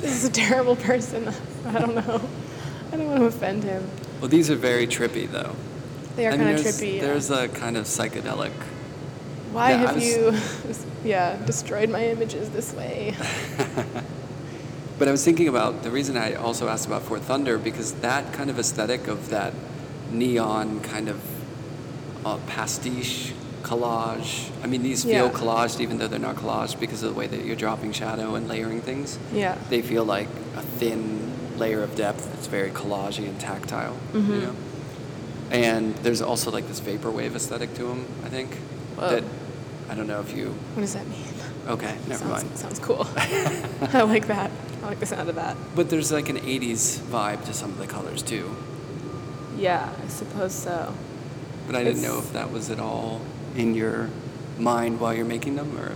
this 0.00 0.12
is 0.12 0.24
a 0.24 0.30
terrible 0.32 0.76
person." 0.76 1.32
I 1.66 1.72
don't 1.72 1.96
know. 1.96 2.20
I 2.92 2.96
don't 2.96 3.06
want 3.08 3.18
to 3.18 3.26
offend 3.26 3.64
him. 3.64 3.84
Well, 4.20 4.28
these 4.28 4.50
are 4.50 4.56
very 4.56 4.86
trippy 4.86 5.30
though. 5.30 5.54
They 6.16 6.26
are 6.26 6.32
I 6.32 6.36
mean, 6.36 6.46
kind 6.46 6.58
of 6.58 6.64
there's, 6.64 6.80
trippy. 6.80 6.94
yeah. 6.96 7.00
There's 7.02 7.30
a 7.30 7.48
kind 7.48 7.76
of 7.76 7.84
psychedelic 7.86 8.50
Why 9.52 9.70
Yeah, 9.70 9.76
have 9.78 9.94
was- 9.94 10.04
you, 10.06 10.34
yeah, 11.10 11.36
destroyed 11.46 11.90
my 11.90 12.06
images 12.08 12.50
this 12.50 12.72
way? 12.74 13.14
But 14.98 15.06
I 15.06 15.12
was 15.12 15.24
thinking 15.24 15.46
about 15.46 15.84
the 15.84 15.92
reason 15.92 16.16
I 16.16 16.34
also 16.34 16.66
asked 16.66 16.86
about 16.86 17.02
Fort 17.02 17.20
Thunder 17.22 17.56
because 17.56 17.92
that 18.00 18.32
kind 18.32 18.50
of 18.50 18.58
aesthetic 18.58 19.06
of 19.06 19.28
that 19.30 19.54
neon 20.10 20.80
kind 20.80 21.08
of 21.08 21.20
uh, 22.26 22.36
pastiche 22.48 23.32
collage. 23.62 24.50
I 24.60 24.66
mean, 24.66 24.82
these 24.82 25.04
feel 25.04 25.26
Yeah. 25.26 25.30
collaged 25.30 25.78
even 25.78 25.98
though 25.98 26.08
they're 26.08 26.18
not 26.18 26.34
collaged 26.34 26.80
because 26.80 27.04
of 27.04 27.14
the 27.14 27.18
way 27.18 27.28
that 27.28 27.44
you're 27.44 27.54
dropping 27.54 27.92
shadow 27.92 28.34
and 28.34 28.48
layering 28.48 28.80
things. 28.80 29.20
Yeah. 29.32 29.56
They 29.70 29.82
feel 29.82 30.02
like 30.04 30.26
a 30.56 30.62
thin 30.62 31.27
layer 31.58 31.82
of 31.82 31.94
depth 31.96 32.30
that's 32.32 32.46
very 32.46 32.70
collagey 32.70 33.28
and 33.28 33.38
tactile. 33.40 33.96
You 34.14 34.20
Mhm. 34.20 34.42
know? 34.42 34.54
And 35.50 35.94
there's 35.96 36.20
also 36.22 36.50
like 36.50 36.68
this 36.68 36.80
vaporwave 36.80 37.34
aesthetic 37.34 37.74
to 37.74 37.84
them, 37.84 38.06
I 38.24 38.28
think. 38.28 38.54
Whoa. 38.96 39.10
That 39.10 39.24
I 39.90 39.94
don't 39.94 40.06
know 40.06 40.20
if 40.20 40.36
you. 40.36 40.54
What 40.74 40.82
does 40.82 40.94
that 40.94 41.06
mean? 41.08 41.24
Okay, 41.66 41.94
never 42.06 42.24
sounds, 42.24 42.44
mind. 42.44 42.58
Sounds 42.58 42.78
cool. 42.78 43.06
I 43.16 44.02
like 44.02 44.26
that. 44.26 44.50
I 44.82 44.86
like 44.86 45.00
the 45.00 45.06
sound 45.06 45.28
of 45.28 45.34
that. 45.36 45.56
But 45.74 45.88
there's 45.90 46.12
like 46.12 46.28
an 46.28 46.36
80s 46.38 46.98
vibe 47.00 47.44
to 47.46 47.54
some 47.54 47.70
of 47.70 47.78
the 47.78 47.86
colors 47.86 48.22
too. 48.22 48.54
Yeah, 49.56 49.88
I 50.04 50.08
suppose 50.08 50.52
so. 50.52 50.92
But 51.66 51.76
I 51.76 51.84
didn't 51.84 52.02
know 52.02 52.18
if 52.18 52.32
that 52.32 52.52
was 52.52 52.70
at 52.70 52.78
all 52.80 53.20
in 53.56 53.74
your 53.74 54.08
mind 54.58 55.00
while 55.00 55.14
you're 55.14 55.24
making 55.24 55.56
them 55.56 55.76
or. 55.78 55.92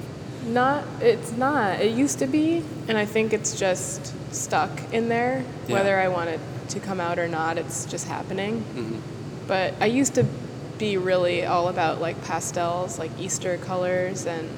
Not, 0.47 0.85
it's 1.01 1.33
not. 1.33 1.81
It 1.81 1.93
used 1.97 2.19
to 2.19 2.27
be, 2.27 2.63
and 2.89 2.99
I 2.99 3.05
think 3.05 3.33
it's 3.33 3.59
just 3.59 4.13
stuck 4.35 4.71
in 4.93 5.09
there. 5.09 5.45
Yeah. 5.69 5.75
Whether 5.75 5.99
I 5.99 6.09
want 6.09 6.31
it 6.31 6.41
to 6.71 6.81
come 6.81 7.01
out 7.01 7.19
or 7.19 7.29
not, 7.29 7.59
it's 7.59 7.85
just 7.85 8.07
happening. 8.09 8.65
Mhm. 8.75 9.01
But 9.47 9.75
I 9.81 9.87
used 9.87 10.15
to 10.15 10.25
be 10.79 10.97
really 10.97 11.45
all 11.45 11.69
about 11.69 12.01
like 12.01 12.23
pastels, 12.25 12.99
like 12.99 13.11
Easter 13.21 13.57
colors 13.59 14.27
and 14.27 14.49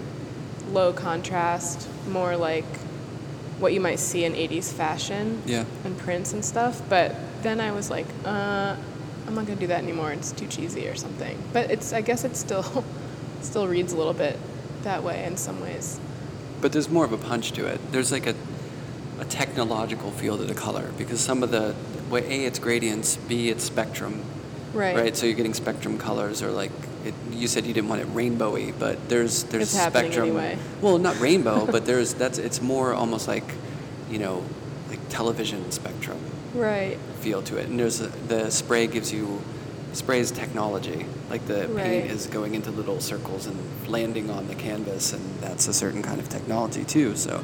low 0.72 0.92
contrast, 0.92 1.86
more 2.08 2.36
like 2.36 2.64
what 3.58 3.72
you 3.72 3.80
might 3.80 3.98
see 4.00 4.24
in 4.24 4.34
80s 4.34 4.72
fashion 4.72 5.42
Yeah. 5.46 5.64
and 5.84 5.96
prints 5.98 6.32
and 6.32 6.44
stuff. 6.44 6.80
But 6.88 7.14
then 7.42 7.60
I 7.60 7.72
was 7.72 7.90
like, 7.90 8.06
uh, 8.24 8.74
I'm 9.26 9.34
not 9.34 9.46
gonna 9.46 9.60
do 9.60 9.66
that 9.68 9.82
anymore. 9.82 10.12
It's 10.12 10.32
too 10.32 10.46
cheesy 10.46 10.88
or 10.88 10.94
something. 10.96 11.36
But 11.52 11.70
it's, 11.70 11.92
I 11.92 12.00
guess 12.00 12.24
it 12.24 12.36
still, 12.36 12.84
still 13.42 13.68
reads 13.68 13.92
a 13.92 13.96
little 13.96 14.14
bit 14.14 14.38
that 14.84 15.02
way 15.02 15.24
in 15.24 15.36
some 15.36 15.60
ways. 15.60 15.98
But 16.60 16.72
there's 16.72 16.88
more 16.88 17.04
of 17.04 17.12
a 17.12 17.18
punch 17.18 17.52
to 17.52 17.66
it. 17.66 17.80
There's 17.92 18.10
like 18.12 18.26
a, 18.26 18.34
a 19.20 19.24
technological 19.24 20.10
feel 20.10 20.38
to 20.38 20.44
the 20.44 20.54
color 20.54 20.92
because 20.96 21.20
some 21.20 21.42
of 21.42 21.50
the, 21.50 21.74
well, 22.10 22.22
A, 22.24 22.44
it's 22.46 22.58
gradients, 22.58 23.16
B, 23.16 23.48
it's 23.50 23.64
spectrum. 23.64 24.22
Right. 24.72 24.96
Right, 24.96 25.16
so 25.16 25.26
you're 25.26 25.36
getting 25.36 25.54
spectrum 25.54 25.98
colors, 25.98 26.42
or 26.42 26.50
like 26.50 26.72
it, 27.04 27.14
you 27.30 27.46
said 27.46 27.64
you 27.64 27.72
didn't 27.72 27.88
want 27.88 28.00
it 28.00 28.08
rainbowy, 28.08 28.74
but 28.76 29.08
there's 29.08 29.44
there's 29.44 29.72
It's 29.72 29.80
spectrum. 29.80 30.26
anyway. 30.26 30.58
Well, 30.80 30.98
not 30.98 31.20
rainbow, 31.20 31.64
but 31.70 31.86
there's 31.86 32.14
that's 32.14 32.38
it's 32.38 32.60
more 32.60 32.92
almost 32.92 33.28
like, 33.28 33.44
you 34.10 34.18
know, 34.18 34.42
like 34.88 34.98
television 35.10 35.70
spectrum 35.70 36.18
Right. 36.54 36.98
feel 37.20 37.40
to 37.42 37.56
it. 37.58 37.68
And 37.68 37.78
there's 37.78 38.00
a, 38.00 38.08
the 38.26 38.50
spray 38.50 38.88
gives 38.88 39.12
you 39.12 39.40
spray 39.94 40.20
is 40.20 40.30
technology. 40.30 41.06
Like 41.30 41.46
the 41.46 41.70
paint 41.76 42.10
is 42.10 42.26
going 42.26 42.54
into 42.54 42.70
little 42.70 43.00
circles 43.00 43.46
and 43.46 43.56
landing 43.88 44.30
on 44.30 44.48
the 44.48 44.54
canvas, 44.54 45.12
and 45.12 45.22
that's 45.40 45.68
a 45.68 45.72
certain 45.74 46.02
kind 46.02 46.20
of 46.20 46.28
technology 46.28 46.84
too. 46.84 47.16
So, 47.16 47.42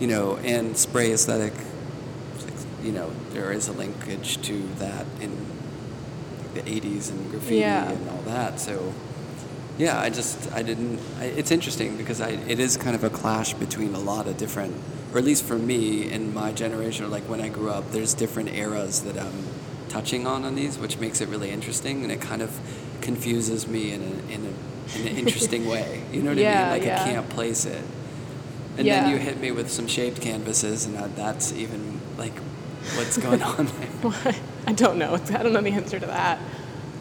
you 0.00 0.06
know, 0.06 0.36
and 0.38 0.76
spray 0.76 1.12
aesthetic, 1.12 1.52
you 2.82 2.92
know, 2.92 3.10
there 3.30 3.52
is 3.52 3.68
a 3.68 3.72
linkage 3.72 4.40
to 4.42 4.62
that 4.78 5.06
in 5.20 5.36
the 6.54 6.62
80s 6.62 7.10
and 7.10 7.30
graffiti 7.30 7.56
Yeah. 7.56 7.90
and 7.90 8.08
all 8.10 8.22
that. 8.22 8.60
So, 8.60 8.92
yeah, 9.78 9.98
I 10.00 10.10
just 10.10 10.52
I 10.52 10.62
didn't. 10.62 11.00
I, 11.18 11.24
it's 11.26 11.50
interesting 11.50 11.96
because 11.96 12.20
I 12.20 12.30
it 12.30 12.60
is 12.60 12.76
kind 12.76 12.94
of 12.94 13.04
a 13.04 13.10
clash 13.10 13.54
between 13.54 13.94
a 13.94 13.98
lot 14.00 14.26
of 14.26 14.36
different, 14.36 14.74
or 15.12 15.18
at 15.18 15.24
least 15.24 15.44
for 15.44 15.58
me 15.58 16.10
in 16.10 16.34
my 16.34 16.52
generation, 16.52 17.04
or 17.06 17.08
like 17.08 17.22
when 17.24 17.40
I 17.40 17.48
grew 17.48 17.70
up, 17.70 17.90
there's 17.90 18.12
different 18.14 18.50
eras 18.50 19.00
that 19.02 19.18
I'm 19.18 19.32
touching 19.92 20.26
on 20.26 20.44
on 20.44 20.54
these, 20.54 20.78
which 20.78 20.98
makes 20.98 21.20
it 21.20 21.28
really 21.28 21.50
interesting, 21.50 22.02
and 22.02 22.10
it 22.10 22.20
kind 22.20 22.40
of 22.42 22.50
confuses 23.02 23.66
me 23.66 23.92
in 23.92 24.00
a, 24.00 24.32
in, 24.32 24.46
a, 24.46 24.98
in 25.00 25.06
an 25.08 25.16
interesting 25.18 25.68
way. 25.68 26.02
You 26.12 26.22
know 26.22 26.30
what 26.30 26.38
I 26.38 26.42
mean? 26.60 26.70
Like 26.70 26.82
yeah. 26.84 27.02
I 27.02 27.04
can't 27.04 27.28
place 27.28 27.66
it. 27.66 27.84
And 28.78 28.86
Yeah. 28.86 29.02
then 29.02 29.10
you 29.10 29.18
hit 29.18 29.38
me 29.38 29.50
with 29.50 29.70
some 29.70 29.86
shaped 29.86 30.20
canvases, 30.22 30.86
and 30.86 30.96
uh, 30.96 31.08
that's 31.14 31.52
even 31.52 32.00
like, 32.16 32.32
what's 32.96 33.18
going 33.18 33.42
on 33.54 33.66
there? 34.02 34.34
I 34.66 34.72
don't 34.72 34.96
know. 34.98 35.14
I 35.14 35.42
don't 35.42 35.52
know 35.52 35.60
the 35.60 35.70
answer 35.72 36.00
to 36.00 36.06
that. 36.06 36.38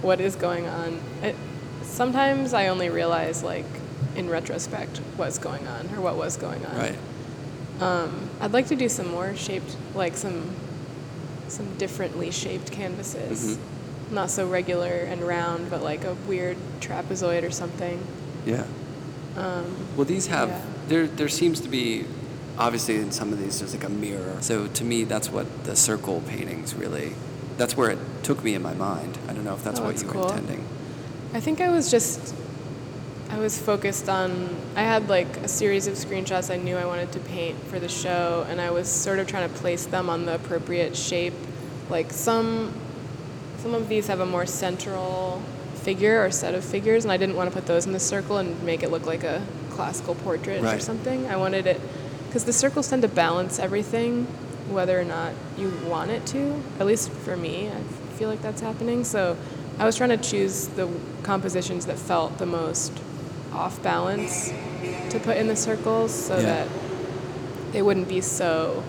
What 0.01 0.19
is 0.19 0.35
going 0.35 0.67
on? 0.67 0.99
It, 1.23 1.35
sometimes 1.83 2.53
I 2.53 2.67
only 2.67 2.89
realize, 2.89 3.41
like, 3.43 3.65
in 4.15 4.29
retrospect, 4.29 4.97
what's 5.15 5.37
going 5.37 5.65
on 5.67 5.87
or 5.95 6.01
what 6.01 6.17
was 6.17 6.35
going 6.35 6.65
on. 6.65 6.75
Right. 6.77 6.97
Um, 7.79 8.29
I'd 8.41 8.51
like 8.51 8.67
to 8.67 8.75
do 8.75 8.89
some 8.89 9.09
more 9.09 9.35
shaped, 9.35 9.77
like 9.95 10.17
some, 10.17 10.53
some 11.51 11.67
differently 11.77 12.31
shaped 12.31 12.71
canvases. 12.71 13.57
Mhm. 13.57 14.13
Not 14.13 14.29
so 14.29 14.47
regular 14.47 14.89
and 14.91 15.21
round, 15.21 15.69
but 15.69 15.81
like 15.83 16.03
a 16.03 16.15
weird 16.27 16.57
trapezoid 16.81 17.43
or 17.47 17.51
something. 17.51 17.99
Yeah. 18.45 18.63
Um, 19.37 19.65
Well, 19.95 20.05
these 20.05 20.27
have 20.27 20.49
Yeah. 20.49 20.61
there. 20.89 21.07
There 21.07 21.29
seems 21.29 21.59
to 21.61 21.69
be, 21.69 22.05
obviously, 22.57 22.97
in 22.97 23.11
some 23.11 23.31
of 23.31 23.39
these, 23.39 23.59
there's 23.59 23.73
like 23.73 23.83
a 23.85 23.89
mirror. 23.89 24.35
So 24.41 24.67
to 24.67 24.83
me, 24.83 25.03
that's 25.05 25.29
what 25.31 25.45
the 25.63 25.75
circle 25.75 26.21
paintings 26.27 26.73
really. 26.75 27.13
That's 27.57 27.77
where 27.77 27.91
it 27.91 27.99
took 28.23 28.43
me 28.43 28.55
in 28.55 28.61
my 28.61 28.73
mind. 28.73 29.17
I 29.29 29.33
don't 29.33 29.45
know 29.45 29.53
if 29.53 29.63
that's 29.63 29.79
Oh, 29.79 29.83
what 29.83 29.89
that's 29.91 30.01
you 30.01 30.07
were 30.07 30.13
cool. 30.15 30.29
intending. 30.29 30.63
I 31.33 31.39
think 31.39 31.61
I 31.61 31.69
was 31.69 31.89
just 31.91 32.33
I 33.32 33.39
was 33.39 33.57
focused 33.57 34.09
on 34.09 34.49
I 34.75 34.82
had 34.82 35.07
like 35.07 35.38
a 35.38 35.47
series 35.47 35.88
of 35.88 35.93
screenshots 35.93 36.53
I 36.53 36.57
knew 36.57 36.75
I 36.75 36.86
wanted 36.86 37.13
to 37.13 37.19
paint 37.19 37.57
for 37.67 37.79
the 37.79 37.88
show 37.88 38.45
and 38.49 38.59
I 38.59 38.71
was 38.71 38.89
sort 38.89 39.19
of 39.19 39.27
trying 39.27 39.49
to 39.49 39.55
place 39.55 39.86
them 39.86 40.09
on 40.09 40.25
the 40.25 40.36
appropriate 40.36 40.97
shape. 40.97 41.34
Like 41.89 42.11
some 42.11 42.73
some 43.59 43.73
of 43.73 43.88
these 43.88 44.07
have 44.07 44.19
a 44.19 44.25
more 44.25 44.45
central 44.45 45.41
figure 45.75 46.21
or 46.21 46.29
set 46.29 46.55
of 46.55 46.65
figures 46.65 47.05
and 47.05 47.11
I 47.11 47.15
didn't 47.15 47.38
want 47.38 47.49
to 47.49 47.55
put 47.55 47.67
those 47.67 47.86
in 47.86 47.93
the 47.93 48.01
circle 48.01 48.38
and 48.38 48.61
make 48.63 48.84
it 48.84 48.91
look 48.91 49.05
like 49.05 49.23
a 49.23 49.41
classical 49.69 50.15
portrait 50.15 50.61
or 50.61 50.79
something. 50.82 51.25
I 51.27 51.38
wanted 51.38 51.67
it 51.67 51.79
cuz 52.32 52.43
the 52.43 52.53
circles 52.53 52.89
tend 52.89 53.01
to 53.03 53.07
balance 53.07 53.59
everything 53.59 54.25
whether 54.69 54.99
or 54.99 55.05
not 55.05 55.32
you 55.57 55.71
want 55.88 56.11
it 56.11 56.25
to. 56.27 56.61
At 56.82 56.86
least 56.86 57.09
for 57.09 57.38
me, 57.38 57.69
I 57.69 57.82
feel 58.17 58.27
like 58.27 58.41
that's 58.41 58.61
happening. 58.61 59.05
So 59.05 59.38
I 59.79 59.86
was 59.86 59.95
trying 59.95 60.09
to 60.09 60.17
choose 60.17 60.67
the 60.67 60.89
compositions 61.23 61.86
that 61.86 61.97
felt 61.97 62.38
the 62.38 62.45
most 62.45 62.91
off 63.53 63.81
balance 63.83 64.53
to 65.09 65.19
put 65.19 65.37
in 65.37 65.47
the 65.47 65.55
circles 65.55 66.13
so 66.13 66.35
Yeah. 66.37 66.41
that 66.43 66.67
they 67.71 67.81
wouldn't 67.81 68.07
be 68.07 68.21
so 68.21 68.83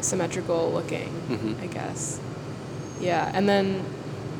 symmetrical 0.00 0.70
looking, 0.72 1.10
Mhm. 1.30 1.62
I 1.62 1.66
guess. 1.66 2.18
Yeah, 3.00 3.30
and 3.34 3.48
then 3.48 3.82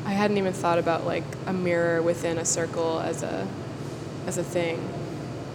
I 0.05 0.11
hadn't 0.11 0.37
even 0.37 0.53
thought 0.53 0.77
about 0.79 1.05
like 1.05 1.23
a 1.47 1.53
mirror 1.53 2.01
within 2.01 2.37
a 2.37 2.45
circle 2.45 2.99
as 2.99 3.23
a 3.23 3.47
as 4.27 4.37
a 4.37 4.43
thing, 4.43 4.79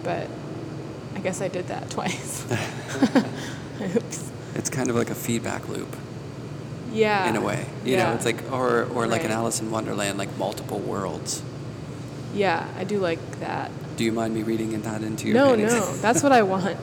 but 0.03 0.27
I 1.15 1.19
guess 1.19 1.41
I 1.41 1.47
did 1.47 1.67
that 1.67 1.89
twice. 1.95 2.45
Oops. 3.81 4.31
It's 4.55 4.69
kind 4.69 4.89
of 4.89 4.95
like 4.95 5.09
a 5.09 5.15
feedback 5.15 5.67
loop 5.69 5.95
Yeah. 6.93 7.27
in 7.29 7.35
a 7.35 7.41
way. 7.41 7.65
You 7.85 7.95
yeah. 7.95 8.09
know, 8.09 8.15
it's 8.15 8.25
like 8.25 8.43
or 8.51 8.87
or 8.93 9.07
like 9.07 9.23
an 9.23 9.31
Alice 9.31 9.59
in 9.61 9.71
Wonderland, 9.71 10.17
like 10.17 10.37
multiple 10.37 10.79
worlds. 10.79 11.41
Yeah, 12.33 12.67
I 12.77 12.83
do 12.83 12.99
like 12.99 13.39
that. 13.39 13.71
Do 13.97 14.03
you 14.03 14.11
mind 14.11 14.33
me 14.33 14.43
reading 14.43 14.79
that 14.81 15.01
into 15.03 15.27
your 15.27 15.35
No, 15.35 15.49
paintings? 15.55 15.73
no, 15.73 15.93
that's 16.01 16.23
what 16.23 16.31
I 16.31 16.41
want. 16.43 16.77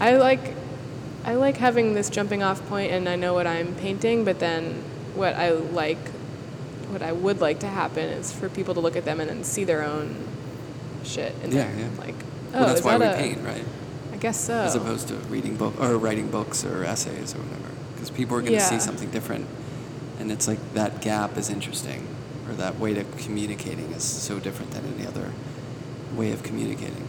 I 0.00 0.16
like, 0.16 0.54
I 1.24 1.34
like 1.34 1.56
having 1.56 1.94
this 1.94 2.10
jumping 2.10 2.42
off 2.42 2.64
point, 2.68 2.92
and 2.92 3.08
I 3.08 3.16
know 3.16 3.34
what 3.34 3.46
I'm 3.46 3.74
painting. 3.74 4.24
But 4.24 4.38
then, 4.38 4.82
what 5.14 5.34
I 5.34 5.50
like, 5.50 5.98
what 6.90 7.02
I 7.02 7.12
would 7.12 7.40
like 7.40 7.60
to 7.60 7.66
happen 7.66 8.08
is 8.08 8.32
for 8.32 8.48
people 8.48 8.74
to 8.74 8.80
look 8.80 8.96
at 8.96 9.04
them 9.04 9.20
and 9.20 9.28
then 9.28 9.44
see 9.44 9.64
their 9.64 9.82
own 9.84 10.14
shit 11.02 11.34
in 11.42 11.50
Yeah, 11.52 11.64
there. 11.64 11.74
yeah. 11.80 11.88
Like, 11.98 12.14
oh, 12.54 12.60
well, 12.60 12.66
that's 12.66 12.82
why 12.84 12.98
that 12.98 13.18
we 13.18 13.24
a- 13.24 13.34
paint, 13.34 13.44
right? 13.46 13.64
I 14.12 14.16
guess 14.16 14.40
so. 14.40 14.54
as 14.54 14.74
opposed 14.74 15.08
to 15.08 15.14
reading 15.28 15.56
book 15.56 15.78
or 15.78 15.98
writing 15.98 16.30
books 16.30 16.64
or 16.64 16.82
essays 16.84 17.34
or 17.34 17.38
whatever 17.38 17.68
because 17.94 18.10
people 18.10 18.38
are 18.38 18.40
going 18.40 18.54
to 18.54 18.60
see 18.60 18.78
something 18.78 19.10
different 19.10 19.46
and 20.18 20.32
it's 20.32 20.48
like 20.48 20.58
that 20.72 21.02
gap 21.02 21.36
is 21.36 21.50
interesting 21.50 22.06
or 22.54 22.56
that 22.56 22.78
way 22.78 22.94
to 22.94 23.04
communicating 23.18 23.90
is 23.92 24.04
so 24.04 24.38
different 24.38 24.70
than 24.72 24.84
any 24.94 25.06
other 25.06 25.32
way 26.14 26.32
of 26.32 26.42
communicating 26.42 27.06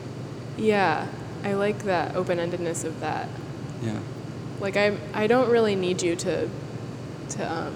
yeah, 0.58 1.08
I 1.44 1.54
like 1.54 1.84
that 1.84 2.16
open-endedness 2.16 2.86
of 2.86 3.00
that. 3.02 3.28
yeah 3.82 4.00
Like 4.60 4.78
I, 4.78 4.98
I 5.14 5.28
don't 5.28 5.50
really 5.50 5.76
need 5.76 6.02
you 6.02 6.16
to, 6.16 6.50
to 7.30 7.52
um, 7.52 7.76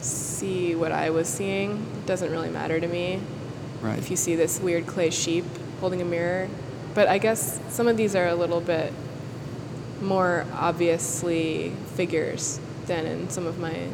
see 0.00 0.74
what 0.74 0.92
I 0.92 1.10
was 1.10 1.28
seeing. 1.28 1.86
It 1.98 2.06
doesn't 2.06 2.30
really 2.30 2.50
matter 2.50 2.80
to 2.80 2.86
me. 2.86 3.20
right 3.80 3.98
if 3.98 4.10
you 4.10 4.16
see 4.16 4.34
this 4.34 4.60
weird 4.60 4.86
clay 4.86 5.10
sheep 5.10 5.44
holding 5.80 6.02
a 6.02 6.04
mirror. 6.04 6.48
But 6.94 7.08
I 7.08 7.18
guess 7.18 7.60
some 7.70 7.88
of 7.88 7.96
these 7.96 8.14
are 8.14 8.26
a 8.26 8.34
little 8.34 8.60
bit 8.60 8.92
more 10.00 10.46
obviously 10.52 11.70
figures 11.94 12.60
than 12.86 13.06
in 13.06 13.30
some 13.30 13.46
of 13.46 13.58
my 13.58 13.88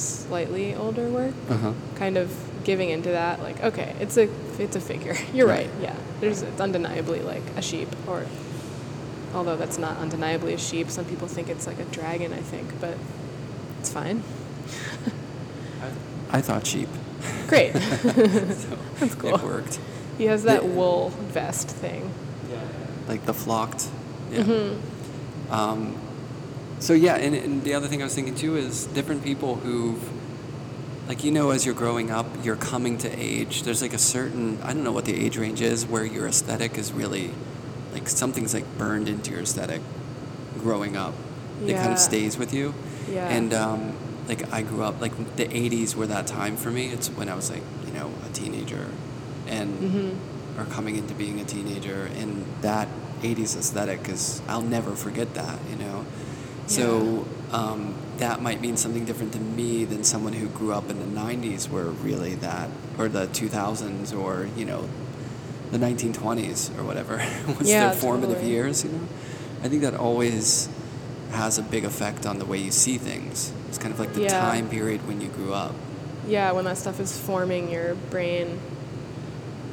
slightly 0.00 0.74
older 0.74 1.08
work. 1.08 1.34
uh-huh 1.48 1.72
Kind 1.96 2.16
of 2.16 2.30
giving 2.64 2.90
into 2.90 3.10
that, 3.10 3.40
like, 3.42 3.62
okay, 3.62 3.94
it's 4.00 4.16
a 4.16 4.28
it's 4.58 4.76
a 4.76 4.80
figure. 4.80 5.16
You're 5.34 5.46
Right. 5.48 5.66
right. 5.66 5.82
Yeah, 5.82 5.96
there's 6.20 6.42
it's 6.42 6.60
undeniably 6.60 7.20
like 7.20 7.42
a 7.56 7.62
sheep, 7.62 7.88
or 8.06 8.26
although 9.34 9.56
that's 9.56 9.78
not 9.78 9.98
undeniably 9.98 10.54
a 10.54 10.58
sheep. 10.58 10.90
Some 10.90 11.04
people 11.04 11.28
think 11.28 11.48
it's 11.48 11.66
like 11.66 11.78
a 11.78 11.84
dragon. 11.86 12.32
I 12.32 12.40
think, 12.40 12.68
but 12.80 12.96
it's 13.80 13.92
fine. 13.92 14.22
I 16.32 16.40
thought 16.40 16.66
sheep. 16.66 16.88
Great. 17.48 17.72
So 17.72 17.80
That's 19.00 19.14
cool. 19.16 19.34
It 19.34 19.42
worked. 19.42 19.78
he 20.18 20.26
has 20.26 20.44
that 20.44 20.60
The- 20.62 20.66
wool 20.68 21.10
vest 21.10 21.68
thing. 21.68 22.12
Yeah. 22.50 22.60
Like 23.08 23.26
the 23.26 23.34
flocked. 23.34 23.88
Yeah. 24.30 24.42
Mm-hmm. 24.42 25.52
Um, 25.52 25.96
so 26.80 26.92
yeah, 26.94 27.16
and, 27.16 27.34
and 27.34 27.62
the 27.64 27.74
other 27.74 27.86
thing 27.88 28.00
I 28.00 28.04
was 28.04 28.14
thinking 28.14 28.34
too 28.34 28.56
is 28.56 28.86
different 28.86 29.22
people 29.22 29.56
who've, 29.56 30.02
like 31.08 31.22
you 31.24 31.30
know, 31.30 31.50
as 31.50 31.64
you're 31.66 31.74
growing 31.74 32.10
up, 32.10 32.26
you're 32.42 32.56
coming 32.56 32.98
to 32.98 33.08
age. 33.18 33.62
There's 33.62 33.82
like 33.82 33.92
a 33.94 33.98
certain 33.98 34.58
I 34.62 34.72
don't 34.72 34.82
know 34.84 34.92
what 34.92 35.04
the 35.04 35.14
age 35.14 35.36
range 35.38 35.60
is 35.60 35.86
where 35.86 36.04
your 36.04 36.26
aesthetic 36.26 36.76
is 36.78 36.92
really, 36.92 37.30
like 37.92 38.08
something's 38.08 38.54
like 38.54 38.66
burned 38.78 39.08
into 39.08 39.30
your 39.30 39.40
aesthetic, 39.40 39.80
growing 40.58 40.96
up. 40.96 41.14
yeah. 41.62 41.74
It 41.76 41.80
kind 41.80 41.92
of 41.92 41.98
stays 41.98 42.36
with 42.38 42.52
you. 42.54 42.74
Yeah. 43.10 43.28
And 43.28 43.52
um, 43.54 43.94
like 44.28 44.52
I 44.52 44.62
grew 44.62 44.82
up 44.82 45.00
like 45.00 45.14
the 45.36 45.46
'80s 45.46 45.94
were 45.94 46.06
that 46.06 46.26
time 46.26 46.56
for 46.56 46.70
me. 46.70 46.86
It's 46.88 47.08
when 47.08 47.28
I 47.28 47.34
was 47.34 47.50
like 47.50 47.62
you 47.86 47.92
know 47.92 48.10
a 48.28 48.32
teenager, 48.32 48.86
and 49.46 49.74
Mm-hmm. 49.80 50.60
or 50.60 50.64
coming 50.66 50.96
into 50.96 51.14
being 51.14 51.40
a 51.40 51.44
teenager, 51.44 52.08
and 52.16 52.44
that 52.62 52.88
'80s 53.22 53.56
aesthetic 53.58 54.08
is 54.08 54.40
I'll 54.48 54.62
never 54.62 54.94
forget 54.94 55.34
that. 55.34 55.58
You 55.68 55.76
know. 55.76 56.06
So 56.70 57.26
um, 57.50 57.94
that 58.18 58.40
might 58.40 58.60
mean 58.60 58.76
something 58.76 59.04
different 59.04 59.32
to 59.32 59.40
me 59.40 59.84
than 59.84 60.04
someone 60.04 60.32
who 60.32 60.46
grew 60.48 60.72
up 60.72 60.88
in 60.88 61.00
the 61.00 61.20
'90s, 61.20 61.68
where 61.68 61.86
really 61.86 62.36
that, 62.36 62.70
or 62.96 63.08
the 63.08 63.26
2000s, 63.26 64.12
or 64.16 64.48
you 64.56 64.64
know, 64.64 64.88
the 65.72 65.78
1920s 65.78 66.70
or 66.78 66.84
whatever 66.84 67.16
was 67.58 67.68
Yeah, 67.68 67.88
their 67.88 67.92
formative 67.92 68.36
totally. 68.36 68.52
years. 68.52 68.84
You 68.84 68.90
know, 68.92 69.08
I 69.64 69.68
think 69.68 69.82
that 69.82 69.94
always 69.94 70.68
has 71.32 71.58
a 71.58 71.62
big 71.62 71.84
effect 71.84 72.24
on 72.24 72.38
the 72.38 72.44
way 72.44 72.58
you 72.58 72.70
see 72.70 72.98
things. 72.98 73.52
It's 73.68 73.78
kind 73.78 73.92
of 73.92 73.98
like 73.98 74.12
the 74.14 74.22
Yeah. 74.22 74.38
time 74.38 74.68
period 74.68 75.06
when 75.08 75.20
you 75.20 75.28
grew 75.28 75.52
up. 75.52 75.74
Yeah, 76.28 76.52
when 76.52 76.64
that 76.66 76.78
stuff 76.78 77.00
is 77.00 77.16
forming 77.18 77.68
your 77.70 77.94
brain. 78.10 78.60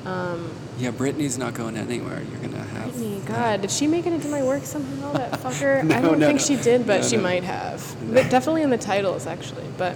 Um, 0.06 0.50
Yeah, 0.78 0.92
Brittany's 0.92 1.38
not 1.38 1.54
going 1.54 1.76
anywhere. 1.76 2.22
You're 2.22 2.40
gonna 2.42 2.64
have. 2.64 2.84
Brittany. 2.94 3.22
God, 3.26 3.62
did 3.62 3.72
she 3.72 3.88
make 3.88 4.06
it 4.06 4.14
into 4.14 4.28
my 4.30 4.44
work 4.44 4.64
somehow? 4.64 5.12
That 5.14 5.32
fucker. 5.42 5.84
No, 5.84 5.96
I 5.96 6.02
don't 6.02 6.20
no, 6.20 6.28
think 6.28 6.40
no. 6.40 6.46
she 6.46 6.56
did, 6.56 6.86
but 6.86 7.04
she 7.04 7.18
might 7.18 7.44
have. 7.44 7.96
But 8.14 8.30
definitely 8.30 8.62
in 8.62 8.70
the 8.70 8.78
titles, 8.78 9.26
actually. 9.26 9.66
But 9.78 9.96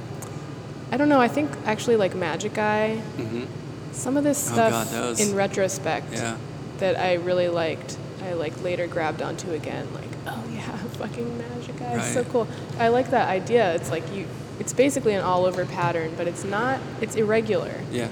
I 0.92 0.98
don't 0.98 1.10
know. 1.10 1.22
I 1.22 1.28
think 1.28 1.52
actually 1.66 1.98
like 1.98 2.16
Magic 2.16 2.58
Eye. 2.58 3.02
mm-hmm. 3.18 3.46
Some 3.92 4.18
of 4.18 4.24
this 4.24 4.50
Oh, 4.50 4.54
stuff 4.54 4.72
God, 4.72 4.88
those. 4.88 5.20
in 5.20 5.36
retrospect 5.36 6.14
Yeah. 6.14 6.38
that 6.80 6.98
I 6.98 7.16
really 7.16 7.50
liked, 7.50 7.98
I 8.24 8.34
like 8.34 8.62
later 8.64 8.88
grabbed 8.88 9.22
onto 9.22 9.52
again. 9.52 9.88
Like, 9.94 10.10
oh 10.28 10.44
yeah, 10.52 10.76
fucking 10.98 11.38
Magic 11.38 11.80
Eye, 11.82 11.98
it's 11.98 12.14
so 12.14 12.22
Right. 12.24 12.32
cool. 12.32 12.48
I 12.80 12.88
like 12.88 13.12
that 13.12 13.28
idea. 13.30 13.76
It's 13.76 13.92
like 13.92 14.04
you. 14.16 14.26
It's 14.60 14.74
basically 14.74 15.14
an 15.14 15.24
all-over 15.24 15.66
pattern, 15.66 16.14
but 16.18 16.28
it's 16.28 16.44
not. 16.44 16.80
It's 17.02 17.16
irregular. 17.16 17.74
Yeah. 17.92 18.08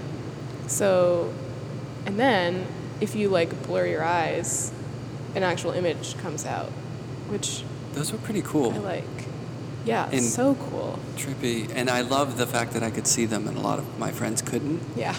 So, 0.67 1.32
and 2.10 2.20
then 2.20 2.66
if 2.99 3.16
you 3.16 3.30
like 3.30 3.51
blur 3.68 3.86
your 3.86 4.03
eyes, 4.03 4.72
an 5.36 5.43
actual 5.43 5.72
image 5.72 6.18
comes 6.18 6.43
out, 6.45 6.70
which 7.30 7.64
Those 7.93 8.12
were 8.12 8.18
pretty 8.18 8.41
cool. 8.41 8.74
I 8.74 8.78
like. 8.80 9.03
Yeah, 9.86 10.10
And- 10.12 10.24
so 10.24 10.55
cool. 10.55 10.97
Trippy. 11.16 11.70
And 11.74 11.88
I 11.89 12.01
love 12.01 12.38
the 12.38 12.47
fact 12.47 12.74
that 12.74 12.82
I 12.84 12.89
could 12.89 13.05
see 13.07 13.26
them 13.28 13.47
and 13.47 13.55
a 13.57 13.62
lot 13.62 13.78
of 13.80 13.86
my 13.99 14.12
friends 14.12 14.41
couldn't. 14.41 14.82
Yeah. 14.95 15.16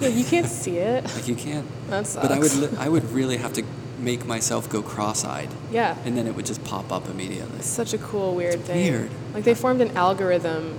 Yeah, 0.00 0.08
you 0.08 0.24
can't 0.24 0.46
see 0.48 0.78
it. 0.78 1.04
Like 1.16 1.26
you 1.26 1.34
can't. 1.34 1.66
That 1.90 2.08
But 2.22 2.30
I 2.32 2.38
would 2.38 2.54
li- 2.54 2.76
I 2.78 2.88
would 2.88 3.10
really 3.10 3.38
have 3.38 3.52
to 3.54 3.62
make 3.98 4.24
myself 4.26 4.68
go 4.68 4.82
cross-eyed, 4.82 5.48
Yeah. 5.72 5.96
and 6.04 6.16
then 6.16 6.26
it 6.26 6.34
would 6.36 6.44
just 6.46 6.62
pop 6.64 6.92
up 6.92 7.08
immediately. 7.08 7.58
It's 7.58 7.66
such 7.82 7.94
a 7.94 7.98
cool, 7.98 8.34
weird 8.34 8.56
It's 8.60 8.66
thing. 8.68 8.92
weird. 8.92 9.10
Like 9.34 9.44
they 9.44 9.54
formed 9.54 9.80
an 9.80 9.96
algorithm 9.96 10.76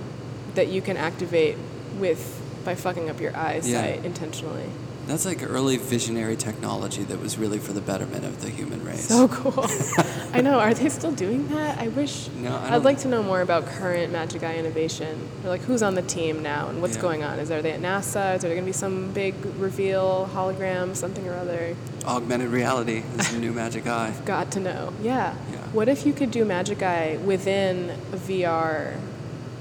that 0.55 0.67
you 0.67 0.82
can 0.82 0.97
activate 0.97 1.57
with 1.99 2.21
by 2.63 2.75
fucking 2.75 3.09
up 3.09 3.19
your 3.19 3.36
eyesight 3.36 4.05
intentionally. 4.05 4.69
That's 5.08 5.26
like 5.26 5.41
early 5.41 5.78
visionary 5.78 6.36
technology 6.36 7.03
that 7.05 7.20
was 7.22 7.38
really 7.38 7.60
for 7.60 7.72
the 7.72 7.80
betterment 7.80 8.26
of 8.26 8.41
the 8.41 8.49
human 8.49 8.84
race. 8.84 9.08
So 9.08 9.30
cool. 9.30 9.66
I 10.34 10.41
know. 10.41 10.60
Are 10.60 10.74
they 10.74 10.89
still 10.89 11.14
doing 11.14 11.47
that? 11.49 11.80
I 11.80 11.88
wish. 11.88 12.28
No, 12.36 12.53
I 12.55 12.76
I'd 12.76 12.84
like 12.84 12.99
to 12.99 13.08
know 13.08 13.24
more 13.24 13.39
about 13.39 13.66
current 13.66 14.12
Magic 14.12 14.43
Eye 14.43 14.58
innovation. 14.58 15.30
Or 15.45 15.49
like 15.49 15.62
who's 15.62 15.82
on 15.82 15.95
the 15.95 16.01
team 16.01 16.43
now 16.43 16.68
and 16.68 16.82
what's 16.82 16.95
Yeah. 16.97 17.01
going 17.01 17.24
on. 17.24 17.39
Is 17.39 17.47
there 17.47 17.62
they 17.62 17.72
at 17.72 17.80
NASA? 17.82 18.36
Is 18.36 18.41
there 18.41 18.51
going 18.51 18.62
to 18.64 18.66
be 18.66 18.74
some 18.74 19.14
big 19.14 19.34
reveal 19.58 20.30
hologram, 20.34 20.93
something 20.93 21.26
or 21.28 21.36
other? 21.36 21.76
Augmented 22.05 22.49
reality 22.49 23.03
is 23.18 23.32
the 23.32 23.39
new 23.39 23.53
magic 23.53 23.88
eye. 23.88 24.14
Got 24.26 24.51
to 24.51 24.60
know. 24.60 24.93
Yeah. 25.01 25.34
Yeah. 25.51 25.58
What 25.72 25.88
if 25.88 26.05
you 26.05 26.12
could 26.14 26.32
do 26.32 26.43
Magic 26.45 26.82
Eye 26.84 27.18
within 27.24 27.91
a 28.12 28.18
VR 28.18 28.93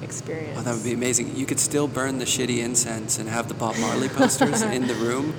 experience? 0.03 0.59
Oh, 0.59 0.63
that 0.63 0.75
would 0.75 0.85
be 0.85 0.93
amazing. 0.93 1.37
You 1.37 1.47
could 1.47 1.61
still 1.61 1.89
burn 1.89 2.19
the 2.19 2.25
shitty 2.25 2.59
incense 2.59 3.19
and 3.19 3.29
have 3.29 3.49
the 3.49 3.55
Bob 3.55 3.77
Marley 3.79 4.09
posters 4.09 4.63
in 4.63 4.87
the 4.87 4.95
room, 4.95 5.35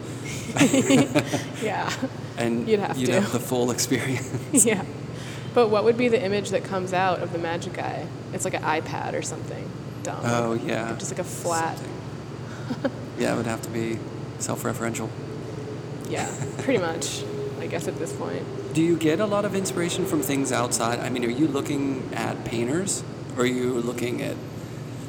yeah. 1.63 1.91
and 2.37 2.67
You'd 2.67 2.79
have 2.79 2.97
you'd 2.97 3.07
to. 3.07 3.21
have 3.21 3.31
the 3.31 3.39
full 3.39 3.71
experience. 3.71 4.29
yeah. 4.65 4.83
But 5.53 5.69
what 5.69 5.83
would 5.83 5.97
be 5.97 6.07
the 6.07 6.21
image 6.23 6.49
that 6.51 6.63
comes 6.63 6.93
out 6.93 7.19
of 7.21 7.31
the 7.31 7.39
Magic 7.39 7.79
Eye? 7.79 8.07
It's 8.33 8.45
like 8.45 8.53
an 8.53 8.63
iPad 8.63 9.13
or 9.13 9.21
something. 9.21 9.69
Dumb. 10.03 10.19
Oh 10.23 10.53
yeah. 10.53 10.95
Just 10.97 11.11
like 11.11 11.19
a 11.19 11.23
flat. 11.23 11.79
Yeah, 13.17 13.33
it 13.33 13.37
would 13.37 13.47
have 13.47 13.61
to 13.63 13.69
be 13.69 13.97
self-referential. 14.39 15.09
Yeah, 16.09 16.31
pretty 16.59 16.79
much. 16.79 17.23
I 17.59 17.65
guess 17.65 17.87
at 17.87 17.97
this 17.97 18.13
point. 18.13 18.43
Do 18.73 18.81
you 18.83 18.95
get 18.95 19.19
a 19.19 19.25
lot 19.25 19.43
of 19.45 19.55
inspiration 19.55 20.05
from 20.05 20.21
things 20.21 20.51
outside? 20.51 20.99
I 20.99 21.09
mean, 21.09 21.25
are 21.25 21.29
you 21.29 21.47
looking 21.47 22.07
at 22.13 22.45
painters, 22.45 23.03
or 23.37 23.41
are 23.41 23.45
you 23.45 23.73
looking 23.75 24.21
at? 24.21 24.35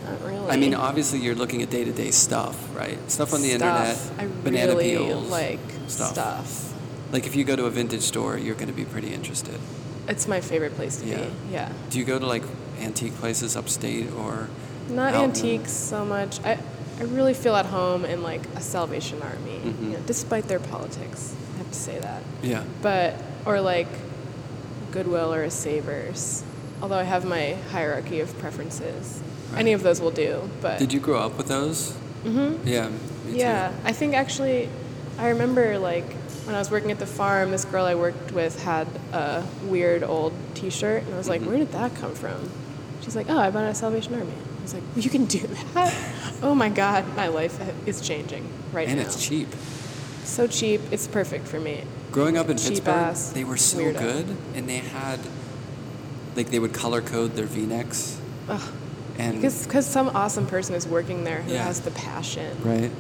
Not 0.05 0.23
really. 0.23 0.51
I 0.51 0.57
mean, 0.57 0.75
obviously, 0.75 1.19
you're 1.21 1.35
looking 1.35 1.63
at 1.63 1.71
day-to-day 1.71 2.11
stuff, 2.11 2.57
right? 2.77 2.99
Stuff 3.11 3.33
on 3.35 3.43
the 3.43 3.51
Stuff. 3.51 4.11
internet, 4.17 4.31
I 4.31 4.43
banana 4.45 4.73
really 4.73 4.91
peels, 4.97 5.31
like 5.31 5.61
stuff. 5.87 6.13
stuff. 6.13 6.75
Like 7.13 7.27
if 7.27 7.35
you 7.37 7.45
go 7.45 7.57
to 7.57 7.65
a 7.67 7.71
vintage 7.71 8.03
store, 8.03 8.37
you're 8.39 8.55
going 8.55 8.69
to 8.69 8.75
be 8.75 8.85
pretty 8.85 9.13
interested. 9.15 9.59
It's 10.09 10.27
my 10.29 10.41
favorite 10.41 10.75
place 10.77 10.97
to 11.01 11.07
Yeah. 11.07 11.17
be. 11.25 11.31
Yeah. 11.53 11.73
Do 11.91 11.99
you 11.99 12.05
go 12.05 12.19
to 12.19 12.27
like 12.27 12.43
antique 12.81 13.15
places 13.17 13.57
upstate 13.57 14.11
or? 14.13 14.49
Not 14.91 15.15
antiques 15.15 15.73
so 15.73 16.05
much. 16.05 16.41
I, 16.45 16.59
I 16.99 17.03
really 17.03 17.35
feel 17.35 17.55
at 17.57 17.67
home 17.67 18.05
in 18.07 18.23
like 18.23 18.41
a 18.57 18.61
Salvation 18.61 19.21
Army, 19.23 19.61
Mhm. 19.65 19.83
you 19.85 19.91
know, 19.91 19.99
despite 20.07 20.49
their 20.49 20.59
politics. 20.61 21.35
I 21.55 21.59
have 21.59 21.71
to 21.71 21.79
say 21.79 21.99
that. 21.99 22.23
Yeah. 22.43 22.63
But 22.83 23.15
or 23.45 23.61
like 23.61 23.89
Goodwill 24.93 25.33
or 25.35 25.43
a 25.43 25.51
Savers. 25.51 26.43
Although 26.83 26.99
I 26.99 27.05
have 27.05 27.25
my 27.25 27.57
hierarchy 27.73 28.21
of 28.21 28.37
preferences. 28.39 29.21
Right. 29.51 29.61
Any 29.61 29.73
of 29.73 29.83
those 29.83 30.01
will 30.01 30.11
do. 30.11 30.49
But 30.61 30.79
Did 30.79 30.93
you 30.93 31.01
grow 31.01 31.19
up 31.19 31.37
with 31.37 31.49
those? 31.49 31.95
Mhm. 32.25 32.59
Yeah. 32.65 32.89
Yeah. 33.29 33.73
I 33.85 33.93
think 33.93 34.15
actually, 34.15 34.69
I 35.19 35.29
remember 35.31 35.79
like 35.79 36.13
when 36.45 36.55
I 36.55 36.59
was 36.59 36.71
working 36.71 36.91
at 36.91 36.99
the 36.99 37.07
farm, 37.07 37.51
this 37.51 37.65
girl 37.65 37.85
I 37.85 37.95
worked 37.95 38.33
with 38.33 38.63
had 38.63 38.87
a 39.13 39.43
weird 39.65 40.03
old 40.03 40.33
T-shirt, 40.55 41.03
and 41.05 41.15
I 41.15 41.19
was 41.19 41.29
like, 41.29 41.43
Mhm. 41.43 41.47
"Where 41.47 41.59
did 41.59 41.73
that 41.73 41.95
come 41.97 42.15
from?" 42.15 42.51
She's 43.03 43.15
like, 43.17 43.27
"Oh, 43.29 43.39
I 43.39 43.51
bought 43.51 43.65
it 43.65 43.69
at 43.69 43.77
Salvation 43.77 44.15
Army." 44.15 44.33
I 44.59 44.63
was 44.63 44.75
like, 44.75 44.83
"You 44.97 45.11
can 45.11 45.25
do 45.27 45.41
that? 45.75 45.95
oh 46.43 46.55
my 46.55 46.69
God, 46.69 47.05
my 47.17 47.29
life 47.29 47.59
is 47.87 48.01
changing 48.01 48.45
right 48.73 48.89
And 48.89 48.97
now. 48.97 49.03
And 49.05 49.15
it's 49.15 49.23
cheap. 49.23 49.49
So 50.25 50.47
cheap, 50.47 50.81
it's 50.91 51.07
perfect 51.07 51.47
for 51.49 51.59
me. 51.61 51.85
Growing 52.13 52.37
up 52.39 52.49
in 52.49 52.57
Cheap 52.57 52.69
Pittsburgh, 52.85 52.95
ass 52.95 53.31
they 53.31 53.45
were 53.45 53.57
so 53.57 53.79
weirdo. 53.79 53.99
good, 53.99 54.37
and 54.55 54.69
they 54.69 54.79
had 54.79 55.21
like 56.39 56.51
they 56.51 56.59
would 56.61 56.73
color 56.73 57.03
code 57.03 57.33
their 57.35 57.45
V-necks, 57.47 58.19
Ugh. 58.49 58.73
and 59.19 59.43
Because 59.43 59.85
some 59.87 60.09
awesome 60.11 60.47
person 60.47 60.75
is 60.77 60.87
working 60.87 61.25
there 61.25 61.43
who 61.43 61.53
Yeah. 61.53 61.65
has 61.65 61.81
the 61.81 61.91
passion. 61.91 62.57
right. 62.63 62.91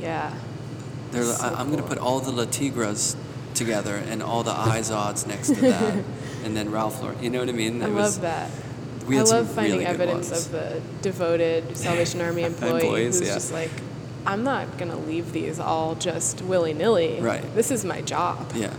Yeah. 0.00 0.32
They're, 1.12 1.22
So 1.24 1.44
I, 1.46 1.60
I'm 1.60 1.70
going 1.70 1.80
to 1.82 1.88
put 1.88 1.98
all 1.98 2.18
the 2.20 2.32
Latigras 2.32 3.14
together 3.54 3.96
and 3.96 4.22
all 4.22 4.42
the 4.42 4.52
Izods 4.52 5.26
next 5.26 5.48
to 5.54 5.60
that, 5.60 5.94
and 6.44 6.56
then 6.56 6.70
Ralph 6.70 7.00
Lauren. 7.02 7.22
You 7.22 7.30
know 7.30 7.40
what 7.40 7.48
I 7.48 7.52
mean? 7.52 7.82
I 7.82 7.86
It 7.86 7.88
love 7.90 7.96
was- 7.96 8.18
that. 8.20 8.50
We 9.06 9.20
I 9.20 9.22
love 9.22 9.48
finding 9.52 9.74
really 9.74 9.86
evidence 9.86 10.32
of 10.32 10.50
the 10.50 10.80
devoted 11.00 11.76
Salvation 11.76 12.20
Army 12.20 12.42
employee 12.50 12.80
Employees, 12.80 13.20
who's 13.20 13.28
yeah. 13.28 13.34
just 13.34 13.52
like, 13.52 13.70
I'm 14.26 14.42
not 14.42 14.78
gonna 14.78 14.98
leave 14.98 15.30
these 15.32 15.60
all 15.60 15.94
just 15.94 16.42
willy 16.42 16.72
nilly. 16.74 17.20
Right. 17.20 17.44
This 17.54 17.70
is 17.70 17.84
my 17.84 18.00
job, 18.00 18.50
Yeah, 18.56 18.72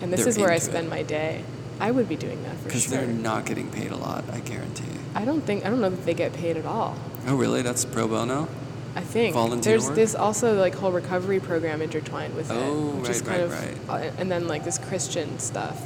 and 0.00 0.12
this 0.12 0.20
they're 0.20 0.28
is 0.30 0.38
where 0.38 0.50
I 0.50 0.58
spend 0.58 0.88
it. 0.88 0.90
my 0.90 1.04
day. 1.04 1.44
I 1.80 1.90
would 1.90 2.08
be 2.08 2.16
doing 2.16 2.42
that 2.44 2.56
for 2.58 2.64
because 2.64 2.84
sure. 2.84 2.98
they're 2.98 3.06
not 3.06 3.46
getting 3.46 3.70
paid 3.70 3.90
a 3.90 3.96
lot. 3.96 4.24
I 4.30 4.40
guarantee. 4.40 4.84
You. 4.84 5.00
I 5.14 5.24
don't 5.24 5.40
think 5.40 5.64
I 5.64 5.70
don't 5.70 5.80
know 5.80 5.90
that 5.90 6.04
they 6.04 6.14
get 6.14 6.32
paid 6.34 6.56
at 6.56 6.66
all. 6.66 6.96
Oh, 7.26 7.34
really? 7.36 7.62
That's 7.62 7.84
pro 7.84 8.06
bono. 8.06 8.48
I 8.94 9.00
think 9.02 9.34
Volunteer 9.34 9.72
there's 9.74 9.86
work? 9.86 9.94
this 9.94 10.14
also 10.14 10.58
like 10.58 10.74
whole 10.74 10.90
recovery 10.92 11.38
program 11.40 11.80
intertwined 11.80 12.34
with 12.34 12.50
it, 12.50 12.54
Oh, 12.54 12.90
which 12.96 13.10
is 13.10 13.22
kind 13.22 13.50
right, 13.50 13.72
of, 13.72 13.90
uh, 13.90 13.94
and 14.18 14.30
then 14.30 14.48
like 14.48 14.64
this 14.64 14.78
Christian 14.78 15.38
stuff. 15.38 15.80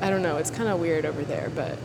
I 0.00 0.08
don't 0.10 0.22
know. 0.22 0.36
It's 0.38 0.50
kind 0.50 0.68
of 0.68 0.80
weird 0.80 1.04
over 1.04 1.22
there, 1.22 1.50
but 1.54 1.76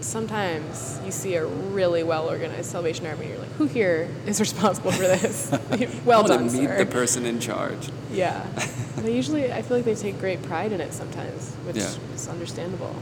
sometimes 0.00 0.98
you 1.04 1.10
see 1.10 1.34
a 1.36 1.46
really 1.46 2.02
well 2.02 2.28
organized 2.28 2.70
Salvation 2.70 3.06
Army, 3.06 3.26
and 3.26 3.30
you're 3.30 3.38
like, 3.38 3.52
who 3.52 3.66
here 3.66 4.08
is 4.26 4.40
responsible 4.40 4.92
for 4.92 5.02
this? 5.02 5.50
well 6.04 6.24
I 6.24 6.28
done, 6.28 6.48
to 6.48 6.52
meet 6.52 6.66
sir. 6.68 6.78
the 6.78 6.86
person 6.86 7.26
in 7.26 7.40
charge. 7.40 7.88
Yeah. 8.10 8.44
they 8.96 9.14
usually, 9.14 9.52
I 9.52 9.62
feel 9.62 9.76
like 9.76 9.86
they 9.86 9.94
take 9.94 10.18
great 10.18 10.42
pride 10.42 10.72
in 10.72 10.80
it 10.80 10.92
sometimes, 10.92 11.52
which 11.66 11.76
Yeah. 11.76 11.90
is 12.14 12.28
understandable. 12.28 12.94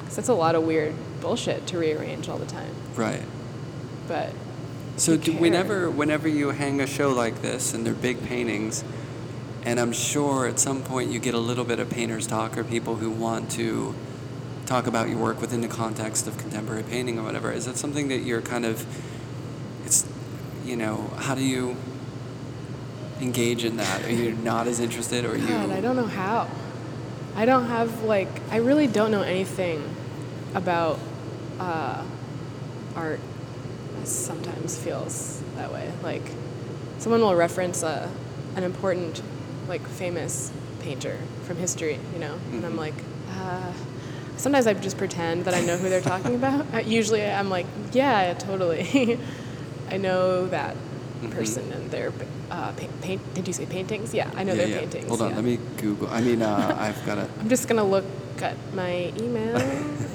Because 0.00 0.16
that's 0.16 0.28
a 0.28 0.34
lot 0.34 0.54
of 0.54 0.64
weird 0.64 0.94
bullshit 1.20 1.66
to 1.68 1.78
rearrange 1.78 2.28
all 2.28 2.38
the 2.38 2.46
time. 2.46 2.74
Right. 2.94 3.22
But 4.08 4.30
So 4.96 5.16
do, 5.16 5.32
whenever 5.32 5.90
whenever 5.90 6.28
you 6.28 6.50
hang 6.50 6.80
a 6.80 6.86
show 6.86 7.10
like 7.10 7.40
this 7.40 7.72
and 7.72 7.86
they're 7.86 7.94
big 7.94 8.22
paintings, 8.24 8.84
and 9.64 9.78
I'm 9.80 9.92
sure 9.92 10.46
at 10.46 10.58
some 10.58 10.82
point 10.82 11.10
you 11.10 11.18
get 11.20 11.34
a 11.34 11.38
little 11.38 11.64
bit 11.64 11.78
of 11.78 11.88
painters 11.88 12.26
talk 12.26 12.58
or 12.58 12.64
people 12.64 12.96
who 12.96 13.10
want 13.10 13.50
to 13.52 13.94
talk 14.72 14.86
about 14.86 15.06
your 15.10 15.18
work 15.18 15.38
within 15.38 15.60
the 15.60 15.68
context 15.68 16.26
of 16.26 16.38
contemporary 16.38 16.82
painting 16.82 17.18
or 17.18 17.22
whatever. 17.22 17.52
Is 17.52 17.66
that 17.66 17.76
something 17.76 18.08
that 18.08 18.20
you're 18.20 18.40
kind 18.40 18.64
of 18.64 18.86
it's 19.84 20.06
you 20.64 20.76
know, 20.76 21.10
how 21.18 21.34
do 21.34 21.44
you 21.44 21.76
engage 23.20 23.64
in 23.64 23.76
that? 23.76 24.02
Are 24.06 24.10
you 24.10 24.32
not 24.32 24.66
as 24.66 24.80
interested 24.80 25.26
or 25.26 25.32
are 25.32 25.36
you 25.36 25.46
God, 25.46 25.70
I 25.70 25.82
don't 25.82 25.96
know 25.96 26.06
how. 26.06 26.48
I 27.36 27.44
don't 27.44 27.66
have 27.66 28.04
like 28.04 28.30
I 28.50 28.56
really 28.56 28.86
don't 28.86 29.10
know 29.10 29.20
anything 29.20 29.82
about 30.54 30.98
uh, 31.60 32.02
art. 32.96 33.20
It 34.00 34.06
sometimes 34.06 34.78
feels 34.78 35.42
that 35.56 35.70
way. 35.70 35.92
Like 36.02 36.22
someone 36.96 37.20
will 37.20 37.34
reference 37.34 37.82
a, 37.82 38.10
an 38.56 38.64
important, 38.64 39.20
like 39.68 39.86
famous 39.86 40.50
painter 40.80 41.18
from 41.44 41.58
history, 41.58 41.98
you 42.14 42.20
know, 42.20 42.38
and 42.52 42.64
I'm 42.64 42.72
Mhm. 42.72 42.78
like, 42.78 42.94
uh, 43.38 43.72
sometimes 44.42 44.66
I 44.66 44.74
just 44.74 44.98
pretend 44.98 45.44
that 45.46 45.54
I 45.54 45.60
know 45.60 45.76
who 45.76 45.88
they're 45.88 46.00
talking 46.00 46.34
about. 46.34 46.86
Usually 46.98 47.24
I'm 47.24 47.48
like, 47.48 47.66
yeah, 47.92 48.34
totally. 48.34 49.18
I 49.90 49.96
know 49.96 50.46
that 50.48 50.74
Mhm. 51.22 51.30
person 51.30 51.70
and 51.72 51.88
their 51.92 52.12
uh, 52.50 52.72
pa- 52.72 52.86
paint. 53.00 53.22
Did 53.34 53.46
you 53.46 53.52
say 53.54 53.64
paintings? 53.64 54.12
Yeah, 54.12 54.28
I 54.34 54.42
know 54.42 54.52
Yeah, 54.54 54.58
their 54.58 54.68
yeah. 54.68 54.78
paintings. 54.80 55.08
Hold 55.08 55.22
on, 55.22 55.30
yeah. 55.30 55.36
let 55.36 55.44
me 55.44 55.58
Google. 55.76 56.08
I 56.10 56.20
mean, 56.20 56.42
uh, 56.42 56.74
I've 56.86 56.98
got 57.06 57.14
to. 57.14 57.28
I'm 57.38 57.48
just 57.48 57.68
gonna 57.68 57.84
look 57.84 58.04
at 58.42 58.56
my 58.74 59.12
email 59.20 59.56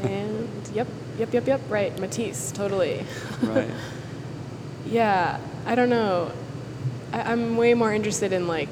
and 0.03 0.49
yep, 0.73 0.87
yep, 1.17 1.33
yep, 1.33 1.47
yep. 1.47 1.61
Right, 1.69 1.97
Matisse, 1.97 2.51
totally. 2.51 3.05
Right. 3.41 3.69
yeah, 4.85 5.39
I 5.65 5.75
don't 5.75 5.89
know. 5.89 6.31
I, 7.13 7.21
I'm 7.31 7.55
way 7.55 7.73
more 7.73 7.93
interested 7.93 8.33
in 8.33 8.47
like 8.47 8.69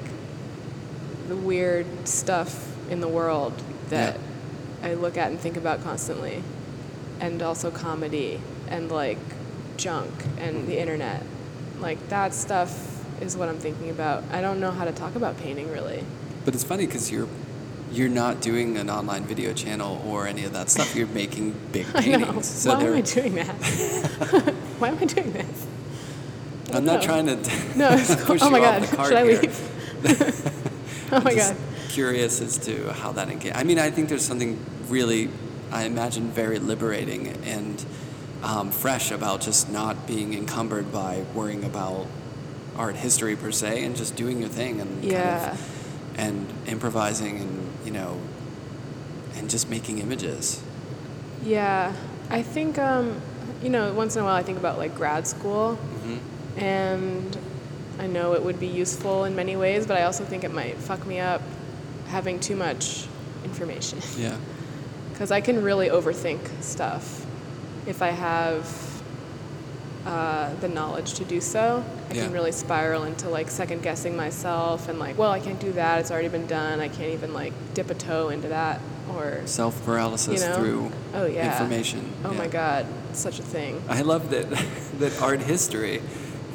the 1.30 1.36
weird 1.38 1.86
stuff 2.08 2.68
in 2.92 3.00
the 3.00 3.08
world 3.08 3.54
that 3.90 4.18
I 4.86 4.94
look 4.94 5.18
at 5.18 5.32
and 5.32 5.40
think 5.40 5.58
about 5.58 5.84
constantly, 5.84 6.44
and 7.20 7.42
also 7.42 7.72
comedy 7.72 8.40
and 8.70 8.92
like 8.92 9.18
junk 9.78 10.12
and 10.38 10.68
the 10.68 10.80
internet. 10.80 11.24
Like 11.80 12.08
that 12.10 12.34
stuff 12.36 13.04
is 13.22 13.36
what 13.36 13.50
I'm 13.50 13.58
thinking 13.58 13.90
about. 13.90 14.24
I 14.32 14.42
don't 14.42 14.60
know 14.60 14.72
how 14.72 14.86
to 14.86 14.92
talk 14.92 15.16
about 15.16 15.38
painting 15.40 15.72
really. 15.72 16.04
But 16.46 16.54
it's 16.54 16.64
funny 16.64 16.86
because 16.86 17.12
you're 17.12 17.28
you're 17.92 18.10
not 18.10 18.42
doing 18.42 18.78
an 18.78 18.90
online 18.90 19.24
video 19.24 19.54
channel 19.54 20.04
or 20.06 20.28
any 20.28 20.44
of 20.44 20.54
that 20.54 20.70
stuff. 20.70 20.96
You're 20.96 21.08
making 21.08 21.56
big 21.72 21.88
paintings. 21.96 22.46
So 22.48 22.70
Why 22.70 22.76
am 22.76 22.86
they're- 22.86 22.96
I 22.96 23.02
doing 23.02 23.36
that? 23.36 23.48
Why 24.80 24.90
am 24.90 24.98
I 25.00 25.06
doing 25.06 25.32
this? 25.34 25.66
I 26.72 26.78
I'm 26.78 26.86
not 26.86 27.00
know. 27.02 27.06
trying 27.08 27.26
to 27.26 27.36
No, 27.76 27.90
it's 27.92 28.14
cool. 28.18 28.26
push 28.36 28.42
Oh 28.44 28.50
my 28.52 28.60
god, 28.60 28.88
should 28.88 29.14
I 29.14 29.26
here. 29.26 29.42
leave? 29.42 31.12
oh 31.12 31.22
my 31.22 31.34
just 31.34 31.54
god. 31.54 31.62
Curious 31.96 32.42
as 32.42 32.58
to 32.66 32.92
how 32.92 33.14
that 33.14 33.30
engage. 33.30 33.54
I 33.56 33.64
mean, 33.64 33.80
I 33.80 33.90
think 33.90 34.10
there's 34.10 34.26
something 34.26 34.60
really, 34.90 35.30
I 35.72 35.86
imagine, 35.86 36.30
very 36.30 36.60
liberating 36.60 37.30
and 37.46 37.86
um, 38.44 38.70
fresh 38.70 39.12
about 39.12 39.40
just 39.40 39.72
not 39.72 40.06
being 40.06 40.34
encumbered 40.34 40.92
by 40.92 41.24
worrying 41.34 41.64
about 41.64 42.08
art 42.76 42.98
history 42.98 43.38
per 43.38 43.50
se 43.50 43.86
and 43.86 43.96
just 43.96 44.18
doing 44.18 44.42
your 44.42 44.50
thing 44.50 44.82
and 44.82 45.10
kind 45.10 45.14
of, 45.54 46.14
and 46.18 46.54
improvising 46.68 47.40
and 47.40 47.70
you 47.86 47.92
know 47.92 48.20
and 49.36 49.50
just 49.50 49.70
making 49.70 50.00
images. 50.00 50.62
Yeah, 51.46 51.94
I 52.30 52.42
think 52.42 52.78
um, 52.78 53.22
you 53.64 53.70
know 53.70 53.94
once 53.94 54.18
in 54.18 54.22
a 54.22 54.26
while 54.26 54.36
I 54.36 54.44
think 54.44 54.58
about 54.58 54.78
like 54.78 54.96
grad 54.96 55.26
school, 55.28 55.76
hmm 55.76 56.18
and 56.58 57.38
I 58.00 58.08
know 58.08 58.34
it 58.34 58.44
would 58.44 58.60
be 58.60 58.68
useful 58.68 59.24
in 59.24 59.34
many 59.34 59.56
ways, 59.56 59.88
but 59.88 59.96
I 59.96 60.04
also 60.04 60.26
think 60.26 60.44
it 60.44 60.54
might 60.54 60.76
fuck 60.76 61.08
me 61.08 61.22
up 61.22 61.42
having 62.08 62.40
too 62.40 62.56
much 62.56 63.08
information. 63.44 64.00
Yeah. 64.18 64.38
because 65.12 65.32
I 65.32 65.40
can 65.42 65.62
really 65.64 65.88
overthink 65.90 66.40
stuff 66.62 67.26
if 67.88 68.02
I 68.02 68.10
have 68.10 68.68
uh, 70.06 70.54
the 70.56 70.68
knowledge 70.68 71.14
to 71.16 71.24
do 71.26 71.42
so. 71.42 71.84
I 72.10 72.14
Yeah. 72.14 72.24
can 72.26 72.34
really 72.34 72.52
spiral 72.52 73.04
into 73.06 73.28
like 73.30 73.50
second 73.50 73.82
guessing 73.82 74.16
myself 74.16 74.88
and 74.90 75.00
like, 75.00 75.18
well, 75.18 75.32
I 75.32 75.40
can't 75.40 75.60
do 75.60 75.72
that. 75.74 76.00
It's 76.00 76.12
already 76.12 76.28
been 76.28 76.46
done. 76.48 76.80
I 76.80 76.90
can't 76.90 77.12
even 77.14 77.34
like 77.34 77.54
dip 77.74 77.90
a 77.90 77.96
toe 77.96 78.30
into 78.30 78.50
that 78.50 78.80
or. 79.16 79.42
Self 79.46 79.84
paralysis 79.86 80.42
You 80.42 80.48
know? 80.50 80.56
through 80.56 80.92
Oh 81.14 81.26
yeah. 81.26 81.52
information. 81.52 82.12
Oh 82.24 82.32
yeah. 82.32 82.38
my 82.38 82.48
God, 82.48 82.86
such 83.14 83.40
a 83.40 83.44
thing. 83.44 83.82
I 83.90 84.02
love 84.02 84.30
that 84.30 84.48
that 85.00 85.20
art 85.22 85.40
history 85.42 86.02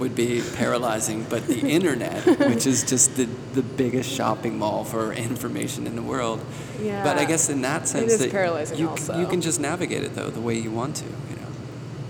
would 0.01 0.17
be 0.17 0.43
paralyzing, 0.55 1.25
but 1.25 1.47
the 1.47 1.61
internet, 1.69 2.25
which 2.41 2.67
is 2.67 2.83
just 2.83 3.17
the, 3.17 3.27
the 3.53 3.63
biggest 3.63 4.11
shopping 4.11 4.59
mall 4.59 4.83
for 4.83 5.13
information 5.13 5.87
in 5.87 5.95
the 5.95 6.03
world. 6.03 6.45
Yeah. 6.81 7.05
But 7.05 7.19
I 7.19 7.27
guess 7.27 7.49
in 7.51 7.61
that 7.63 7.87
sense 7.87 8.15
is 8.15 8.19
that 8.19 8.31
paralyzing 8.31 8.79
you, 8.79 8.91
you 9.17 9.27
can 9.27 9.43
just 9.43 9.61
navigate 9.61 10.03
it 10.03 10.15
though 10.15 10.31
the 10.31 10.41
way 10.41 10.59
you 10.59 10.71
want 10.71 10.97
to, 10.97 11.05
you 11.05 11.37
know. 11.37 11.47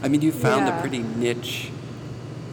I 0.03 0.09
mean, 0.09 0.23
you 0.23 0.33
found 0.33 0.69
a 0.69 0.81
pretty 0.81 1.01
niche 1.01 1.71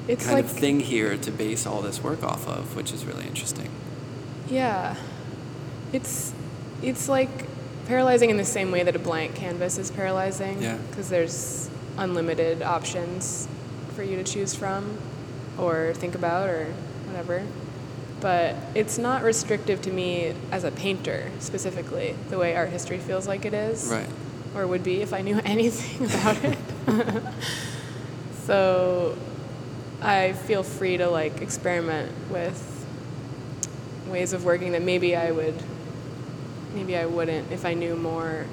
It's 0.08 0.26
kind 0.26 0.38
like 0.38 0.46
of 0.46 0.52
thing 0.52 0.80
here 0.80 1.16
to 1.16 1.32
base 1.32 1.66
all 1.66 1.82
this 1.82 2.02
work 2.04 2.24
off 2.24 2.48
of, 2.48 2.76
which 2.76 2.92
is 2.92 3.06
really 3.06 3.26
interesting. 3.26 3.70
Yeah. 4.50 4.96
It's 5.94 6.34
it's 6.82 7.08
like 7.08 7.30
paralyzing 7.86 8.32
in 8.32 8.38
the 8.38 8.46
same 8.46 8.72
way 8.72 8.84
that 8.84 8.96
a 8.96 9.00
blank 9.00 9.36
canvas 9.36 9.78
is 9.78 9.92
paralyzing. 9.92 10.62
Yeah. 10.64 10.78
Because 10.90 11.10
there's 11.10 11.70
unlimited 11.98 12.64
options 12.64 13.48
for 13.96 14.04
you 14.04 14.16
to 14.16 14.24
choose 14.24 14.56
from 14.56 14.98
or 15.58 15.94
think 15.94 16.16
about 16.16 16.50
or 16.50 16.66
whatever. 17.06 17.44
But 18.20 18.56
it's 18.74 18.98
not 18.98 19.22
restrictive 19.24 19.82
to 19.84 19.92
me 19.92 20.34
as 20.52 20.64
a 20.64 20.72
painter 20.72 21.30
specifically, 21.40 22.16
the 22.30 22.38
way 22.38 22.56
art 22.56 22.70
history 22.70 22.98
feels 22.98 23.28
like 23.28 23.46
it 23.46 23.54
is. 23.54 23.90
Right. 23.92 24.10
Or 24.56 24.66
would 24.66 24.84
be 24.84 25.02
if 25.02 25.14
I 25.14 25.22
knew 25.22 25.40
anything 25.46 26.06
about 26.08 26.44
it. 26.44 26.58
so 28.46 29.16
I 30.02 30.34
feel 30.34 30.64
free 30.64 30.98
to 30.98 31.08
like 31.10 31.42
experiment 31.42 32.12
with 32.30 32.74
ways 34.08 34.34
of 34.34 34.46
working 34.46 34.72
that 34.72 34.82
maybe 34.82 35.16
I 35.16 35.32
would, 35.32 35.56
maybe 36.74 36.96
I 36.98 37.06
wouldn't 37.06 37.52
if 37.52 37.66
I 37.66 37.74
knew 37.74 37.96
more, 37.96 38.46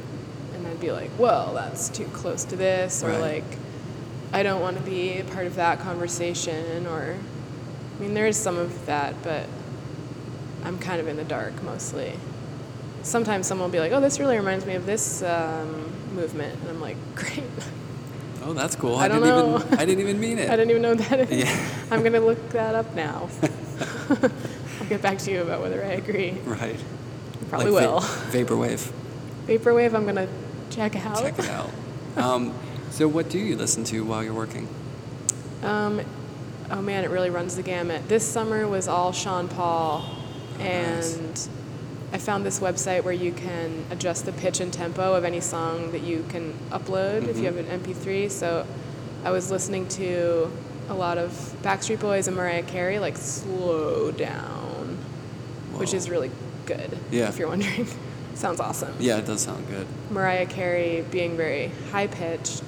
and 0.54 0.66
I'd 0.66 0.80
be 0.80 0.90
like, 0.90 1.10
well, 1.18 1.54
that's 1.54 1.88
too 1.88 2.06
close 2.06 2.44
to 2.46 2.56
this, 2.56 3.02
or 3.04 3.08
Right. 3.08 3.20
like, 3.20 3.44
I 4.34 4.42
don't 4.42 4.60
want 4.60 4.76
to 4.76 4.82
be 4.82 5.20
a 5.20 5.24
part 5.24 5.46
of 5.46 5.54
that 5.54 5.78
conversation, 5.78 6.88
or, 6.88 7.16
I 7.96 8.02
mean, 8.02 8.14
there 8.14 8.26
is 8.26 8.36
some 8.36 8.58
of 8.58 8.84
that, 8.86 9.14
but 9.22 9.46
I'm 10.64 10.76
kind 10.80 11.00
of 11.00 11.06
in 11.06 11.16
the 11.16 11.22
dark 11.24 11.62
mostly. 11.62 12.14
Sometimes 13.04 13.46
someone 13.46 13.68
will 13.68 13.72
be 13.72 13.78
like, 13.78 13.92
oh, 13.92 14.00
this 14.00 14.18
really 14.18 14.36
reminds 14.36 14.66
me 14.66 14.74
of 14.74 14.86
this 14.86 15.22
um, 15.22 15.92
movement, 16.16 16.58
and 16.60 16.68
I'm 16.68 16.80
like, 16.80 16.96
great. 17.14 17.44
Oh, 18.42 18.52
that's 18.54 18.74
cool. 18.74 18.96
I 18.96 19.06
don't 19.06 19.22
didn't 19.22 19.36
know. 19.36 19.56
even 19.60 19.78
I 19.78 19.84
didn't 19.86 20.00
even 20.00 20.18
mean 20.20 20.38
it. 20.38 20.50
I 20.50 20.56
didn't 20.56 20.70
even 20.70 20.82
know 20.82 20.94
that 20.96 21.20
is. 21.20 21.30
Yeah. 21.30 21.68
I'm 21.92 22.02
gonna 22.02 22.20
look 22.20 22.50
that 22.50 22.74
up 22.74 22.92
now. 22.94 23.28
I'll 24.10 24.88
get 24.88 25.00
back 25.00 25.18
to 25.18 25.30
you 25.30 25.42
about 25.42 25.62
whether 25.62 25.82
I 25.82 25.92
agree. 25.92 26.32
Right. 26.44 26.76
Probably 27.48 27.70
Like 27.70 27.84
va- 27.84 27.90
will. 27.92 28.00
Vaporwave. 28.00 28.92
Vaporwave, 29.46 29.94
I'm 29.94 30.04
gonna 30.04 30.28
check 30.70 30.96
out. 31.06 31.22
Check 31.22 31.38
it 31.38 31.48
out. 31.48 31.70
Um, 32.16 32.52
so, 32.94 33.08
what 33.08 33.28
do 33.28 33.38
you 33.38 33.56
listen 33.56 33.82
to 33.84 34.04
while 34.04 34.22
you're 34.22 34.32
working? 34.32 34.68
Um, 35.64 36.00
oh 36.70 36.80
man, 36.80 37.02
it 37.04 37.10
really 37.10 37.30
runs 37.30 37.56
the 37.56 37.62
gamut. 37.62 38.08
This 38.08 38.24
summer 38.26 38.68
was 38.68 38.86
all 38.86 39.10
Sean 39.12 39.48
Paul, 39.48 40.08
Nice. 40.58 41.16
and 41.16 41.48
I 42.12 42.18
found 42.18 42.46
this 42.46 42.60
website 42.60 43.02
where 43.02 43.12
you 43.12 43.32
can 43.32 43.84
adjust 43.90 44.26
the 44.26 44.32
pitch 44.32 44.60
and 44.60 44.72
tempo 44.72 45.14
of 45.14 45.24
any 45.24 45.40
song 45.40 45.90
that 45.90 46.02
you 46.02 46.24
can 46.28 46.54
upload 46.70 47.26
if 47.28 47.36
you 47.36 47.42
Mhm. 47.42 47.46
have 47.46 47.56
an 47.56 47.66
MP3. 47.66 48.28
So 48.28 48.64
I 49.24 49.30
was 49.32 49.50
listening 49.50 49.88
to 49.88 50.48
a 50.88 50.94
lot 50.94 51.18
of 51.18 51.32
Backstreet 51.62 51.98
Boys 51.98 52.28
and 52.28 52.36
Mariah 52.36 52.62
Carey, 52.62 53.00
like 53.00 53.16
slow 53.16 54.12
down, 54.12 54.98
which 55.72 55.92
is 55.94 56.08
really 56.08 56.30
good. 56.66 56.96
Yeah. 57.10 57.28
If 57.28 57.38
you're 57.40 57.48
wondering, 57.48 57.88
sounds 58.34 58.60
awesome. 58.60 58.94
Yeah, 59.00 59.16
it 59.16 59.26
does 59.26 59.40
sound 59.42 59.66
good. 59.68 59.86
Mariah 60.10 60.46
Carey 60.46 61.02
being 61.10 61.36
very 61.36 61.72
high 61.90 62.06
pitched, 62.06 62.62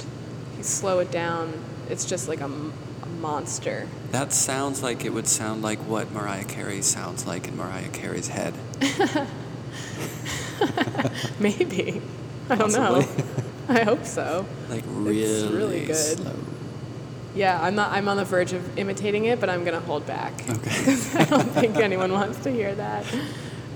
you 0.56 0.62
slow 0.62 0.98
it 1.00 1.10
down, 1.10 1.52
it's 1.88 2.04
just 2.04 2.28
like 2.28 2.40
a, 2.40 2.44
m- 2.44 2.72
a 3.02 3.06
monster. 3.06 3.86
That 4.10 4.32
sounds 4.32 4.82
like 4.82 5.04
it 5.04 5.12
would 5.12 5.28
sound 5.28 5.62
like 5.62 5.78
what 5.80 6.10
Mariah 6.12 6.44
Carey 6.44 6.82
sounds 6.82 7.26
like 7.26 7.48
in 7.48 7.56
Mariah 7.56 7.88
Carey's 7.88 8.28
head. 8.28 8.54
Maybe. 11.38 12.00
I 12.48 12.54
don't 12.54 12.72
know. 12.72 13.06
I 13.68 13.82
hope 13.82 14.04
so. 14.04 14.46
Like 14.68 14.84
really, 14.86 15.54
really 15.54 15.86
good. 15.86 15.96
slow. 15.96 16.36
Yeah, 17.34 17.60
I'm 17.60 17.74
not. 17.74 17.92
I'm 17.92 18.08
on 18.08 18.16
the 18.16 18.24
verge 18.24 18.52
of 18.52 18.78
imitating 18.78 19.26
it, 19.26 19.40
but 19.40 19.50
I'm 19.50 19.64
gonna 19.64 19.80
hold 19.80 20.06
back. 20.06 20.32
Okay. 20.48 20.96
I 21.14 21.24
don't 21.24 21.50
think 21.50 21.76
anyone 21.76 22.12
wants 22.12 22.38
to 22.44 22.50
hear 22.50 22.74
that. 22.76 23.04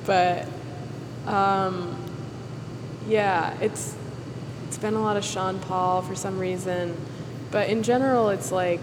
But 0.07 0.47
um, 1.27 1.97
yeah, 3.07 3.53
it's 3.61 3.95
it's 4.71 4.79
been 4.79 4.95
a 4.95 5.03
lot 5.03 5.17
of 5.17 5.25
Sean 5.25 5.59
Paul 5.59 6.01
for 6.01 6.15
some 6.15 6.39
reason, 6.39 6.97
but 7.51 7.69
in 7.69 7.83
general, 7.83 8.29
it's 8.29 8.53
like 8.53 8.81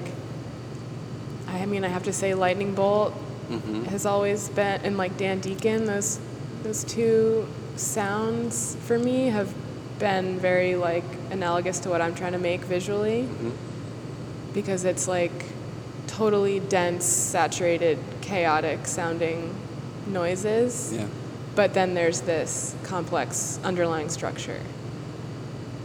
I 1.47 1.65
mean, 1.65 1.85
I 1.85 1.87
have 1.87 2.03
to 2.03 2.11
say, 2.11 2.33
Lightning 2.33 2.75
Bolt 2.75 3.13
hmm 3.13 3.85
has 3.85 4.05
always 4.05 4.49
been, 4.49 4.81
and 4.83 4.97
like 4.97 5.15
Dan 5.15 5.39
Deacon, 5.39 5.85
those 5.85 6.19
those 6.63 6.83
two 6.83 7.47
sounds 7.77 8.75
for 8.81 8.99
me 8.99 9.27
have 9.27 9.53
been 9.97 10.37
very 10.39 10.75
like 10.75 11.05
analogous 11.31 11.79
to 11.79 11.89
what 11.89 12.01
I'm 12.01 12.15
trying 12.15 12.33
to 12.33 12.37
make 12.37 12.59
visually 12.65 13.23
hmm 13.23 13.51
because 14.53 14.83
it's 14.83 15.07
like 15.07 15.45
totally 16.07 16.59
dense, 16.59 17.05
saturated, 17.05 17.97
chaotic 18.19 18.87
sounding 18.87 19.55
noises. 20.07 20.91
Yeah. 20.93 21.07
But 21.55 21.73
then 21.73 21.93
there's 21.93 22.21
this 22.21 22.75
complex 22.83 23.57
underlying 23.63 24.09
structure. 24.09 24.59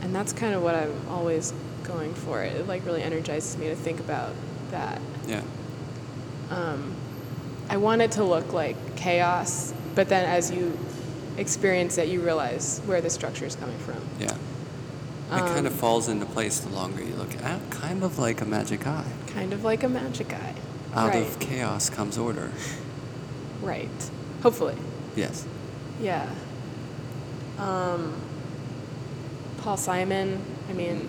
And 0.02 0.14
that's 0.14 0.32
kind 0.32 0.54
of 0.54 0.62
what 0.62 0.74
I'm 0.74 0.92
always 1.08 1.52
going 1.84 2.14
for. 2.14 2.42
It 2.42 2.66
like 2.66 2.84
really 2.84 3.02
energizes 3.02 3.56
me 3.56 3.68
to 3.68 3.76
think 3.76 4.00
about 4.00 4.32
that. 4.70 5.00
Yeah. 5.26 5.42
Um, 6.50 6.94
I 7.68 7.76
want 7.76 8.02
it 8.02 8.12
to 8.12 8.24
look 8.24 8.52
like 8.52 8.96
chaos, 8.96 9.72
but 9.94 10.08
then 10.08 10.28
as 10.28 10.50
you 10.50 10.76
experience 11.38 11.96
it, 11.98 12.08
you 12.08 12.20
realize 12.20 12.80
where 12.84 13.00
the 13.00 13.08
structure 13.10 13.46
is 13.46 13.54
coming 13.56 13.78
from. 13.78 14.00
Yeah. 14.20 14.34
It 15.34 15.38
kind 15.38 15.66
of 15.66 15.72
Um, 15.72 15.78
falls 15.78 16.08
into 16.08 16.26
place 16.26 16.60
the 16.60 16.68
longer 16.74 17.02
you 17.02 17.14
look 17.14 17.34
at. 17.42 17.70
Kind 17.70 18.02
of 18.04 18.18
like 18.18 18.42
a 18.42 18.44
magic 18.44 18.86
eye. 18.86 19.06
Kind 19.28 19.54
of 19.54 19.64
like 19.64 19.82
a 19.82 19.88
magic 19.88 20.32
eye. 20.34 20.54
Out 20.94 21.14
right. 21.14 21.22
of 21.22 21.38
chaos 21.38 21.88
comes 21.88 22.18
order. 22.18 22.50
right. 23.62 23.88
Hopefully. 24.42 24.74
Yes. 25.16 25.46
Yeah. 26.02 26.28
Um, 27.58 28.12
Paul 29.62 29.76
Simon, 29.76 30.42
I 30.68 30.72
mean, 30.72 31.08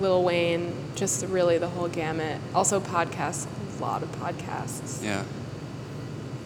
Lil 0.00 0.22
Wayne, 0.22 0.72
just 0.94 1.26
really 1.26 1.58
the 1.58 1.68
whole 1.68 1.88
gamut. 1.88 2.40
Also, 2.54 2.78
podcasts, 2.78 3.48
a 3.76 3.82
lot 3.82 4.02
of 4.04 4.12
podcasts. 4.12 5.02
Yeah. 5.02 5.24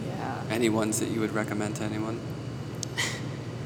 Yeah. 0.06 0.42
Any 0.48 0.70
ones 0.70 1.00
that 1.00 1.10
you 1.10 1.20
would 1.20 1.32
recommend 1.32 1.76
to 1.76 1.84
anyone? 1.84 2.18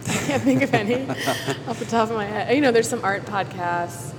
I 0.09 0.12
can't 0.26 0.42
think 0.42 0.62
of 0.62 0.74
any 0.74 1.09
off 1.68 1.78
the 1.78 1.86
top 1.88 2.11
of 2.11 2.16
my 2.16 2.24
head. 2.24 2.53
You 2.53 2.61
know, 2.61 2.72
there's 2.72 2.88
some 2.88 3.05
art 3.05 3.24
podcasts. 3.26 4.12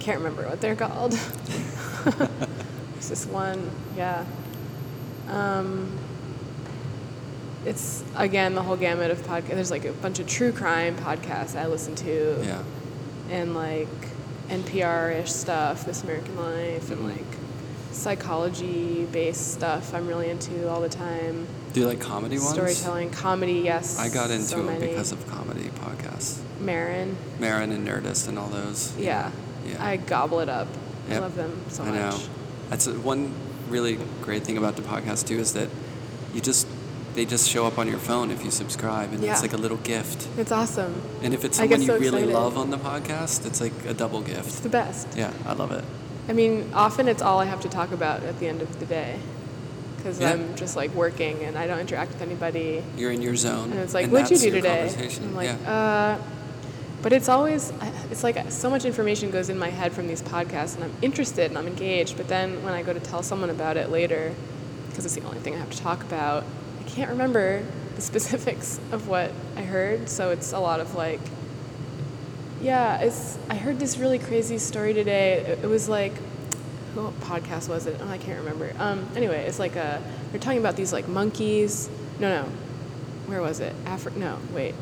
Can't 0.00 0.18
remember 0.18 0.48
what 0.48 0.60
they're 0.60 0.74
called. 0.74 1.12
there's 2.04 3.08
this 3.08 3.26
one, 3.26 3.70
yeah. 3.96 4.24
Um, 5.28 5.96
it's 7.66 8.02
again 8.16 8.54
the 8.54 8.62
whole 8.62 8.76
gamut 8.76 9.10
of 9.10 9.18
podcasts. 9.26 9.48
There's 9.48 9.70
like 9.70 9.84
a 9.84 9.92
bunch 9.92 10.18
of 10.20 10.26
true 10.26 10.52
crime 10.52 10.96
podcasts 10.96 11.54
I 11.58 11.66
listen 11.66 11.94
to, 11.96 12.42
Yeah. 12.42 12.62
and 13.30 13.54
like 13.54 13.88
NPR-ish 14.48 15.30
stuff, 15.32 15.84
This 15.84 16.02
American 16.04 16.36
Life, 16.36 16.90
and 16.90 17.04
like 17.04 17.24
psychology-based 17.92 19.52
stuff. 19.52 19.94
I'm 19.94 20.06
really 20.06 20.30
into 20.30 20.68
all 20.68 20.80
the 20.80 20.88
time. 20.88 21.46
Do 21.72 21.80
you 21.80 21.86
like 21.86 22.00
comedy 22.00 22.38
ones? 22.38 22.50
Storytelling, 22.52 23.10
comedy, 23.10 23.60
yes. 23.64 23.98
I 23.98 24.08
got 24.08 24.30
into 24.30 24.44
so 24.46 24.60
it 24.60 24.64
many. 24.64 24.86
because 24.88 25.12
of 25.12 25.26
comedy 25.26 25.70
podcasts. 25.80 26.38
Maron. 26.60 27.16
Maron 27.38 27.72
and 27.72 27.86
Nerdist 27.86 28.28
and 28.28 28.38
all 28.38 28.48
those. 28.48 28.96
Yeah. 28.96 29.30
Yeah. 29.66 29.84
I 29.84 29.96
gobble 29.96 30.40
it 30.40 30.48
up. 30.48 30.68
I 31.10 31.18
love 31.18 31.34
them 31.36 31.60
so 31.68 31.82
I 31.84 31.90
much. 31.90 31.96
know. 31.98 32.18
That's 32.70 32.86
a, 32.86 32.92
one 32.98 33.32
really 33.68 33.98
great 34.22 34.42
thing 34.44 34.56
about 34.56 34.76
the 34.76 34.82
podcast 34.82 35.26
too 35.26 35.38
is 35.38 35.52
that 35.54 35.68
you 36.34 36.40
just 36.40 36.66
they 37.16 37.24
just 37.24 37.48
show 37.48 37.66
up 37.66 37.78
on 37.78 37.88
your 37.88 37.98
phone 37.98 38.30
if 38.30 38.44
you 38.44 38.50
subscribe, 38.50 39.12
and 39.12 39.24
Yeah. 39.24 39.32
it's 39.32 39.42
like 39.42 39.54
a 39.54 39.56
little 39.56 39.78
gift. 39.78 40.28
It's 40.38 40.52
awesome. 40.52 40.94
And 41.22 41.34
if 41.34 41.44
it's 41.44 41.56
someone 41.56 41.80
you 41.82 41.92
really 41.94 42.06
excited. 42.24 42.34
love 42.34 42.56
on 42.58 42.70
the 42.70 42.76
podcast, 42.78 43.46
it's 43.46 43.60
like 43.60 43.72
a 43.88 43.94
double 43.94 44.20
gift. 44.20 44.46
It's 44.48 44.60
the 44.60 44.68
best. 44.68 45.08
Yeah, 45.16 45.32
I 45.46 45.54
love 45.54 45.72
it. 45.72 45.82
I 46.28 46.32
mean, 46.34 46.70
often 46.74 47.08
it's 47.08 47.22
all 47.22 47.40
I 47.40 47.46
have 47.46 47.60
to 47.62 47.68
talk 47.68 47.90
about 47.92 48.22
at 48.22 48.38
the 48.38 48.46
end 48.48 48.60
of 48.62 48.78
the 48.78 48.86
day. 48.86 49.18
Because 49.96 50.20
Yeah. 50.20 50.32
I'm 50.32 50.54
just 50.56 50.76
like 50.76 50.94
working 50.94 51.42
and 51.42 51.56
I 51.56 51.66
don't 51.66 51.80
interact 51.80 52.12
with 52.12 52.22
anybody. 52.22 52.84
You're 52.96 53.10
in 53.12 53.22
your 53.22 53.34
zone. 53.34 53.70
And 53.72 53.80
it's 53.80 53.94
like, 53.94 54.04
and 54.04 54.12
what'd 54.12 54.30
you 54.30 54.38
do 54.38 54.50
today? 54.50 54.94
I'm 55.22 55.34
like, 55.34 55.48
yeah. 55.48 55.72
uh, 55.72 56.18
but 57.02 57.12
it's 57.12 57.28
always, 57.28 57.72
it's 58.10 58.22
like 58.22 58.50
so 58.50 58.68
much 58.68 58.84
information 58.84 59.30
goes 59.30 59.48
in 59.48 59.58
my 59.58 59.70
head 59.70 59.92
from 59.92 60.06
these 60.06 60.22
podcasts 60.22 60.74
and 60.74 60.84
I'm 60.84 60.92
interested 61.00 61.50
and 61.50 61.56
I'm 61.56 61.66
engaged. 61.66 62.16
But 62.16 62.28
then 62.28 62.62
when 62.62 62.74
I 62.74 62.82
go 62.82 62.92
to 62.92 63.00
tell 63.00 63.22
someone 63.22 63.48
about 63.50 63.76
it 63.76 63.90
later, 63.90 64.32
because 64.90 65.04
it's 65.06 65.14
the 65.14 65.22
only 65.24 65.38
thing 65.38 65.54
I 65.54 65.58
have 65.58 65.70
to 65.70 65.78
talk 65.78 66.02
about, 66.02 66.44
can't 66.96 67.10
remember 67.10 67.62
the 67.94 68.00
specifics 68.00 68.80
of 68.90 69.06
what 69.06 69.30
I 69.54 69.62
heard. 69.62 70.08
So 70.08 70.30
it's 70.30 70.52
a 70.52 70.58
lot 70.58 70.80
of 70.80 70.94
like, 70.94 71.20
yeah, 72.62 72.98
it's, 73.00 73.38
I 73.50 73.54
heard 73.54 73.78
this 73.78 73.98
really 73.98 74.18
crazy 74.18 74.56
story 74.56 74.94
today. 74.94 75.34
It, 75.34 75.64
it 75.64 75.66
was 75.66 75.90
like, 75.90 76.16
what 76.94 77.12
podcast 77.20 77.68
was 77.68 77.86
it? 77.86 78.00
Oh, 78.00 78.08
I 78.08 78.16
can't 78.16 78.38
remember. 78.38 78.72
Um, 78.78 79.06
anyway, 79.14 79.44
it's 79.44 79.58
like 79.58 79.76
a, 79.76 80.02
they're 80.30 80.40
talking 80.40 80.58
about 80.58 80.76
these 80.76 80.90
like 80.90 81.06
monkeys. 81.06 81.90
No, 82.18 82.42
no. 82.42 82.48
Where 83.26 83.42
was 83.42 83.60
it? 83.60 83.74
Africa? 83.84 84.18
No, 84.18 84.38
wait. 84.54 84.74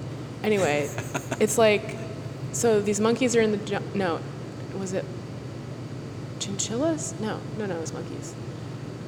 Anyway, 0.45 0.89
it's 1.41 1.59
like, 1.59 1.97
so 2.53 2.81
these 2.81 3.01
monkeys 3.01 3.35
are 3.35 3.41
in 3.41 3.51
the, 3.51 3.83
no, 3.93 4.21
was 4.79 4.93
it 4.93 5.05
chinchillas? 6.39 7.19
No, 7.19 7.41
no, 7.59 7.67
no, 7.67 7.77
it 7.77 7.81
was 7.81 7.93
monkeys. 7.93 8.35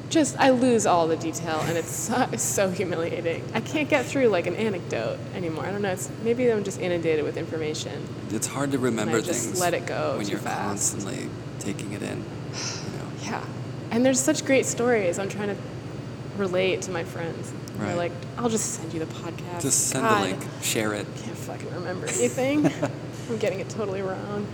Just, 0.09 0.39
I 0.39 0.51
lose 0.51 0.87
all 0.87 1.09
the 1.09 1.17
detail 1.17 1.61
and 1.65 1.77
it's 1.77 1.91
so, 1.91 2.29
it's 2.33 2.43
so 2.43 2.71
humiliating. 2.71 3.45
I 3.55 3.61
can't 3.61 3.89
get 3.89 4.07
through 4.07 4.29
like 4.29 4.47
an 4.47 4.55
anecdote 4.57 5.19
anymore. 5.35 5.67
I 5.67 5.73
don't 5.73 5.83
know. 5.83 5.93
It's, 5.93 6.11
maybe 6.23 6.51
I'm 6.51 6.65
just 6.65 6.81
inundated 6.81 7.25
with 7.25 7.37
information. 7.37 8.07
it's 8.31 8.47
hard 8.47 8.73
to 8.73 8.79
remember 8.79 9.21
things 9.21 9.61
let 9.61 9.75
it 9.75 9.87
go 9.87 10.17
when 10.19 10.29
you're 10.29 10.39
fast. 10.39 10.95
constantly 10.95 11.29
taking 11.59 11.93
it 11.93 12.03
in. 12.03 12.19
You 12.19 12.99
know. 12.99 13.07
Yeah. 13.23 13.45
And 13.91 14.05
there's 14.05 14.21
such 14.21 14.45
great 14.45 14.67
stories. 14.67 15.19
I'm 15.19 15.29
trying 15.29 15.49
to 15.49 15.57
relate 16.37 16.83
to 16.83 16.91
my 16.91 17.03
friends. 17.05 17.53
Right. 17.77 17.89
They're 17.89 17.97
like, 17.97 18.13
I'll 18.39 18.49
just 18.49 18.75
send 18.75 18.93
you 18.93 19.01
the 19.01 19.07
podcast. 19.07 19.63
Just 19.63 19.89
send 19.89 20.05
God, 20.05 20.19
the 20.19 20.29
link, 20.29 20.47
share 20.63 20.95
it. 20.95 21.07
I 21.07 21.21
Can't 21.23 21.37
fucking 21.37 21.75
remember 21.75 22.07
anything. 22.07 22.67
I'm 23.31 23.39
getting 23.39 23.61
it 23.61 23.69
totally 23.69 24.03
wrong. 24.03 24.47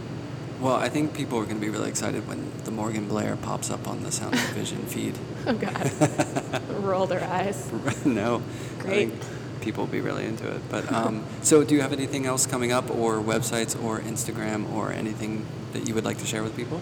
Well, 0.62 0.76
I 0.76 0.88
think 0.88 1.12
people 1.12 1.38
are 1.40 1.44
going 1.44 1.56
to 1.56 1.60
be 1.60 1.70
really 1.70 1.88
excited 1.88 2.28
when 2.28 2.52
the 2.64 2.70
Morgan 2.70 3.08
Blair 3.08 3.34
pops 3.34 3.68
up 3.68 3.88
on 3.88 4.04
the 4.04 4.12
Sound 4.12 4.34
and 4.34 4.48
Vision 4.50 4.78
feed. 4.86 5.18
Oh 5.44 5.54
God. 5.54 6.62
Roll 6.84 7.06
their 7.06 7.24
eyes. 7.24 7.68
no, 8.04 8.40
I 8.78 8.82
think 8.84 9.12
people 9.60 9.82
will 9.86 9.90
be 9.90 10.00
really 10.00 10.24
into 10.24 10.46
it. 10.48 10.60
But 10.70 10.90
um, 10.92 11.24
so, 11.42 11.64
do 11.64 11.74
you 11.74 11.80
have 11.80 11.92
anything 11.92 12.26
else 12.26 12.46
coming 12.46 12.70
up, 12.70 12.88
or 12.90 13.14
websites, 13.16 13.74
or 13.82 13.98
Instagram, 13.98 14.72
or 14.72 14.92
anything 14.92 15.44
that 15.72 15.88
you 15.88 15.96
would 15.96 16.04
like 16.04 16.18
to 16.18 16.26
share 16.26 16.44
with 16.44 16.54
people? 16.54 16.80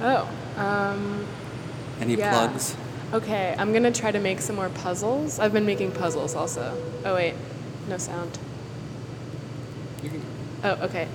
Oh. 0.00 0.26
Um, 0.56 1.26
Any 2.00 2.14
Yeah. 2.14 2.30
plugs? 2.30 2.74
okay. 3.12 3.54
I'm 3.58 3.74
gonna 3.74 3.92
try 3.92 4.10
to 4.10 4.18
make 4.20 4.40
some 4.40 4.56
more 4.56 4.70
puzzles. 4.70 5.38
I've 5.38 5.52
been 5.52 5.66
making 5.66 5.92
puzzles 5.92 6.34
also. 6.34 6.82
Oh 7.04 7.14
wait, 7.14 7.34
no 7.90 7.98
sound. 7.98 8.38
You 10.02 10.08
can, 10.08 10.22
Oh, 10.64 10.72
okay. 10.86 11.08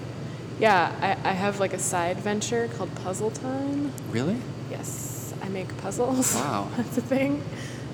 Yeah, 0.59 0.91
I, 1.01 1.29
I 1.29 1.33
have 1.33 1.59
like 1.59 1.73
a 1.73 1.79
side 1.79 2.17
venture 2.17 2.67
called 2.77 2.93
Puzzle 2.95 3.31
Time. 3.31 3.91
really? 4.09 4.37
Yes, 4.69 5.33
I 5.41 5.49
make 5.49 5.75
puzzles. 5.77 6.33
Wow. 6.35 6.69
That's 6.77 6.97
a 6.97 7.01
thing 7.01 7.43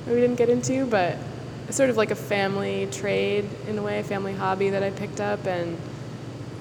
that 0.05 0.13
we 0.13 0.21
didn't 0.21 0.37
get 0.37 0.49
into, 0.49 0.85
but 0.85 1.17
it's 1.67 1.77
sort 1.77 1.89
of 1.89 1.97
like 1.97 2.11
a 2.11 2.15
family 2.15 2.87
trade 2.91 3.47
in 3.67 3.77
a 3.77 3.81
way, 3.81 3.99
a 3.99 4.03
family 4.03 4.33
hobby 4.33 4.69
that 4.71 4.83
I 4.83 4.91
picked 4.91 5.19
up. 5.21 5.45
And 5.45 5.77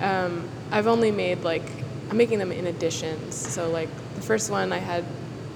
um, 0.00 0.48
I've 0.70 0.86
only 0.86 1.10
made 1.10 1.42
like, 1.42 1.64
I'm 2.10 2.16
making 2.16 2.38
them 2.38 2.52
in 2.52 2.66
editions. 2.66 3.34
So, 3.34 3.68
like, 3.70 3.88
the 4.14 4.22
first 4.22 4.50
one 4.50 4.72
I 4.72 4.78
had 4.78 5.04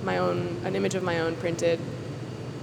my 0.05 0.19
own, 0.19 0.61
an 0.65 0.77
image 0.77 0.95
of 0.95 1.03
my 1.03 1.21
own 1.21 1.35
printed, 1.37 1.79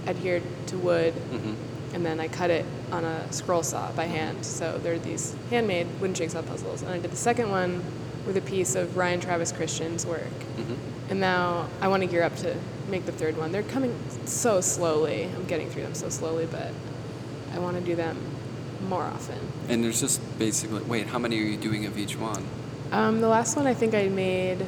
adhered 0.06 0.44
to 0.68 0.78
wood, 0.78 1.14
hmm 1.14 1.54
and 1.94 2.06
then 2.06 2.20
I 2.20 2.28
cut 2.28 2.50
it 2.50 2.66
on 2.92 3.04
a 3.04 3.32
scroll 3.32 3.64
saw 3.64 3.92
by 3.94 4.06
hand. 4.06 4.46
So 4.46 4.78
there 4.78 4.94
are 4.94 5.00
these 5.00 5.36
handmade 5.50 5.88
wooden 6.00 6.14
jigsaw 6.14 6.42
puzzles. 6.42 6.82
And 6.82 6.92
I 6.92 7.00
did 7.00 7.12
the 7.12 7.16
second 7.18 7.52
one 7.52 7.84
with 8.26 8.38
a 8.38 8.42
piece 8.42 8.76
of 8.76 8.96
Ryan 8.98 9.20
Travis 9.20 9.52
Christian's 9.52 10.06
work. 10.06 10.22
hmm 10.56 10.76
And 11.10 11.20
now 11.20 11.68
I 11.82 11.88
want 11.88 12.04
to 12.04 12.08
gear 12.08 12.24
up 12.24 12.36
to 12.38 12.56
make 12.90 13.06
the 13.06 13.12
third 13.12 13.38
one. 13.38 13.52
They're 13.52 13.64
coming 13.64 13.96
so 14.26 14.62
slowly. 14.62 15.24
I'm 15.36 15.46
getting 15.46 15.70
through 15.70 15.84
them 15.84 15.96
so 15.96 16.10
slowly, 16.10 16.46
but 16.46 16.72
I 17.54 17.60
want 17.60 17.78
to 17.78 17.82
do 17.84 17.96
them 17.96 18.18
more 18.88 19.04
often. 19.04 19.40
And 19.68 19.84
there's 19.84 20.00
just 20.00 20.22
basically, 20.40 20.82
wait, 20.84 21.08
how 21.08 21.20
many 21.20 21.40
are 21.40 21.46
you 21.46 21.58
doing 21.58 21.86
of 21.86 21.98
each 21.98 22.18
one? 22.18 22.46
Um, 22.92 23.22
the 23.22 23.28
last 23.28 23.56
one 23.56 23.68
I 23.68 23.74
think 23.74 23.94
I 23.94 24.08
made 24.08 24.66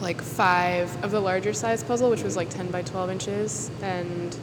like 0.00 0.20
five 0.20 1.02
of 1.04 1.10
the 1.10 1.20
larger 1.20 1.52
size 1.52 1.82
puzzle, 1.82 2.10
which 2.10 2.22
was 2.22 2.36
like 2.36 2.50
10 2.50 2.70
by 2.70 2.82
12 2.82 3.10
inches, 3.10 3.70
and 3.82 4.36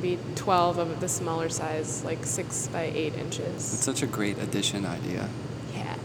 maybe 0.00 0.18
12 0.36 0.78
of 0.78 1.00
the 1.00 1.08
smaller 1.08 1.48
size, 1.48 2.04
like 2.04 2.24
6 2.24 2.68
by 2.68 2.84
8 2.84 3.14
inches. 3.14 3.74
It's 3.74 3.84
such 3.84 4.02
a 4.02 4.06
great 4.06 4.38
addition 4.38 4.86
idea. 4.86 5.28
Yeah. 5.74 5.96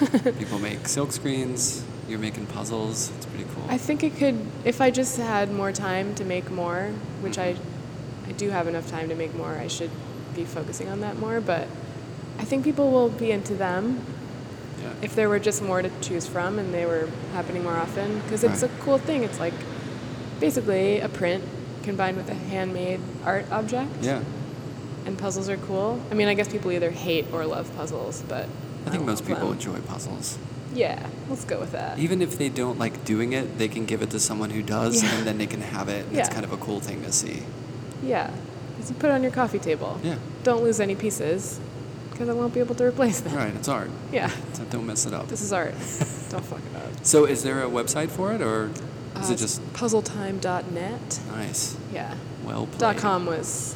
People 0.38 0.58
make 0.58 0.88
silk 0.88 1.12
screens. 1.12 1.84
You're 2.08 2.18
making 2.18 2.46
puzzles. 2.46 3.10
It's 3.16 3.26
pretty 3.26 3.44
cool. 3.54 3.64
I 3.68 3.78
think 3.78 4.02
it 4.02 4.16
could, 4.16 4.40
if 4.64 4.80
I 4.80 4.90
just 4.90 5.18
had 5.18 5.50
more 5.50 5.72
time 5.72 6.14
to 6.14 6.24
make 6.24 6.50
more, 6.50 6.92
which 7.20 7.36
mm-hmm. 7.36 7.62
I, 8.26 8.30
I 8.30 8.32
do 8.32 8.50
have 8.50 8.68
enough 8.68 8.88
time 8.90 9.08
to 9.08 9.14
make 9.14 9.34
more. 9.34 9.52
I 9.54 9.66
should 9.68 9.90
be 10.34 10.44
focusing 10.44 10.88
on 10.88 11.00
that 11.00 11.18
more, 11.18 11.40
but 11.40 11.68
I 12.38 12.44
think 12.44 12.64
people 12.64 12.90
will 12.90 13.08
be 13.08 13.30
into 13.32 13.54
them 13.54 14.04
yeah. 14.82 14.92
if 15.02 15.14
there 15.14 15.28
were 15.28 15.38
just 15.38 15.62
more 15.62 15.82
to 15.82 15.90
choose 16.00 16.26
from 16.26 16.58
and 16.58 16.72
they 16.72 16.86
were 16.86 17.08
happening 17.32 17.64
more 17.64 17.76
often 17.76 18.20
because 18.20 18.44
it's 18.44 18.62
Right. 18.62 18.70
a 18.70 18.82
cool 18.82 18.98
thing. 18.98 19.24
It's 19.24 19.40
like 19.40 19.54
basically 20.38 21.00
a 21.00 21.08
print 21.08 21.42
combined 21.86 22.16
with 22.16 22.28
a 22.28 22.34
handmade 22.34 23.00
art 23.24 23.50
object. 23.50 23.90
yeah. 24.02 24.22
And 25.06 25.16
puzzles 25.16 25.48
are 25.48 25.56
cool. 25.56 26.00
I 26.10 26.14
mean, 26.14 26.26
I 26.26 26.34
guess 26.34 26.48
people 26.48 26.72
either 26.72 26.90
hate 26.90 27.26
or 27.32 27.46
love 27.46 27.72
puzzles, 27.76 28.22
but 28.28 28.48
I 28.86 28.90
think 28.90 29.04
most 29.04 29.24
people 29.24 29.44
them. 29.50 29.52
enjoy 29.52 29.78
puzzles. 29.80 30.36
Yeah, 30.74 31.06
let's 31.30 31.44
go 31.44 31.60
with 31.60 31.70
that. 31.72 31.98
Even 32.00 32.20
if 32.20 32.36
they 32.36 32.48
don't 32.48 32.76
like 32.78 33.04
doing 33.04 33.32
it, 33.32 33.56
they 33.56 33.68
can 33.68 33.86
give 33.86 34.02
it 34.02 34.10
to 34.10 34.18
someone 34.20 34.50
who 34.50 34.62
does, 34.62 35.02
Yeah. 35.02 35.14
and 35.14 35.26
then 35.26 35.38
they 35.38 35.46
can 35.46 35.60
have 35.62 35.88
it. 35.88 36.06
And 36.08 36.18
It's 36.18 36.28
kind 36.28 36.44
of 36.44 36.52
a 36.52 36.56
cool 36.56 36.80
thing 36.80 37.02
to 37.04 37.12
see. 37.12 37.44
Yeah, 38.02 38.30
you 38.86 38.94
put 38.94 39.10
it 39.10 39.12
on 39.12 39.22
your 39.22 39.30
coffee 39.32 39.60
table. 39.60 39.98
Yeah. 40.02 40.16
Don't 40.42 40.62
lose 40.64 40.80
any 40.80 40.96
pieces, 40.96 41.60
because 42.10 42.28
I 42.28 42.32
won't 42.32 42.52
be 42.52 42.58
able 42.60 42.74
to 42.74 42.84
replace 42.84 43.20
them. 43.20 43.34
Right. 43.36 43.54
It's 43.54 43.68
art. 43.68 43.90
Yeah, 44.12 44.30
So 44.54 44.64
don't 44.64 44.86
mess 44.86 45.06
it 45.06 45.14
up. 45.14 45.28
this 45.28 45.40
is 45.40 45.52
art. 45.52 45.74
Don't 46.30 46.44
fuck 46.44 46.58
it 46.58 46.76
up. 46.76 47.04
So 47.04 47.24
is 47.26 47.44
there 47.44 47.62
a 47.62 47.70
website 47.70 48.08
for 48.08 48.32
it, 48.32 48.42
or 48.42 48.70
is 49.20 49.30
Uh, 49.30 49.32
it 49.34 49.36
just 49.38 49.60
puzzletime.net? 49.72 51.20
nice? 51.30 51.76
Yeah. 51.92 52.14
Well 52.44 52.66
played. 52.66 52.78
Dot 52.78 52.96
com 52.98 53.26
was 53.26 53.74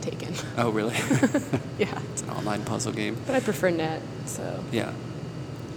taken. 0.00 0.34
Oh, 0.58 0.70
really? 0.70 0.94
yeah, 1.78 1.98
it's 2.12 2.22
an 2.22 2.30
online 2.30 2.62
puzzle 2.64 2.92
game. 2.92 3.16
but 3.26 3.34
I 3.34 3.40
prefer 3.40 3.70
net, 3.70 4.02
so 4.26 4.62
Yeah. 4.72 4.92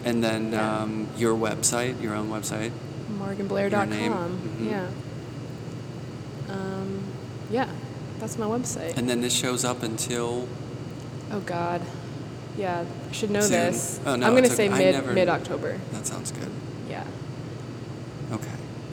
And 0.04 0.24
then 0.24 0.52
Yeah. 0.52 0.82
um, 0.84 1.08
your 1.18 1.36
website, 1.36 2.02
your 2.02 2.14
own 2.16 2.30
website. 2.30 2.72
morganblair.com. 3.20 3.88
Mhm. 4.60 4.70
Yeah. 4.70 4.88
Um, 6.50 7.04
yeah, 7.50 7.68
that's 8.20 8.38
my 8.38 8.46
website. 8.46 8.98
And 8.98 9.10
then 9.10 9.22
this 9.22 9.34
shows 9.34 9.64
up 9.66 9.84
until 9.84 10.48
oh 11.32 11.40
God, 11.42 11.82
yeah, 12.58 12.84
I 13.10 13.12
should 13.14 13.32
know 13.32 13.42
Soon? 13.42 13.52
this. 13.52 14.00
Oh, 14.06 14.16
no, 14.16 14.28
I'm 14.28 14.34
gonna 14.36 14.48
it's 14.48 14.56
say 14.56 14.70
okay. 14.70 14.92
Mid 14.92 15.14
mid 15.16 15.30
October. 15.30 15.80
that 15.94 16.06
sounds 16.06 16.32
good. 16.32 16.50
Yeah. 16.90 17.04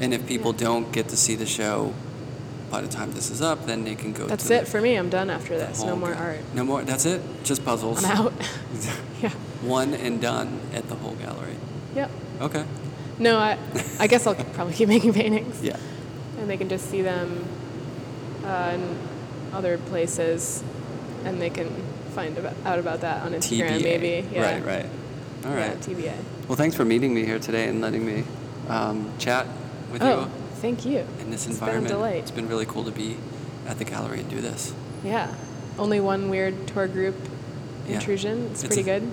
And 0.02 0.12
if 0.12 0.26
people 0.26 0.52
Yeah. 0.52 0.66
don't 0.66 0.92
get 0.92 1.08
to 1.08 1.16
see 1.16 1.36
the 1.36 1.46
show 1.46 1.94
by 2.70 2.80
the 2.80 2.88
time 2.88 3.12
this 3.12 3.30
is 3.30 3.40
up, 3.40 3.66
then 3.66 3.84
they 3.84 3.94
can 3.94 4.12
go. 4.12 4.24
To 4.24 4.30
the 4.30 4.36
That's 4.36 4.50
it 4.50 4.66
for 4.68 4.80
me. 4.80 4.96
I'm 4.96 5.08
done 5.08 5.30
after 5.30 5.56
the 5.58 5.66
this. 5.66 5.82
No 5.84 5.94
more 5.96 6.12
ga- 6.12 6.18
art. 6.18 6.38
No 6.54 6.64
more. 6.64 6.82
That's 6.82 7.06
it. 7.06 7.20
Just 7.44 7.64
puzzles. 7.64 8.04
I'm 8.04 8.16
out. 8.18 8.32
yeah. 9.22 9.30
One 9.62 9.94
and 9.94 10.20
done 10.20 10.60
at 10.74 10.88
the 10.88 10.96
Hole 10.96 11.14
gallery. 11.14 11.56
Yep. 11.94 12.10
Okay. 12.40 12.64
No, 13.18 13.38
I, 13.38 13.58
I 14.00 14.06
guess 14.08 14.26
I'll 14.26 14.34
probably 14.56 14.74
keep 14.74 14.88
making 14.88 15.12
paintings. 15.12 15.62
Yeah. 15.62 15.76
And 16.38 16.50
they 16.50 16.56
can 16.56 16.68
just 16.68 16.90
see 16.90 17.02
them 17.02 17.44
uh, 18.44 18.72
in 18.74 18.96
other 19.52 19.78
places, 19.78 20.64
and 21.24 21.40
they 21.40 21.50
can 21.50 21.68
find 22.14 22.36
about, 22.38 22.54
out 22.64 22.78
about 22.80 23.02
that 23.02 23.22
on 23.22 23.32
Instagram, 23.34 23.78
TBA. 23.78 23.82
maybe. 23.84 24.28
Yeah. 24.32 24.54
Right. 24.54 24.64
Right. 24.64 24.86
All 25.46 25.54
Yeah. 25.56 25.74
TBA. 25.74 26.14
Well, 26.48 26.56
thanks 26.56 26.74
for 26.74 26.84
meeting 26.84 27.14
me 27.14 27.24
here 27.24 27.38
today 27.38 27.68
and 27.68 27.80
letting 27.80 28.04
me 28.04 28.24
um, 28.68 29.12
chat 29.18 29.46
with 29.92 30.02
oh, 30.02 30.22
you 30.22 30.30
thank 30.56 30.84
you. 30.86 31.06
in 31.20 31.30
this 31.30 31.46
It's 31.46 31.54
environment. 31.54 31.88
been 31.88 31.92
a 31.94 31.98
delight. 31.98 32.16
It's 32.22 32.30
been 32.30 32.48
really 32.48 32.66
cool 32.66 32.84
to 32.84 32.90
be 32.90 33.16
at 33.66 33.78
the 33.78 33.84
gallery 33.84 34.20
and 34.20 34.28
do 34.30 34.40
this. 34.40 34.72
Yeah. 35.04 35.32
Only 35.78 36.00
one 36.00 36.28
weird 36.30 36.66
tour 36.68 36.86
group 36.88 37.14
Yeah. 37.86 37.94
intrusion. 37.96 38.46
It's, 38.52 38.64
It's 38.64 38.74
pretty 38.74 38.90
a- 38.90 39.00
good. 39.00 39.10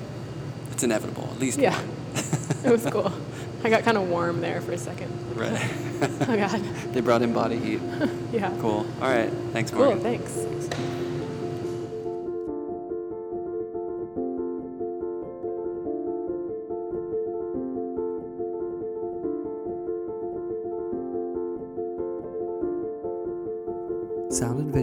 It's 0.71 0.83
inevitable, 0.83 1.29
at 1.33 1.39
least 1.39 1.59
Yeah. 1.59 1.79
It 2.63 2.71
was 2.71 2.85
cool. 2.85 3.11
I 3.63 3.69
got 3.69 3.83
kind 3.83 3.97
of 3.97 4.09
warm 4.09 4.41
there 4.41 4.61
for 4.61 4.71
a 4.73 4.77
second. 4.77 5.11
right. 5.35 5.71
Oh 6.01 6.35
God. 6.37 6.61
they 6.93 7.01
brought 7.01 7.21
in 7.21 7.33
body 7.33 7.57
heat. 7.59 7.81
Yeah. 8.31 8.51
Cool. 8.61 8.85
All 9.01 9.09
right. 9.09 9.29
Thanks, 9.51 9.69
Cool. 9.71 9.83
Morgan. 9.95 10.01
Thanks. 10.01 10.31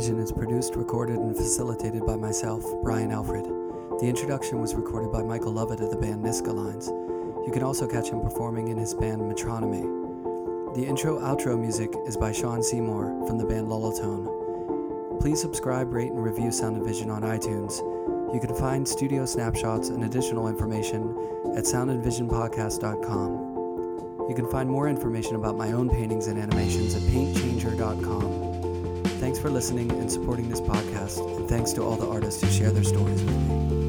Vision 0.06 0.22
is 0.22 0.30
produced, 0.30 0.76
recorded, 0.76 1.18
and 1.18 1.36
facilitated 1.36 2.06
by 2.06 2.14
myself, 2.14 2.62
Brian 2.84 3.10
Alfred. 3.10 3.44
The 3.98 4.06
introduction 4.06 4.60
was 4.60 4.76
recorded 4.76 5.10
by 5.10 5.24
Michael 5.24 5.50
Lovett 5.50 5.80
of 5.80 5.90
the 5.90 5.96
band 5.96 6.24
NZCA 6.24 6.54
Lines. 6.54 6.86
You 7.44 7.50
can 7.52 7.64
also 7.64 7.88
catch 7.88 8.10
him 8.10 8.20
performing 8.20 8.68
in 8.68 8.76
his 8.76 8.94
band 8.94 9.22
Metronomy. 9.22 9.82
The 10.76 10.86
intro 10.86 11.18
outro 11.18 11.58
music 11.58 11.92
is 12.06 12.16
by 12.16 12.30
Shawn 12.30 12.62
Seymour 12.62 13.26
from 13.26 13.36
the 13.36 13.44
band 13.44 13.66
Lullatone. 13.66 15.20
Please 15.20 15.40
subscribe, 15.40 15.92
rate, 15.92 16.12
and 16.12 16.22
review 16.22 16.52
Sound 16.52 16.76
and 16.76 16.86
Vision 16.86 17.10
on 17.10 17.22
iTunes. 17.22 17.78
You 18.32 18.38
can 18.38 18.54
find 18.54 18.86
studio 18.86 19.26
snapshots 19.26 19.88
and 19.88 20.04
additional 20.04 20.46
information 20.46 21.16
at 21.56 21.64
soundandvisionpodcast.com. 21.64 24.28
You 24.28 24.34
can 24.36 24.48
find 24.52 24.70
more 24.70 24.88
information 24.88 25.34
about 25.34 25.56
my 25.56 25.72
own 25.72 25.90
paintings 25.90 26.28
and 26.28 26.38
animations 26.38 26.94
at 26.94 27.02
paintchanger.com. 27.02 28.45
Thanks 29.26 29.40
for 29.40 29.50
listening 29.50 29.90
and 29.90 30.08
supporting 30.08 30.48
this 30.48 30.60
podcast, 30.60 31.18
and 31.36 31.48
thanks 31.48 31.72
to 31.72 31.82
all 31.82 31.96
the 31.96 32.06
artists 32.06 32.40
who 32.40 32.48
share 32.48 32.70
their 32.70 32.84
stories 32.84 33.24
with 33.24 33.36
me. 33.48 33.85